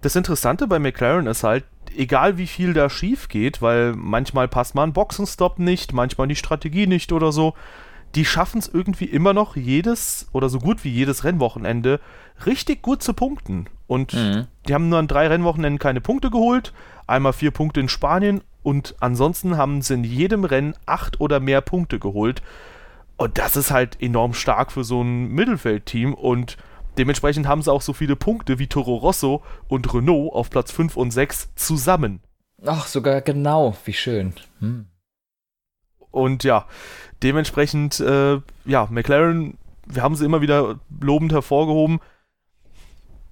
Das 0.00 0.16
Interessante 0.16 0.66
bei 0.66 0.78
McLaren 0.78 1.26
ist 1.26 1.44
halt, 1.44 1.64
egal 1.96 2.36
wie 2.36 2.46
viel 2.46 2.74
da 2.74 2.90
schief 2.90 3.28
geht, 3.28 3.62
weil 3.62 3.94
manchmal 3.94 4.48
passt 4.48 4.74
mal 4.74 4.82
ein 4.82 4.92
Boxenstopp 4.92 5.58
nicht, 5.58 5.94
manchmal 5.94 6.28
die 6.28 6.36
Strategie 6.36 6.86
nicht 6.86 7.10
oder 7.10 7.32
so, 7.32 7.54
die 8.14 8.24
schaffen 8.24 8.58
es 8.58 8.68
irgendwie 8.68 9.06
immer 9.06 9.32
noch 9.32 9.56
jedes 9.56 10.28
oder 10.32 10.48
so 10.48 10.58
gut 10.58 10.84
wie 10.84 10.90
jedes 10.90 11.24
Rennwochenende 11.24 12.00
richtig 12.46 12.82
gut 12.82 13.02
zu 13.02 13.14
punkten. 13.14 13.66
Und 13.86 14.14
mhm. 14.14 14.46
die 14.66 14.74
haben 14.74 14.88
nur 14.88 14.98
an 14.98 15.08
drei 15.08 15.26
Rennwochenenden 15.26 15.78
keine 15.78 16.00
Punkte 16.00 16.30
geholt, 16.30 16.72
einmal 17.06 17.32
vier 17.32 17.50
Punkte 17.50 17.80
in 17.80 17.88
Spanien 17.88 18.42
und 18.62 18.94
ansonsten 19.00 19.56
haben 19.56 19.82
sie 19.82 19.94
in 19.94 20.04
jedem 20.04 20.44
Rennen 20.44 20.74
acht 20.86 21.20
oder 21.20 21.38
mehr 21.38 21.60
Punkte 21.60 21.98
geholt. 21.98 22.42
Und 23.16 23.38
das 23.38 23.56
ist 23.56 23.70
halt 23.70 24.00
enorm 24.00 24.34
stark 24.34 24.72
für 24.72 24.84
so 24.84 25.02
ein 25.02 25.28
Mittelfeldteam 25.28 26.14
und 26.14 26.56
dementsprechend 26.96 27.46
haben 27.46 27.62
sie 27.62 27.70
auch 27.70 27.82
so 27.82 27.92
viele 27.92 28.16
Punkte 28.16 28.58
wie 28.58 28.66
Toro 28.66 28.96
Rosso 28.96 29.42
und 29.68 29.92
Renault 29.92 30.32
auf 30.32 30.50
Platz 30.50 30.72
5 30.72 30.96
und 30.96 31.10
6 31.10 31.50
zusammen. 31.54 32.20
Ach, 32.64 32.86
sogar 32.86 33.20
genau, 33.20 33.76
wie 33.84 33.92
schön. 33.92 34.32
Hm. 34.60 34.86
Und 36.10 36.44
ja, 36.44 36.66
dementsprechend, 37.22 38.00
äh, 38.00 38.40
ja, 38.64 38.88
McLaren, 38.90 39.58
wir 39.86 40.02
haben 40.02 40.16
sie 40.16 40.24
immer 40.24 40.40
wieder 40.40 40.78
lobend 41.00 41.32
hervorgehoben. 41.32 42.00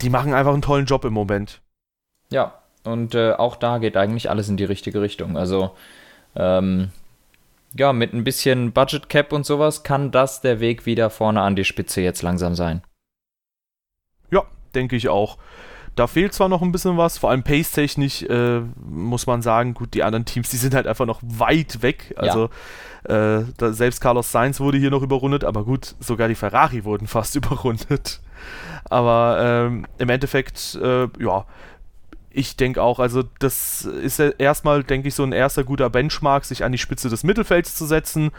Die 0.02 0.10
machen 0.10 0.34
einfach 0.34 0.52
einen 0.52 0.62
tollen 0.62 0.86
Job 0.86 1.04
im 1.04 1.12
Moment. 1.12 1.60
Ja, 2.30 2.54
und 2.84 3.14
äh, 3.14 3.32
auch 3.32 3.56
da 3.56 3.78
geht 3.78 3.96
eigentlich 3.96 4.28
alles 4.30 4.48
in 4.48 4.56
die 4.56 4.64
richtige 4.64 5.00
Richtung. 5.00 5.36
Also, 5.36 5.72
ähm, 6.34 6.90
ja, 7.74 7.92
mit 7.92 8.12
ein 8.12 8.24
bisschen 8.24 8.72
Budget 8.72 9.08
Cap 9.08 9.32
und 9.32 9.46
sowas 9.46 9.82
kann 9.82 10.10
das 10.10 10.40
der 10.40 10.60
Weg 10.60 10.84
wieder 10.86 11.10
vorne 11.10 11.40
an 11.42 11.56
die 11.56 11.64
Spitze 11.64 12.00
jetzt 12.00 12.22
langsam 12.22 12.54
sein. 12.54 12.82
Ja, 14.30 14.44
denke 14.74 14.96
ich 14.96 15.08
auch. 15.08 15.38
Da 15.94 16.06
fehlt 16.06 16.32
zwar 16.32 16.48
noch 16.48 16.62
ein 16.62 16.72
bisschen 16.72 16.96
was, 16.96 17.18
vor 17.18 17.30
allem 17.30 17.42
pace-technisch 17.42 18.22
äh, 18.22 18.60
muss 18.82 19.26
man 19.26 19.42
sagen, 19.42 19.74
gut, 19.74 19.92
die 19.92 20.02
anderen 20.02 20.24
Teams, 20.24 20.48
die 20.48 20.56
sind 20.56 20.74
halt 20.74 20.86
einfach 20.86 21.04
noch 21.04 21.20
weit 21.22 21.82
weg. 21.82 22.14
Also 22.16 22.48
ja. 23.06 23.40
äh, 23.40 23.44
da, 23.58 23.72
selbst 23.72 24.00
Carlos 24.00 24.32
Sainz 24.32 24.58
wurde 24.58 24.78
hier 24.78 24.90
noch 24.90 25.02
überrundet, 25.02 25.44
aber 25.44 25.64
gut, 25.64 25.94
sogar 26.00 26.28
die 26.28 26.34
Ferrari 26.34 26.84
wurden 26.84 27.06
fast 27.08 27.36
überrundet. 27.36 28.20
Aber 28.88 29.38
ähm, 29.40 29.86
im 29.98 30.08
Endeffekt, 30.08 30.78
äh, 30.82 31.08
ja, 31.18 31.46
ich 32.30 32.56
denke 32.56 32.82
auch, 32.82 32.98
also 32.98 33.22
das 33.38 33.84
ist 33.84 34.18
ja 34.18 34.30
erstmal, 34.30 34.84
denke 34.84 35.08
ich, 35.08 35.14
so 35.14 35.22
ein 35.22 35.32
erster 35.32 35.64
guter 35.64 35.90
Benchmark, 35.90 36.44
sich 36.44 36.64
an 36.64 36.72
die 36.72 36.78
Spitze 36.78 37.08
des 37.08 37.24
Mittelfelds 37.24 37.74
zu 37.74 37.86
setzen. 37.86 38.30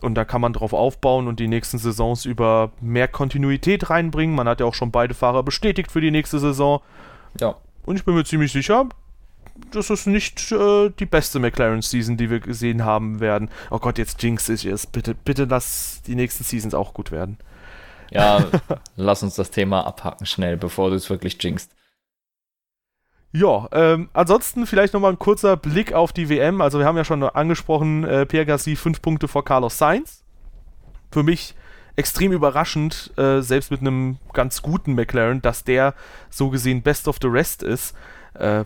Und 0.00 0.14
da 0.14 0.24
kann 0.24 0.40
man 0.40 0.52
drauf 0.52 0.72
aufbauen 0.72 1.28
und 1.28 1.40
die 1.40 1.48
nächsten 1.48 1.78
Saisons 1.78 2.24
über 2.24 2.70
mehr 2.80 3.08
Kontinuität 3.08 3.90
reinbringen. 3.90 4.34
Man 4.34 4.48
hat 4.48 4.60
ja 4.60 4.66
auch 4.66 4.74
schon 4.74 4.90
beide 4.90 5.14
Fahrer 5.14 5.42
bestätigt 5.42 5.92
für 5.92 6.00
die 6.00 6.10
nächste 6.10 6.38
Saison. 6.38 6.80
Ja. 7.38 7.56
Und 7.84 7.96
ich 7.96 8.04
bin 8.04 8.14
mir 8.14 8.24
ziemlich 8.24 8.52
sicher, 8.52 8.88
das 9.72 9.90
ist 9.90 10.06
nicht 10.06 10.52
äh, 10.52 10.90
die 10.98 11.06
beste 11.06 11.38
McLaren-Season, 11.38 12.16
die 12.16 12.30
wir 12.30 12.40
gesehen 12.40 12.84
haben 12.84 13.20
werden. 13.20 13.50
Oh 13.70 13.78
Gott, 13.78 13.98
jetzt 13.98 14.22
jinx 14.22 14.48
ich 14.48 14.64
es. 14.64 14.86
Bitte, 14.86 15.14
bitte 15.14 15.44
lass 15.44 16.02
die 16.06 16.14
nächsten 16.14 16.44
Seasons 16.44 16.74
auch 16.74 16.94
gut 16.94 17.10
werden. 17.10 17.38
Ja, 18.10 18.44
lass 18.96 19.22
uns 19.22 19.34
das 19.34 19.50
Thema 19.50 19.86
abhaken 19.86 20.26
schnell, 20.26 20.56
bevor 20.56 20.90
du 20.90 20.96
es 20.96 21.08
wirklich 21.10 21.42
jinxst. 21.42 21.74
Ja, 23.32 23.68
ähm, 23.72 24.08
ansonsten 24.12 24.66
vielleicht 24.66 24.92
nochmal 24.92 25.12
ein 25.12 25.18
kurzer 25.18 25.56
Blick 25.56 25.92
auf 25.92 26.12
die 26.12 26.28
WM. 26.28 26.60
Also 26.60 26.80
wir 26.80 26.86
haben 26.86 26.96
ja 26.96 27.04
schon 27.04 27.22
angesprochen, 27.22 28.04
äh, 28.04 28.26
Pierre 28.26 28.46
Gasly 28.46 28.74
fünf 28.74 29.00
Punkte 29.00 29.28
vor 29.28 29.44
Carlos 29.44 29.78
Sainz. 29.78 30.24
Für 31.12 31.22
mich 31.22 31.54
extrem 31.94 32.32
überraschend, 32.32 33.12
äh, 33.16 33.40
selbst 33.40 33.70
mit 33.70 33.80
einem 33.80 34.18
ganz 34.32 34.62
guten 34.62 34.94
McLaren, 34.94 35.42
dass 35.42 35.62
der 35.62 35.94
so 36.28 36.50
gesehen 36.50 36.82
Best 36.82 37.06
of 37.06 37.18
the 37.22 37.28
Rest 37.28 37.62
ist. 37.62 37.94
Äh, 38.34 38.64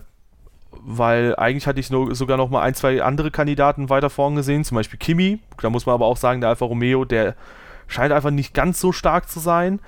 weil 0.71 1.35
eigentlich 1.35 1.67
hatte 1.67 1.79
ich 1.79 1.89
no, 1.89 2.13
sogar 2.13 2.37
noch 2.37 2.49
mal 2.49 2.61
ein, 2.61 2.73
zwei 2.73 3.01
andere 3.03 3.31
Kandidaten 3.31 3.89
weiter 3.89 4.09
vorn 4.09 4.35
gesehen, 4.35 4.63
zum 4.63 4.75
Beispiel 4.75 4.99
Kimi. 4.99 5.39
Da 5.61 5.69
muss 5.69 5.85
man 5.85 5.93
aber 5.93 6.05
auch 6.05 6.17
sagen, 6.17 6.41
der 6.41 6.49
Alfa 6.49 6.65
Romeo, 6.65 7.05
der 7.05 7.35
scheint 7.87 8.13
einfach 8.13 8.31
nicht 8.31 8.53
ganz 8.53 8.79
so 8.79 8.91
stark 8.91 9.29
zu 9.29 9.39
sein. 9.39 9.79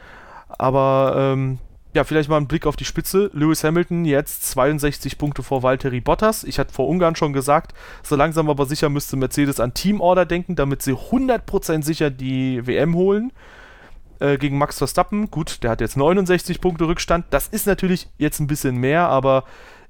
Aber 0.50 1.16
ähm, 1.18 1.60
ja, 1.94 2.04
vielleicht 2.04 2.30
mal 2.30 2.38
ein 2.38 2.48
Blick 2.48 2.66
auf 2.66 2.76
die 2.76 2.86
Spitze. 2.86 3.32
Lewis 3.34 3.64
Hamilton 3.64 4.06
jetzt 4.06 4.50
62 4.52 5.18
Punkte 5.18 5.44
vor 5.44 5.64
Valtteri 5.64 6.00
Bottas. 6.00 6.44
Ich 6.44 6.60
hatte 6.60 6.74
vor 6.74 6.88
Ungarn 6.88 7.16
schon 7.16 7.34
gesagt, 7.34 7.74
so 8.04 8.16
langsam 8.16 8.50
aber 8.50 8.66
sicher 8.66 8.90
müsste 8.90 9.18
Mercedes 9.18 9.60
an 9.60 9.74
Teamorder 9.74 10.26
denken, 10.26 10.56
damit 10.56 10.82
sie 10.84 10.94
100% 10.94 11.84
sicher 11.84 12.10
die 12.10 12.66
WM 12.68 12.96
holen. 12.96 13.32
Äh, 14.20 14.38
gegen 14.38 14.58
Max 14.58 14.78
Verstappen. 14.78 15.30
Gut, 15.30 15.64
der 15.64 15.72
hat 15.72 15.82
jetzt 15.82 15.98
69 15.98 16.60
Punkte 16.60 16.88
Rückstand. 16.88 17.26
Das 17.30 17.48
ist 17.48 17.68
natürlich 17.68 18.08
jetzt 18.18 18.40
ein 18.40 18.48
bisschen 18.48 18.78
mehr, 18.78 19.10
aber 19.10 19.44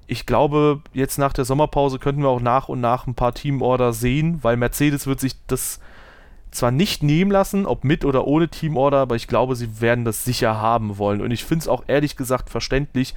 ich 0.05 0.25
glaube, 0.25 0.81
jetzt 0.93 1.17
nach 1.17 1.33
der 1.33 1.45
Sommerpause 1.45 1.99
könnten 1.99 2.21
wir 2.21 2.29
auch 2.29 2.41
nach 2.41 2.69
und 2.69 2.81
nach 2.81 3.07
ein 3.07 3.15
paar 3.15 3.33
Teamorder 3.33 3.93
sehen, 3.93 4.39
weil 4.41 4.57
Mercedes 4.57 5.07
wird 5.07 5.19
sich 5.19 5.35
das 5.47 5.79
zwar 6.51 6.71
nicht 6.71 7.03
nehmen 7.03 7.31
lassen, 7.31 7.65
ob 7.65 7.83
mit 7.83 8.05
oder 8.05 8.25
ohne 8.25 8.49
Teamorder, 8.49 8.97
aber 8.97 9.15
ich 9.15 9.27
glaube, 9.27 9.55
sie 9.55 9.81
werden 9.81 10.05
das 10.05 10.23
sicher 10.23 10.59
haben 10.59 10.97
wollen. 10.97 11.21
Und 11.21 11.31
ich 11.31 11.43
finde 11.43 11.63
es 11.63 11.67
auch 11.67 11.83
ehrlich 11.87 12.15
gesagt 12.15 12.49
verständlich, 12.49 13.15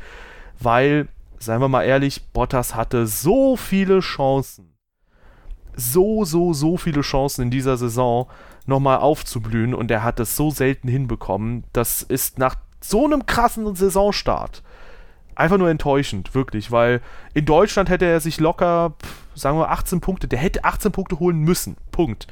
weil, 0.59 1.09
seien 1.39 1.61
wir 1.61 1.69
mal 1.69 1.85
ehrlich, 1.85 2.23
Bottas 2.33 2.75
hatte 2.75 3.07
so 3.07 3.57
viele 3.57 4.01
Chancen. 4.01 4.75
So, 5.77 6.25
so, 6.25 6.53
so 6.53 6.77
viele 6.77 7.01
Chancen 7.01 7.43
in 7.43 7.51
dieser 7.51 7.77
Saison 7.77 8.29
nochmal 8.67 8.99
aufzublühen 8.99 9.73
und 9.75 9.91
er 9.91 10.03
hat 10.03 10.21
es 10.21 10.37
so 10.37 10.51
selten 10.51 10.89
hinbekommen. 10.89 11.65
Das 11.73 12.03
ist 12.03 12.39
nach 12.39 12.57
so 12.81 13.05
einem 13.05 13.27
krassen 13.27 13.75
Saisonstart 13.75 14.63
einfach 15.41 15.59
nur 15.59 15.71
enttäuschend, 15.71 16.35
wirklich, 16.35 16.71
weil 16.71 17.01
in 17.35 17.47
Deutschland 17.47 17.89
hätte 17.89 18.05
er 18.05 18.21
sich 18.21 18.39
locker, 18.39 18.93
sagen 19.35 19.59
wir 19.59 19.71
18 19.71 20.01
Punkte, 20.01 20.29
der 20.29 20.39
hätte 20.39 20.65
18 20.65 20.93
Punkte 20.93 21.19
holen 21.19 21.39
müssen. 21.39 21.77
Punkt. 21.91 22.27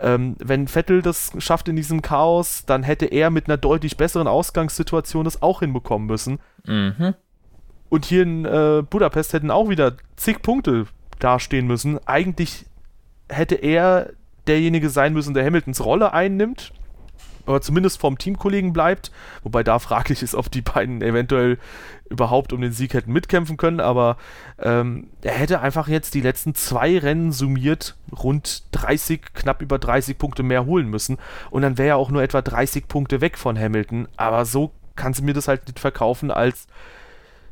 Ähm, 0.00 0.36
wenn 0.38 0.68
Vettel 0.68 1.02
das 1.02 1.32
schafft 1.38 1.68
in 1.68 1.76
diesem 1.76 2.02
Chaos, 2.02 2.64
dann 2.66 2.82
hätte 2.82 3.06
er 3.06 3.30
mit 3.30 3.46
einer 3.46 3.56
deutlich 3.56 3.96
besseren 3.96 4.28
Ausgangssituation 4.28 5.24
das 5.24 5.42
auch 5.42 5.60
hinbekommen 5.60 6.06
müssen. 6.06 6.38
Mhm. 6.66 7.14
Und 7.88 8.04
hier 8.04 8.22
in 8.22 8.44
äh, 8.44 8.82
Budapest 8.88 9.32
hätten 9.32 9.50
auch 9.50 9.68
wieder 9.68 9.96
zig 10.16 10.42
Punkte 10.42 10.86
dastehen 11.18 11.66
müssen. 11.66 11.98
Eigentlich 12.06 12.66
hätte 13.28 13.56
er 13.56 14.10
derjenige 14.46 14.90
sein 14.90 15.12
müssen, 15.12 15.34
der 15.34 15.44
Hamiltons 15.44 15.84
Rolle 15.84 16.12
einnimmt 16.12 16.72
aber 17.48 17.60
zumindest 17.60 17.98
vom 17.98 18.18
Teamkollegen 18.18 18.72
bleibt. 18.72 19.10
Wobei 19.42 19.62
da 19.62 19.78
fraglich 19.78 20.22
ist, 20.22 20.34
ob 20.34 20.50
die 20.50 20.60
beiden 20.60 21.00
eventuell 21.02 21.58
überhaupt 22.10 22.52
um 22.52 22.60
den 22.60 22.72
Sieg 22.72 22.94
hätten 22.94 23.12
mitkämpfen 23.12 23.56
können. 23.56 23.80
Aber 23.80 24.18
ähm, 24.60 25.08
er 25.22 25.32
hätte 25.32 25.60
einfach 25.60 25.88
jetzt 25.88 26.14
die 26.14 26.20
letzten 26.20 26.54
zwei 26.54 26.98
Rennen 26.98 27.32
summiert 27.32 27.96
rund 28.12 28.64
30, 28.72 29.32
knapp 29.34 29.62
über 29.62 29.78
30 29.78 30.18
Punkte 30.18 30.42
mehr 30.42 30.66
holen 30.66 30.88
müssen. 30.88 31.16
Und 31.50 31.62
dann 31.62 31.78
wäre 31.78 31.88
er 31.88 31.96
auch 31.96 32.10
nur 32.10 32.22
etwa 32.22 32.42
30 32.42 32.86
Punkte 32.86 33.20
weg 33.20 33.38
von 33.38 33.58
Hamilton. 33.58 34.08
Aber 34.16 34.44
so 34.44 34.72
kann 34.94 35.14
sie 35.14 35.22
mir 35.22 35.34
das 35.34 35.48
halt 35.48 35.66
nicht 35.66 35.80
verkaufen 35.80 36.30
als 36.30 36.66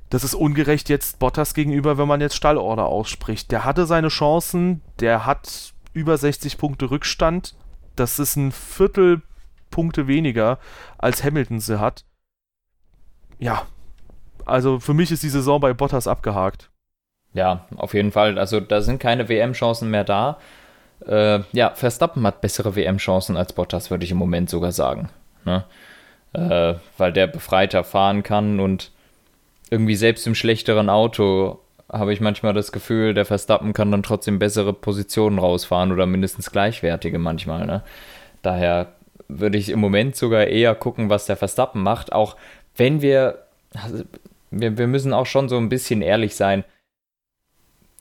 das 0.09 0.23
ist 0.23 0.35
ungerecht 0.35 0.89
jetzt 0.89 1.19
Bottas 1.19 1.53
gegenüber, 1.53 1.99
wenn 1.99 2.07
man 2.07 2.21
jetzt 2.21 2.37
Stallorder 2.37 2.87
ausspricht. 2.87 3.51
Der 3.51 3.65
hatte 3.65 3.87
seine 3.87 4.07
Chancen, 4.07 4.81
der 5.01 5.27
hat 5.27 5.73
über 5.95 6.17
60 6.17 6.59
Punkte 6.59 6.93
Rückstand. 6.93 7.57
Das 7.97 8.21
ist 8.21 8.37
ein 8.37 8.53
Viertel 8.53 9.23
Punkte 9.77 10.07
weniger, 10.07 10.59
als 10.97 11.23
Hamilton 11.23 11.61
sie 11.61 11.79
hat. 11.79 12.07
Ja, 13.39 13.67
also 14.47 14.81
für 14.81 14.95
mich 14.95 15.13
ist 15.13 15.23
die 15.23 15.29
Saison 15.29 15.61
bei 15.61 15.75
Bottas 15.75 16.09
abgehakt. 16.09 16.71
Ja, 17.35 17.67
auf 17.77 17.93
jeden 17.93 18.11
Fall. 18.11 18.39
Also 18.39 18.59
da 18.59 18.81
sind 18.81 19.01
keine 19.01 19.29
WM-Chancen 19.29 19.91
mehr 19.91 20.05
da. 20.05 20.39
Äh, 21.07 21.41
ja, 21.53 21.75
Verstappen 21.75 22.27
hat 22.27 22.41
bessere 22.41 22.75
WM-Chancen 22.75 23.37
als 23.37 23.53
Bottas, 23.53 23.91
würde 23.91 24.07
ich 24.07 24.13
im 24.13 24.17
Moment 24.17 24.49
sogar 24.49 24.73
sagen. 24.73 25.11
Ne? 25.45 25.65
Äh, 26.33 26.77
weil 26.97 27.13
der 27.13 27.27
befreiter 27.27 27.85
fahren 27.85 28.23
kann 28.23 28.61
und 28.61 28.93
irgendwie 29.69 29.97
selbst 29.97 30.27
im 30.27 30.35
schlechteren 30.35 30.89
Auto 30.89 31.61
habe 31.93 32.15
ich 32.15 32.23
manchmal 32.23 32.55
das 32.55 32.73
Gefühl, 32.73 33.13
der 33.13 33.27
Verstappen 33.27 33.75
kann 33.75 33.91
dann 33.91 34.03
trotzdem 34.03 34.39
bessere 34.39 34.73
Positionen 34.73 35.39
rausfahren 35.39 35.93
oder 35.93 36.07
mindestens 36.07 36.51
gleichwertige 36.51 37.19
manchmal. 37.19 37.67
Ne? 37.67 37.83
Daher 38.41 38.96
würde 39.29 39.59
ich 39.59 39.69
im 39.69 39.81
Moment 39.81 40.17
sogar 40.17 40.47
eher 40.47 40.75
gucken, 40.75 41.11
was 41.11 41.27
der 41.27 41.37
Verstappen 41.37 41.83
macht. 41.83 42.13
Auch 42.13 42.37
wenn 42.77 43.03
wir, 43.03 43.45
also 43.75 44.05
wir, 44.51 44.79
wir 44.79 44.87
müssen 44.87 45.13
auch 45.13 45.27
schon 45.27 45.49
so 45.49 45.57
ein 45.57 45.69
bisschen 45.69 46.03
ehrlich 46.03 46.37
sein, 46.37 46.65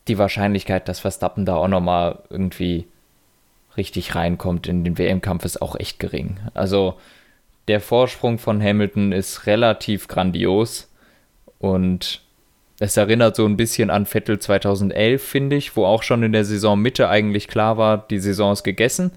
die 0.07 0.17
Wahrscheinlichkeit, 0.17 0.87
dass 0.87 0.99
Verstappen 0.99 1.45
da 1.45 1.55
auch 1.55 1.67
nochmal 1.67 2.19
irgendwie 2.29 2.85
richtig 3.75 4.15
reinkommt 4.15 4.67
in 4.67 4.83
den 4.83 4.97
WM-Kampf 4.97 5.45
ist 5.45 5.61
auch 5.61 5.75
echt 5.75 5.99
gering. 5.99 6.39
Also 6.53 6.97
der 7.67 7.81
Vorsprung 7.81 8.37
von 8.37 8.61
Hamilton 8.61 9.11
ist 9.11 9.47
relativ 9.47 10.07
grandios 10.07 10.89
und 11.59 12.21
Es 12.77 12.97
erinnert 12.97 13.37
so 13.37 13.45
ein 13.45 13.55
bisschen 13.55 13.89
an 13.89 14.05
Vettel 14.05 14.39
2011, 14.39 15.23
finde 15.23 15.55
ich, 15.55 15.75
wo 15.77 15.85
auch 15.85 16.03
schon 16.03 16.23
in 16.23 16.33
der 16.33 16.43
Saisonmitte 16.43 17.07
eigentlich 17.07 17.47
klar 17.47 17.77
war, 17.77 17.97
die 17.97 18.19
Saison 18.19 18.51
ist 18.51 18.63
gegessen. 18.63 19.11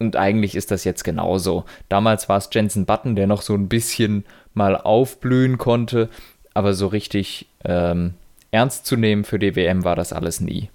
Und 0.00 0.16
eigentlich 0.16 0.56
ist 0.56 0.70
das 0.70 0.84
jetzt 0.84 1.04
genauso. 1.04 1.64
Damals 1.90 2.28
war 2.28 2.38
es 2.38 2.48
Jensen 2.50 2.86
Button, 2.86 3.16
der 3.16 3.26
noch 3.26 3.42
so 3.42 3.54
ein 3.54 3.68
bisschen 3.68 4.24
mal 4.54 4.76
aufblühen 4.76 5.58
konnte, 5.58 6.08
aber 6.54 6.72
so 6.72 6.86
richtig 6.86 7.46
ähm, 7.64 8.14
ernst 8.50 8.86
zu 8.86 8.96
nehmen 8.96 9.24
für 9.24 9.38
die 9.38 9.54
WM 9.54 9.84
war 9.84 9.96
das 9.96 10.12
alles 10.12 10.40
nie. 10.40 10.70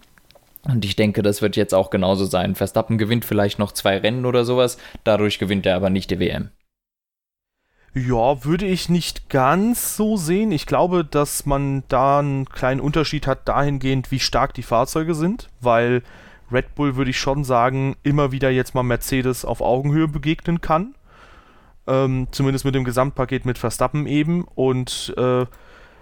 Und 0.63 0.85
ich 0.85 0.95
denke, 0.95 1.23
das 1.23 1.41
wird 1.41 1.55
jetzt 1.55 1.73
auch 1.73 1.89
genauso 1.89 2.25
sein. 2.25 2.55
Verstappen 2.55 2.97
gewinnt 2.97 3.25
vielleicht 3.25 3.59
noch 3.59 3.71
zwei 3.71 3.97
Rennen 3.97 4.25
oder 4.25 4.45
sowas, 4.45 4.77
dadurch 5.03 5.39
gewinnt 5.39 5.65
er 5.65 5.75
aber 5.75 5.89
nicht 5.89 6.11
die 6.11 6.19
WM. 6.19 6.49
Ja, 7.95 8.43
würde 8.43 8.65
ich 8.65 8.89
nicht 8.89 9.29
ganz 9.29 9.95
so 9.95 10.17
sehen. 10.17 10.51
Ich 10.51 10.65
glaube, 10.65 11.05
dass 11.05 11.45
man 11.45 11.83
da 11.87 12.19
einen 12.19 12.45
kleinen 12.45 12.81
Unterschied 12.81 13.25
hat 13.25 13.47
dahingehend, 13.47 14.11
wie 14.11 14.19
stark 14.19 14.53
die 14.53 14.63
Fahrzeuge 14.63 15.15
sind, 15.15 15.47
weil 15.61 16.03
Red 16.51 16.75
Bull, 16.75 16.95
würde 16.95 17.09
ich 17.09 17.19
schon 17.19 17.43
sagen, 17.43 17.95
immer 18.03 18.31
wieder 18.31 18.49
jetzt 18.49 18.75
mal 18.75 18.83
Mercedes 18.83 19.45
auf 19.45 19.61
Augenhöhe 19.61 20.07
begegnen 20.07 20.61
kann. 20.61 20.95
Ähm, 21.87 22.27
zumindest 22.31 22.65
mit 22.65 22.75
dem 22.75 22.83
Gesamtpaket 22.83 23.45
mit 23.45 23.57
Verstappen 23.57 24.07
eben. 24.07 24.43
Und 24.55 25.13
äh, 25.17 25.45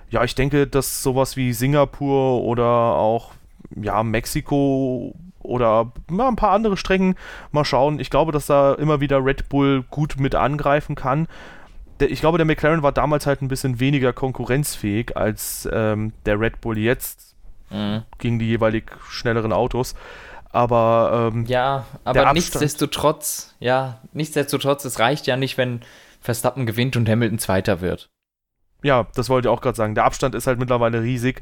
ja, 0.10 0.24
ich 0.24 0.36
denke, 0.36 0.68
dass 0.68 1.04
sowas 1.04 1.38
wie 1.38 1.54
Singapur 1.54 2.42
oder 2.44 2.66
auch 2.66 3.32
ja, 3.76 4.04
Mexiko 4.04 5.16
oder 5.40 5.92
ja, 6.12 6.28
ein 6.28 6.36
paar 6.36 6.52
andere 6.52 6.78
Strecken 6.78 7.16
mal 7.52 7.66
schauen. 7.66 8.00
Ich 8.00 8.10
glaube, 8.10 8.32
dass 8.32 8.46
da 8.46 8.74
immer 8.74 9.02
wieder 9.02 9.24
Red 9.26 9.50
Bull 9.50 9.84
gut 9.90 10.20
mit 10.20 10.36
angreifen 10.36 10.96
kann 10.96 11.28
ich 12.00 12.20
glaube, 12.20 12.38
der 12.38 12.46
McLaren 12.46 12.84
war 12.84 12.92
damals 12.92 13.26
halt 13.26 13.42
ein 13.42 13.48
bisschen 13.48 13.80
weniger 13.80 14.14
konkurrenzfähig 14.14 15.16
als 15.16 15.68
ähm, 15.72 16.14
der 16.26 16.40
Red 16.40 16.62
Bull 16.62 16.78
jetzt 16.78 17.36
mhm. 17.70 18.04
gegen 18.18 18.40
die 18.40 18.48
jeweilig 18.48 18.92
schnelleren 19.10 19.54
Autos. 19.54 19.96
Aber 20.54 21.32
ähm, 21.34 21.46
ja, 21.48 21.86
aber 22.06 22.32
nichtsdestotrotz, 22.32 23.56
ja, 23.60 24.00
nichtsdestotrotz, 24.14 24.86
es 24.86 25.00
reicht 25.00 25.28
ja 25.28 25.36
nicht, 25.36 25.58
wenn 25.58 25.82
Verstappen 26.22 26.66
gewinnt 26.66 26.96
und 26.96 27.10
Hamilton 27.10 27.40
Zweiter 27.40 27.82
wird. 27.82 28.10
Ja, 28.84 29.08
das 29.16 29.30
wollte 29.30 29.50
ich 29.50 29.52
auch 29.52 29.62
gerade 29.62 29.76
sagen. 29.76 29.96
Der 29.96 30.06
Abstand 30.06 30.36
ist 30.36 30.48
halt 30.48 30.60
mittlerweile 30.60 31.02
riesig. 31.02 31.42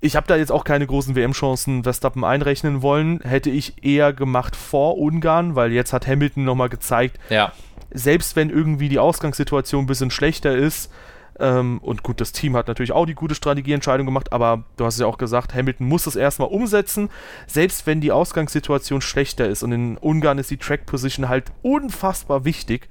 Ich 0.00 0.16
habe 0.16 0.26
da 0.26 0.36
jetzt 0.36 0.50
auch 0.50 0.64
keine 0.64 0.86
großen 0.86 1.14
WM-Chancen 1.14 1.84
Verstappen 1.84 2.24
einrechnen 2.24 2.82
wollen. 2.82 3.20
Hätte 3.20 3.50
ich 3.50 3.84
eher 3.84 4.12
gemacht 4.12 4.56
vor 4.56 4.98
Ungarn, 4.98 5.54
weil 5.54 5.72
jetzt 5.72 5.92
hat 5.92 6.06
Hamilton 6.06 6.44
nochmal 6.44 6.68
gezeigt, 6.68 7.18
ja 7.30 7.52
selbst 7.94 8.36
wenn 8.36 8.50
irgendwie 8.50 8.88
die 8.88 8.98
Ausgangssituation 8.98 9.84
ein 9.84 9.86
bisschen 9.86 10.10
schlechter 10.10 10.54
ist, 10.54 10.92
ähm, 11.38 11.78
und 11.78 12.02
gut, 12.02 12.20
das 12.20 12.32
Team 12.32 12.56
hat 12.56 12.68
natürlich 12.68 12.92
auch 12.92 13.06
die 13.06 13.14
gute 13.14 13.34
Strategieentscheidung 13.34 14.06
gemacht, 14.06 14.32
aber 14.32 14.64
du 14.76 14.84
hast 14.84 15.00
ja 15.00 15.06
auch 15.06 15.18
gesagt, 15.18 15.54
Hamilton 15.54 15.86
muss 15.88 16.04
das 16.04 16.16
erstmal 16.16 16.48
umsetzen. 16.48 17.10
Selbst 17.46 17.86
wenn 17.86 18.00
die 18.00 18.12
Ausgangssituation 18.12 19.00
schlechter 19.00 19.48
ist 19.48 19.62
und 19.62 19.72
in 19.72 19.96
Ungarn 19.98 20.38
ist 20.38 20.50
die 20.50 20.56
Track 20.56 20.86
Position 20.86 21.28
halt 21.28 21.52
unfassbar 21.62 22.44
wichtig, 22.44 22.88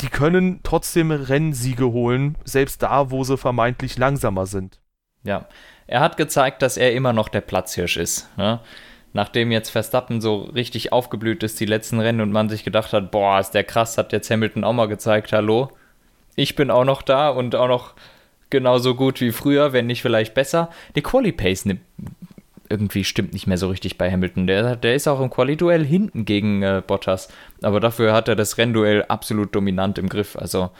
die 0.00 0.08
können 0.08 0.60
trotzdem 0.62 1.10
Rennsiege 1.10 1.92
holen, 1.92 2.36
selbst 2.44 2.82
da, 2.82 3.10
wo 3.10 3.24
sie 3.24 3.36
vermeintlich 3.36 3.98
langsamer 3.98 4.46
sind. 4.46 4.80
Ja, 5.24 5.46
er 5.86 6.00
hat 6.00 6.16
gezeigt, 6.16 6.62
dass 6.62 6.76
er 6.76 6.94
immer 6.94 7.12
noch 7.12 7.28
der 7.28 7.42
Platzhirsch 7.42 7.96
ist. 7.96 8.28
Ne? 8.38 8.60
nachdem 9.12 9.50
jetzt 9.50 9.70
Verstappen 9.70 10.20
so 10.20 10.42
richtig 10.42 10.92
aufgeblüht 10.92 11.42
ist, 11.42 11.58
die 11.60 11.66
letzten 11.66 12.00
Rennen 12.00 12.20
und 12.20 12.32
man 12.32 12.48
sich 12.48 12.64
gedacht 12.64 12.92
hat, 12.92 13.10
boah, 13.10 13.40
ist 13.40 13.50
der 13.50 13.64
krass, 13.64 13.98
hat 13.98 14.12
jetzt 14.12 14.30
Hamilton 14.30 14.64
auch 14.64 14.72
mal 14.72 14.86
gezeigt, 14.86 15.32
hallo, 15.32 15.70
ich 16.40 16.56
bin 16.56 16.70
auch 16.70 16.84
noch 16.84 17.02
da 17.02 17.28
und 17.28 17.54
auch 17.54 17.68
noch 17.68 17.94
genauso 18.48 18.94
gut 18.94 19.20
wie 19.20 19.32
früher, 19.32 19.72
wenn 19.72 19.86
nicht 19.86 20.02
vielleicht 20.02 20.34
besser. 20.34 20.70
Die 20.96 21.02
Quali-Pace 21.02 21.66
ne, 21.66 21.78
irgendwie 22.68 23.04
stimmt 23.04 23.32
nicht 23.32 23.46
mehr 23.46 23.58
so 23.58 23.68
richtig 23.68 23.98
bei 23.98 24.10
Hamilton. 24.10 24.46
Der, 24.46 24.76
der 24.76 24.94
ist 24.94 25.06
auch 25.06 25.20
im 25.20 25.30
Quali-Duell 25.30 25.84
hinten 25.84 26.24
gegen 26.24 26.62
äh, 26.62 26.82
Bottas, 26.86 27.28
aber 27.62 27.80
dafür 27.80 28.12
hat 28.12 28.28
er 28.28 28.36
das 28.36 28.58
Rennduell 28.58 29.04
absolut 29.04 29.54
dominant 29.54 29.98
im 29.98 30.08
Griff, 30.08 30.36
also 30.36 30.70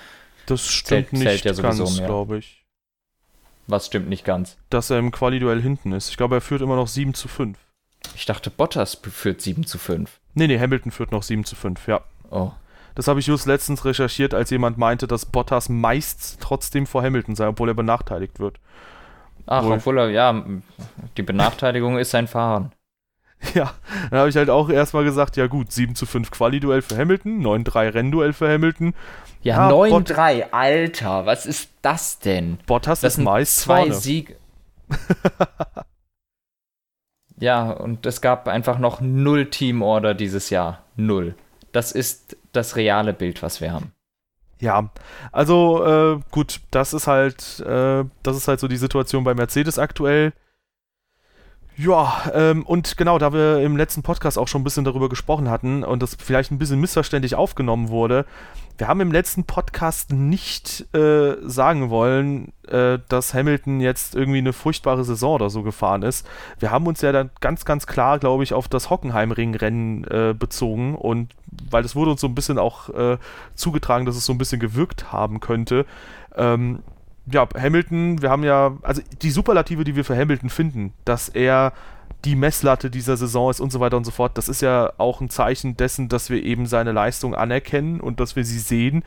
das 0.46 0.66
stimmt 0.66 1.08
zählt, 1.08 1.12
nicht 1.12 1.42
zählt 1.42 1.56
ja 1.56 1.62
ganz, 1.62 1.98
glaube 1.98 2.38
ich. 2.38 2.64
Was 3.66 3.86
stimmt 3.86 4.08
nicht 4.08 4.24
ganz? 4.24 4.56
Dass 4.68 4.90
er 4.90 4.98
im 4.98 5.12
Quali-Duell 5.12 5.60
hinten 5.60 5.92
ist. 5.92 6.10
Ich 6.10 6.16
glaube, 6.16 6.36
er 6.36 6.40
führt 6.40 6.62
immer 6.62 6.74
noch 6.74 6.88
7 6.88 7.14
zu 7.14 7.28
5. 7.28 7.56
Ich 8.16 8.26
dachte, 8.26 8.50
Bottas 8.50 8.96
führt 8.96 9.40
7 9.40 9.64
zu 9.64 9.78
5. 9.78 10.18
Nee, 10.34 10.48
nee, 10.48 10.58
Hamilton 10.58 10.90
führt 10.90 11.12
noch 11.12 11.22
7 11.22 11.44
zu 11.44 11.54
5, 11.54 11.86
ja. 11.86 12.00
Oh. 12.30 12.50
Das 12.94 13.08
habe 13.08 13.20
ich 13.20 13.26
just 13.26 13.46
letztens 13.46 13.84
recherchiert, 13.84 14.34
als 14.34 14.50
jemand 14.50 14.78
meinte, 14.78 15.06
dass 15.06 15.26
Bottas 15.26 15.68
meist 15.68 16.38
trotzdem 16.40 16.86
vor 16.86 17.02
Hamilton 17.02 17.36
sei, 17.36 17.48
obwohl 17.48 17.68
er 17.68 17.74
benachteiligt 17.74 18.38
wird. 18.40 18.58
Ach, 19.46 19.64
Wohl. 19.64 19.72
obwohl 19.72 19.98
er, 19.98 20.10
ja, 20.10 20.44
die 21.16 21.22
Benachteiligung 21.22 21.98
ist 21.98 22.10
sein 22.10 22.28
Fahren. 22.28 22.72
Ja, 23.54 23.72
dann 24.10 24.18
habe 24.18 24.28
ich 24.28 24.36
halt 24.36 24.50
auch 24.50 24.68
erstmal 24.68 25.02
gesagt, 25.02 25.38
ja 25.38 25.46
gut, 25.46 25.72
7 25.72 25.94
zu 25.94 26.04
5 26.04 26.30
Quali-Duell 26.30 26.82
für 26.82 26.98
Hamilton, 26.98 27.40
9-3 27.40 27.94
Rennduell 27.94 28.34
für 28.34 28.52
Hamilton. 28.52 28.92
Ja, 29.40 29.70
ja 29.70 29.74
9-3, 29.74 30.50
Alter, 30.50 31.24
was 31.24 31.46
ist 31.46 31.70
das 31.80 32.18
denn? 32.18 32.58
Bottas 32.66 33.00
das 33.00 33.16
ist 33.16 33.24
meist 33.24 33.60
zwei 33.60 33.90
Siege. 33.92 34.36
Ja, 37.40 37.70
und 37.70 38.04
es 38.04 38.20
gab 38.20 38.48
einfach 38.48 38.78
noch 38.78 39.00
null 39.00 39.48
Teamorder 39.48 40.14
dieses 40.14 40.50
Jahr. 40.50 40.84
Null. 40.96 41.34
Das 41.72 41.90
ist 41.90 42.36
das 42.52 42.76
reale 42.76 43.12
Bild, 43.12 43.42
was 43.42 43.60
wir 43.60 43.72
haben. 43.72 43.92
Ja, 44.60 44.90
also 45.32 45.84
äh, 45.84 46.20
gut, 46.30 46.60
das 46.70 46.92
ist 46.92 47.06
halt, 47.06 47.60
äh, 47.60 48.04
das 48.22 48.36
ist 48.36 48.46
halt 48.46 48.60
so 48.60 48.68
die 48.68 48.76
Situation 48.76 49.24
bei 49.24 49.34
Mercedes 49.34 49.78
aktuell. 49.78 50.32
Ja, 51.82 52.30
ähm, 52.34 52.66
und 52.66 52.98
genau, 52.98 53.18
da 53.18 53.32
wir 53.32 53.62
im 53.62 53.74
letzten 53.74 54.02
Podcast 54.02 54.36
auch 54.36 54.48
schon 54.48 54.60
ein 54.60 54.64
bisschen 54.64 54.84
darüber 54.84 55.08
gesprochen 55.08 55.48
hatten 55.48 55.82
und 55.82 56.02
das 56.02 56.14
vielleicht 56.14 56.50
ein 56.50 56.58
bisschen 56.58 56.78
missverständlich 56.78 57.36
aufgenommen 57.36 57.88
wurde, 57.88 58.26
wir 58.76 58.86
haben 58.86 59.00
im 59.00 59.10
letzten 59.10 59.44
Podcast 59.44 60.12
nicht 60.12 60.94
äh, 60.94 61.36
sagen 61.42 61.88
wollen, 61.88 62.52
äh, 62.68 62.98
dass 63.08 63.32
Hamilton 63.32 63.80
jetzt 63.80 64.14
irgendwie 64.14 64.38
eine 64.38 64.52
furchtbare 64.52 65.04
Saison 65.04 65.36
oder 65.36 65.48
so 65.48 65.62
gefahren 65.62 66.02
ist. 66.02 66.28
Wir 66.58 66.70
haben 66.70 66.86
uns 66.86 67.00
ja 67.00 67.12
dann 67.12 67.30
ganz, 67.40 67.64
ganz 67.64 67.86
klar, 67.86 68.18
glaube 68.18 68.42
ich, 68.42 68.52
auf 68.52 68.68
das 68.68 68.90
Hockenheimring-Rennen 68.90 70.04
äh, 70.04 70.34
bezogen 70.38 70.94
und 70.96 71.32
weil 71.70 71.86
es 71.86 71.96
wurde 71.96 72.10
uns 72.10 72.20
so 72.20 72.26
ein 72.26 72.34
bisschen 72.34 72.58
auch 72.58 72.90
äh, 72.90 73.16
zugetragen, 73.54 74.04
dass 74.04 74.16
es 74.16 74.26
so 74.26 74.34
ein 74.34 74.38
bisschen 74.38 74.60
gewirkt 74.60 75.12
haben 75.12 75.40
könnte. 75.40 75.86
Ähm, 76.36 76.80
ja, 77.30 77.48
Hamilton, 77.58 78.22
wir 78.22 78.30
haben 78.30 78.44
ja, 78.44 78.76
also 78.82 79.02
die 79.22 79.30
Superlative, 79.30 79.84
die 79.84 79.96
wir 79.96 80.04
für 80.04 80.16
Hamilton 80.16 80.50
finden, 80.50 80.92
dass 81.04 81.28
er 81.28 81.72
die 82.24 82.36
Messlatte 82.36 82.90
dieser 82.90 83.16
Saison 83.16 83.50
ist 83.50 83.60
und 83.60 83.72
so 83.72 83.80
weiter 83.80 83.96
und 83.96 84.04
so 84.04 84.10
fort, 84.10 84.36
das 84.36 84.48
ist 84.48 84.60
ja 84.60 84.92
auch 84.98 85.20
ein 85.20 85.30
Zeichen 85.30 85.76
dessen, 85.76 86.08
dass 86.08 86.28
wir 86.28 86.42
eben 86.42 86.66
seine 86.66 86.92
Leistung 86.92 87.34
anerkennen 87.34 88.00
und 88.00 88.20
dass 88.20 88.36
wir 88.36 88.44
sie 88.44 88.58
sehen. 88.58 89.04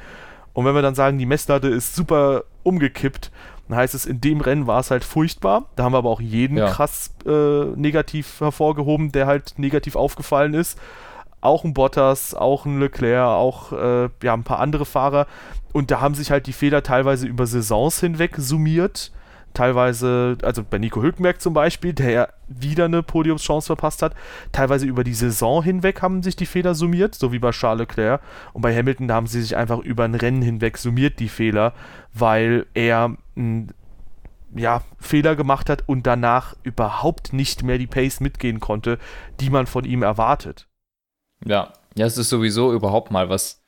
Und 0.54 0.66
wenn 0.66 0.76
wir 0.76 0.82
dann 0.82 0.96
sagen, 0.96 1.18
die 1.18 1.26
Messlatte 1.26 1.68
ist 1.68 1.96
super 1.96 2.44
umgekippt, 2.64 3.32
dann 3.68 3.78
heißt 3.78 3.94
es, 3.94 4.06
in 4.06 4.20
dem 4.22 4.42
Rennen 4.42 4.68
war 4.68 4.80
es 4.80 4.92
halt 4.92 5.04
furchtbar. 5.04 5.66
Da 5.76 5.84
haben 5.84 5.94
wir 5.94 5.98
aber 5.98 6.10
auch 6.10 6.22
jeden 6.22 6.58
ja. 6.58 6.70
krass 6.70 7.14
äh, 7.26 7.66
negativ 7.76 8.40
hervorgehoben, 8.40 9.12
der 9.12 9.26
halt 9.26 9.54
negativ 9.58 9.96
aufgefallen 9.96 10.54
ist. 10.54 10.78
Auch 11.44 11.64
ein 11.64 11.74
Bottas, 11.74 12.34
auch 12.34 12.66
ein 12.66 12.80
Leclerc, 12.80 13.28
auch 13.28 13.74
äh, 13.74 14.10
ja, 14.24 14.34
ein 14.34 14.44
paar 14.44 14.60
andere 14.60 14.86
Fahrer. 14.86 15.28
Und 15.74 15.92
da 15.92 16.00
haben 16.00 16.16
sich 16.16 16.32
halt 16.32 16.48
die 16.48 16.54
Fehler 16.54 16.84
teilweise 16.84 17.28
über 17.28 17.46
Saisons 17.46 18.00
hinweg 18.00 18.36
summiert. 18.38 19.12
Teilweise, 19.54 20.38
also 20.42 20.64
bei 20.64 20.80
Nico 20.80 21.02
Hülkenberg 21.02 21.40
zum 21.42 21.54
Beispiel, 21.54 21.94
der 21.94 22.10
ja 22.10 22.28
wieder 22.48 22.86
eine 22.86 23.04
Podiumschance 23.04 23.68
verpasst 23.68 24.02
hat. 24.02 24.16
Teilweise 24.52 24.86
über 24.86 25.04
die 25.04 25.14
Saison 25.14 25.62
hinweg 25.62 26.02
haben 26.02 26.24
sich 26.24 26.36
die 26.36 26.46
Fehler 26.46 26.74
summiert, 26.76 27.14
so 27.14 27.32
wie 27.32 27.40
bei 27.40 27.52
Charles 27.52 27.88
Leclerc. 27.88 28.22
Und 28.54 28.62
bei 28.62 28.76
Hamilton 28.76 29.12
haben 29.12 29.28
sie 29.28 29.42
sich 29.42 29.56
einfach 29.56 29.80
über 29.80 30.06
ein 30.06 30.16
Rennen 30.16 30.42
hinweg 30.42 30.78
summiert, 30.78 31.20
die 31.20 31.30
Fehler, 31.30 31.74
weil 32.14 32.66
er 32.74 33.16
m, 33.36 33.68
ja, 34.56 34.82
Fehler 35.00 35.36
gemacht 35.36 35.70
hat 35.70 35.84
und 35.88 36.08
danach 36.08 36.56
überhaupt 36.64 37.34
nicht 37.34 37.64
mehr 37.64 37.78
die 37.78 37.88
Pace 37.88 38.22
mitgehen 38.22 38.60
konnte, 38.60 38.98
die 39.40 39.50
man 39.50 39.68
von 39.68 39.86
ihm 39.86 40.04
erwartet. 40.04 40.68
Ja, 41.46 41.74
ja, 41.96 42.06
es 42.06 42.18
ist 42.18 42.30
sowieso 42.30 42.74
überhaupt 42.74 43.12
mal 43.12 43.30
was 43.30 43.62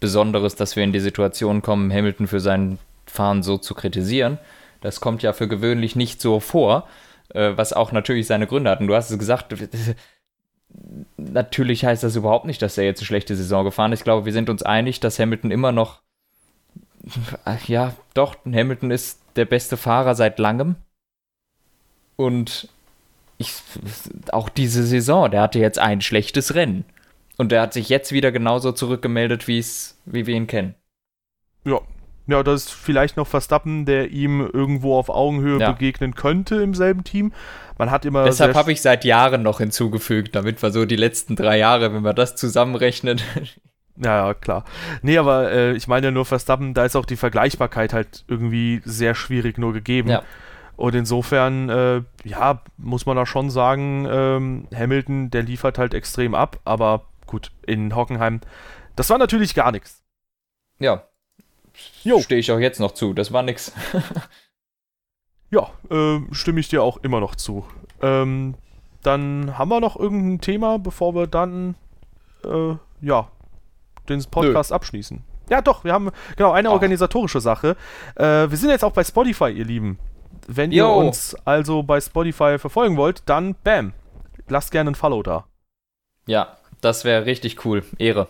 Besonderes, 0.00 0.56
dass 0.56 0.76
wir 0.76 0.82
in 0.82 0.92
die 0.92 1.00
Situation 1.00 1.62
kommen, 1.62 1.92
Hamilton 1.92 2.26
für 2.26 2.40
sein 2.40 2.78
Fahren 3.06 3.42
so 3.42 3.58
zu 3.58 3.74
kritisieren. 3.74 4.38
Das 4.80 5.00
kommt 5.00 5.22
ja 5.22 5.32
für 5.32 5.46
gewöhnlich 5.46 5.94
nicht 5.94 6.20
so 6.22 6.40
vor, 6.40 6.88
äh, 7.34 7.52
was 7.54 7.72
auch 7.72 7.92
natürlich 7.92 8.26
seine 8.26 8.46
Gründe 8.46 8.70
hat. 8.70 8.80
Und 8.80 8.86
du 8.86 8.94
hast 8.94 9.10
es 9.10 9.18
gesagt, 9.18 9.54
natürlich 11.16 11.84
heißt 11.84 12.02
das 12.02 12.16
überhaupt 12.16 12.46
nicht, 12.46 12.62
dass 12.62 12.78
er 12.78 12.84
jetzt 12.84 13.00
eine 13.00 13.06
schlechte 13.06 13.36
Saison 13.36 13.64
gefahren 13.64 13.92
ist. 13.92 14.00
Ich 14.00 14.04
glaube, 14.04 14.24
wir 14.24 14.32
sind 14.32 14.48
uns 14.48 14.62
einig, 14.62 15.00
dass 15.00 15.18
Hamilton 15.18 15.50
immer 15.50 15.72
noch, 15.72 16.00
ja, 17.66 17.94
doch, 18.14 18.36
Hamilton 18.46 18.90
ist 18.90 19.20
der 19.36 19.44
beste 19.44 19.76
Fahrer 19.76 20.14
seit 20.14 20.38
langem. 20.38 20.76
Und 22.16 22.68
ich, 23.40 23.54
auch 24.32 24.50
diese 24.50 24.84
Saison, 24.84 25.30
der 25.30 25.40
hatte 25.40 25.58
jetzt 25.58 25.78
ein 25.78 26.02
schlechtes 26.02 26.54
Rennen. 26.54 26.84
Und 27.38 27.52
der 27.52 27.62
hat 27.62 27.72
sich 27.72 27.88
jetzt 27.88 28.12
wieder 28.12 28.32
genauso 28.32 28.70
zurückgemeldet, 28.72 29.48
wie 29.48 29.64
wir 30.04 30.34
ihn 30.34 30.46
kennen. 30.46 30.74
Ja, 31.64 31.80
Ja, 32.26 32.42
das 32.42 32.66
ist 32.66 32.72
vielleicht 32.72 33.16
noch 33.16 33.26
Verstappen, 33.26 33.86
der 33.86 34.10
ihm 34.10 34.40
irgendwo 34.52 34.98
auf 34.98 35.08
Augenhöhe 35.08 35.58
ja. 35.58 35.72
begegnen 35.72 36.14
könnte 36.14 36.56
im 36.56 36.74
selben 36.74 37.02
Team. 37.02 37.32
Man 37.78 37.90
hat 37.90 38.04
immer. 38.04 38.24
Deshalb 38.24 38.54
habe 38.54 38.72
ich 38.72 38.82
seit 38.82 39.06
Jahren 39.06 39.42
noch 39.42 39.58
hinzugefügt, 39.58 40.36
damit 40.36 40.62
wir 40.62 40.70
so 40.70 40.84
die 40.84 40.96
letzten 40.96 41.34
drei 41.34 41.56
Jahre, 41.56 41.94
wenn 41.94 42.04
wir 42.04 42.12
das 42.12 42.36
zusammenrechnen. 42.36 43.20
Ja, 44.02 44.28
ja, 44.28 44.32
klar. 44.32 44.64
Nee, 45.02 45.18
aber 45.18 45.50
äh, 45.52 45.72
ich 45.72 45.86
meine 45.86 46.10
nur 46.10 46.24
Verstappen, 46.24 46.72
da 46.72 46.86
ist 46.86 46.96
auch 46.96 47.04
die 47.04 47.16
Vergleichbarkeit 47.16 47.92
halt 47.92 48.24
irgendwie 48.28 48.80
sehr 48.86 49.14
schwierig 49.14 49.58
nur 49.58 49.74
gegeben. 49.74 50.08
Ja. 50.08 50.22
Und 50.80 50.94
insofern, 50.94 51.68
äh, 51.68 52.02
ja, 52.24 52.62
muss 52.78 53.04
man 53.04 53.14
da 53.14 53.26
schon 53.26 53.50
sagen, 53.50 54.08
ähm, 54.10 54.66
Hamilton, 54.74 55.28
der 55.28 55.42
liefert 55.42 55.76
halt 55.76 55.92
extrem 55.92 56.34
ab, 56.34 56.58
aber 56.64 57.04
gut, 57.26 57.52
in 57.66 57.94
Hockenheim, 57.94 58.40
das 58.96 59.10
war 59.10 59.18
natürlich 59.18 59.54
gar 59.54 59.72
nichts. 59.72 60.02
Ja. 60.78 61.04
Stehe 61.74 62.40
ich 62.40 62.50
auch 62.50 62.58
jetzt 62.58 62.80
noch 62.80 62.92
zu, 62.92 63.12
das 63.12 63.30
war 63.30 63.42
nix. 63.42 63.74
ja, 65.50 65.68
äh, 65.90 66.20
stimme 66.32 66.60
ich 66.60 66.70
dir 66.70 66.82
auch 66.82 66.96
immer 67.02 67.20
noch 67.20 67.34
zu. 67.34 67.66
Ähm, 68.00 68.54
dann 69.02 69.58
haben 69.58 69.68
wir 69.68 69.80
noch 69.80 70.00
irgendein 70.00 70.40
Thema, 70.40 70.78
bevor 70.78 71.14
wir 71.14 71.26
dann, 71.26 71.74
äh, 72.42 72.74
ja, 73.02 73.28
den 74.08 74.24
Podcast 74.30 74.70
Nö. 74.70 74.76
abschließen. 74.76 75.22
Ja, 75.50 75.60
doch, 75.60 75.84
wir 75.84 75.92
haben 75.92 76.10
genau 76.36 76.52
eine 76.52 76.70
Ach. 76.70 76.72
organisatorische 76.72 77.42
Sache. 77.42 77.76
Äh, 78.14 78.48
wir 78.48 78.56
sind 78.56 78.70
jetzt 78.70 78.84
auch 78.84 78.92
bei 78.92 79.04
Spotify, 79.04 79.50
ihr 79.50 79.66
Lieben. 79.66 79.98
Wenn 80.52 80.72
Yo. 80.72 80.84
ihr 80.84 81.06
uns 81.06 81.36
also 81.44 81.84
bei 81.84 82.00
Spotify 82.00 82.58
verfolgen 82.58 82.96
wollt, 82.96 83.22
dann 83.26 83.54
bam, 83.62 83.92
lasst 84.48 84.72
gerne 84.72 84.90
ein 84.90 84.94
Follow 84.96 85.22
da. 85.22 85.44
Ja, 86.26 86.56
das 86.80 87.04
wäre 87.04 87.24
richtig 87.24 87.64
cool. 87.64 87.84
Ehre. 87.98 88.26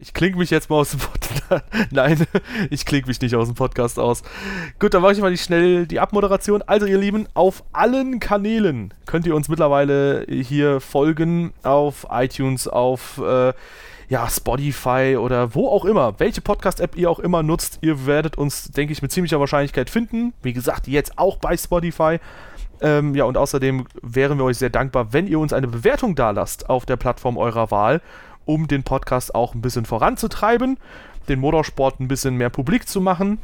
Ich 0.00 0.14
klinge 0.14 0.36
mich 0.36 0.50
jetzt 0.50 0.68
mal 0.68 0.78
aus 0.78 0.90
dem 0.90 0.98
Podcast. 0.98 1.64
Nein, 1.92 2.26
ich 2.70 2.84
klinge 2.84 3.06
mich 3.06 3.20
nicht 3.20 3.36
aus 3.36 3.46
dem 3.46 3.54
Podcast 3.54 4.00
aus. 4.00 4.24
Gut, 4.80 4.94
dann 4.94 5.02
mache 5.02 5.12
ich 5.12 5.20
mal 5.20 5.36
schnell 5.36 5.86
die 5.86 6.00
Abmoderation. 6.00 6.60
Also, 6.62 6.86
ihr 6.86 6.98
Lieben, 6.98 7.28
auf 7.34 7.62
allen 7.72 8.18
Kanälen 8.18 8.92
könnt 9.06 9.28
ihr 9.28 9.36
uns 9.36 9.48
mittlerweile 9.48 10.26
hier 10.28 10.80
folgen. 10.80 11.52
Auf 11.62 12.08
iTunes, 12.10 12.66
auf 12.66 13.18
äh, 13.18 13.52
ja, 14.08 14.28
Spotify 14.28 15.16
oder 15.18 15.54
wo 15.54 15.68
auch 15.68 15.84
immer. 15.84 16.18
Welche 16.18 16.40
Podcast-App 16.40 16.96
ihr 16.96 17.10
auch 17.10 17.18
immer 17.18 17.42
nutzt, 17.42 17.78
ihr 17.80 18.06
werdet 18.06 18.36
uns, 18.36 18.70
denke 18.70 18.92
ich, 18.92 19.02
mit 19.02 19.12
ziemlicher 19.12 19.40
Wahrscheinlichkeit 19.40 19.90
finden. 19.90 20.32
Wie 20.42 20.52
gesagt, 20.52 20.86
jetzt 20.88 21.18
auch 21.18 21.36
bei 21.36 21.56
Spotify. 21.56 22.18
Ähm, 22.80 23.14
ja, 23.14 23.24
und 23.24 23.36
außerdem 23.36 23.86
wären 24.02 24.38
wir 24.38 24.44
euch 24.44 24.58
sehr 24.58 24.70
dankbar, 24.70 25.12
wenn 25.12 25.26
ihr 25.26 25.38
uns 25.38 25.52
eine 25.52 25.68
Bewertung 25.68 26.14
da 26.14 26.30
lasst 26.30 26.68
auf 26.68 26.84
der 26.84 26.96
Plattform 26.96 27.36
eurer 27.36 27.70
Wahl 27.70 28.00
um 28.44 28.66
den 28.66 28.82
Podcast 28.82 29.34
auch 29.34 29.54
ein 29.54 29.62
bisschen 29.62 29.84
voranzutreiben, 29.84 30.78
den 31.28 31.40
Motorsport 31.40 32.00
ein 32.00 32.08
bisschen 32.08 32.36
mehr 32.36 32.50
publik 32.50 32.88
zu 32.88 33.00
machen. 33.00 33.38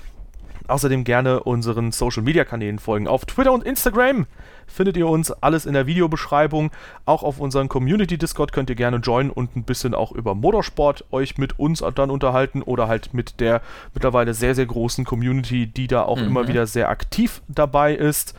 Außerdem 0.66 1.04
gerne 1.04 1.42
unseren 1.44 1.92
Social 1.92 2.22
Media 2.22 2.44
Kanälen 2.44 2.78
folgen. 2.78 3.08
Auf 3.08 3.24
Twitter 3.24 3.52
und 3.52 3.64
Instagram 3.64 4.26
findet 4.68 4.96
ihr 4.96 5.08
uns 5.08 5.30
alles 5.30 5.66
in 5.66 5.72
der 5.72 5.86
Videobeschreibung. 5.86 6.70
Auch 7.04 7.22
auf 7.22 7.40
unserem 7.40 7.68
Community 7.68 8.18
Discord 8.18 8.52
könnt 8.52 8.70
ihr 8.70 8.76
gerne 8.76 8.98
joinen 8.98 9.30
und 9.30 9.56
ein 9.56 9.64
bisschen 9.64 9.94
auch 9.94 10.12
über 10.12 10.34
Motorsport 10.34 11.04
euch 11.10 11.38
mit 11.38 11.58
uns 11.58 11.82
dann 11.94 12.10
unterhalten 12.10 12.62
oder 12.62 12.86
halt 12.86 13.14
mit 13.14 13.40
der 13.40 13.60
mittlerweile 13.94 14.34
sehr, 14.34 14.54
sehr 14.54 14.66
großen 14.66 15.04
Community, 15.04 15.66
die 15.66 15.88
da 15.88 16.02
auch 16.02 16.18
mhm. 16.18 16.26
immer 16.26 16.48
wieder 16.48 16.66
sehr 16.66 16.88
aktiv 16.88 17.42
dabei 17.48 17.94
ist. 17.94 18.34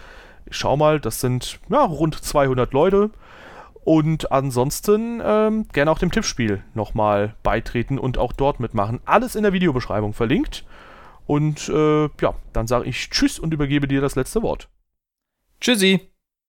Ich 0.46 0.58
schau 0.58 0.78
mal, 0.78 1.00
das 1.00 1.20
sind 1.20 1.60
ja, 1.70 1.84
rund 1.84 2.16
200 2.16 2.72
Leute. 2.74 3.10
Und 3.84 4.32
ansonsten 4.32 5.22
ähm, 5.24 5.68
gerne 5.74 5.90
auch 5.90 6.00
dem 6.00 6.12
Tippspiel 6.12 6.62
nochmal 6.74 7.36
beitreten 7.44 7.98
und 7.98 8.18
auch 8.18 8.34
dort 8.34 8.60
mitmachen. 8.60 9.00
Alles 9.06 9.36
in 9.36 9.44
der 9.44 9.54
Videobeschreibung 9.54 10.14
verlinkt. 10.14 10.66
Und 11.26 11.70
äh, 11.70 12.10
ja, 12.22 12.34
dann 12.54 12.68
sage 12.68 12.86
ich 12.86 13.10
Tschüss 13.10 13.40
und 13.40 13.54
übergebe 13.54 13.88
dir 13.88 14.02
das 14.02 14.16
letzte 14.16 14.42
Wort. 14.42 14.68
Tschüssi. 15.62 16.09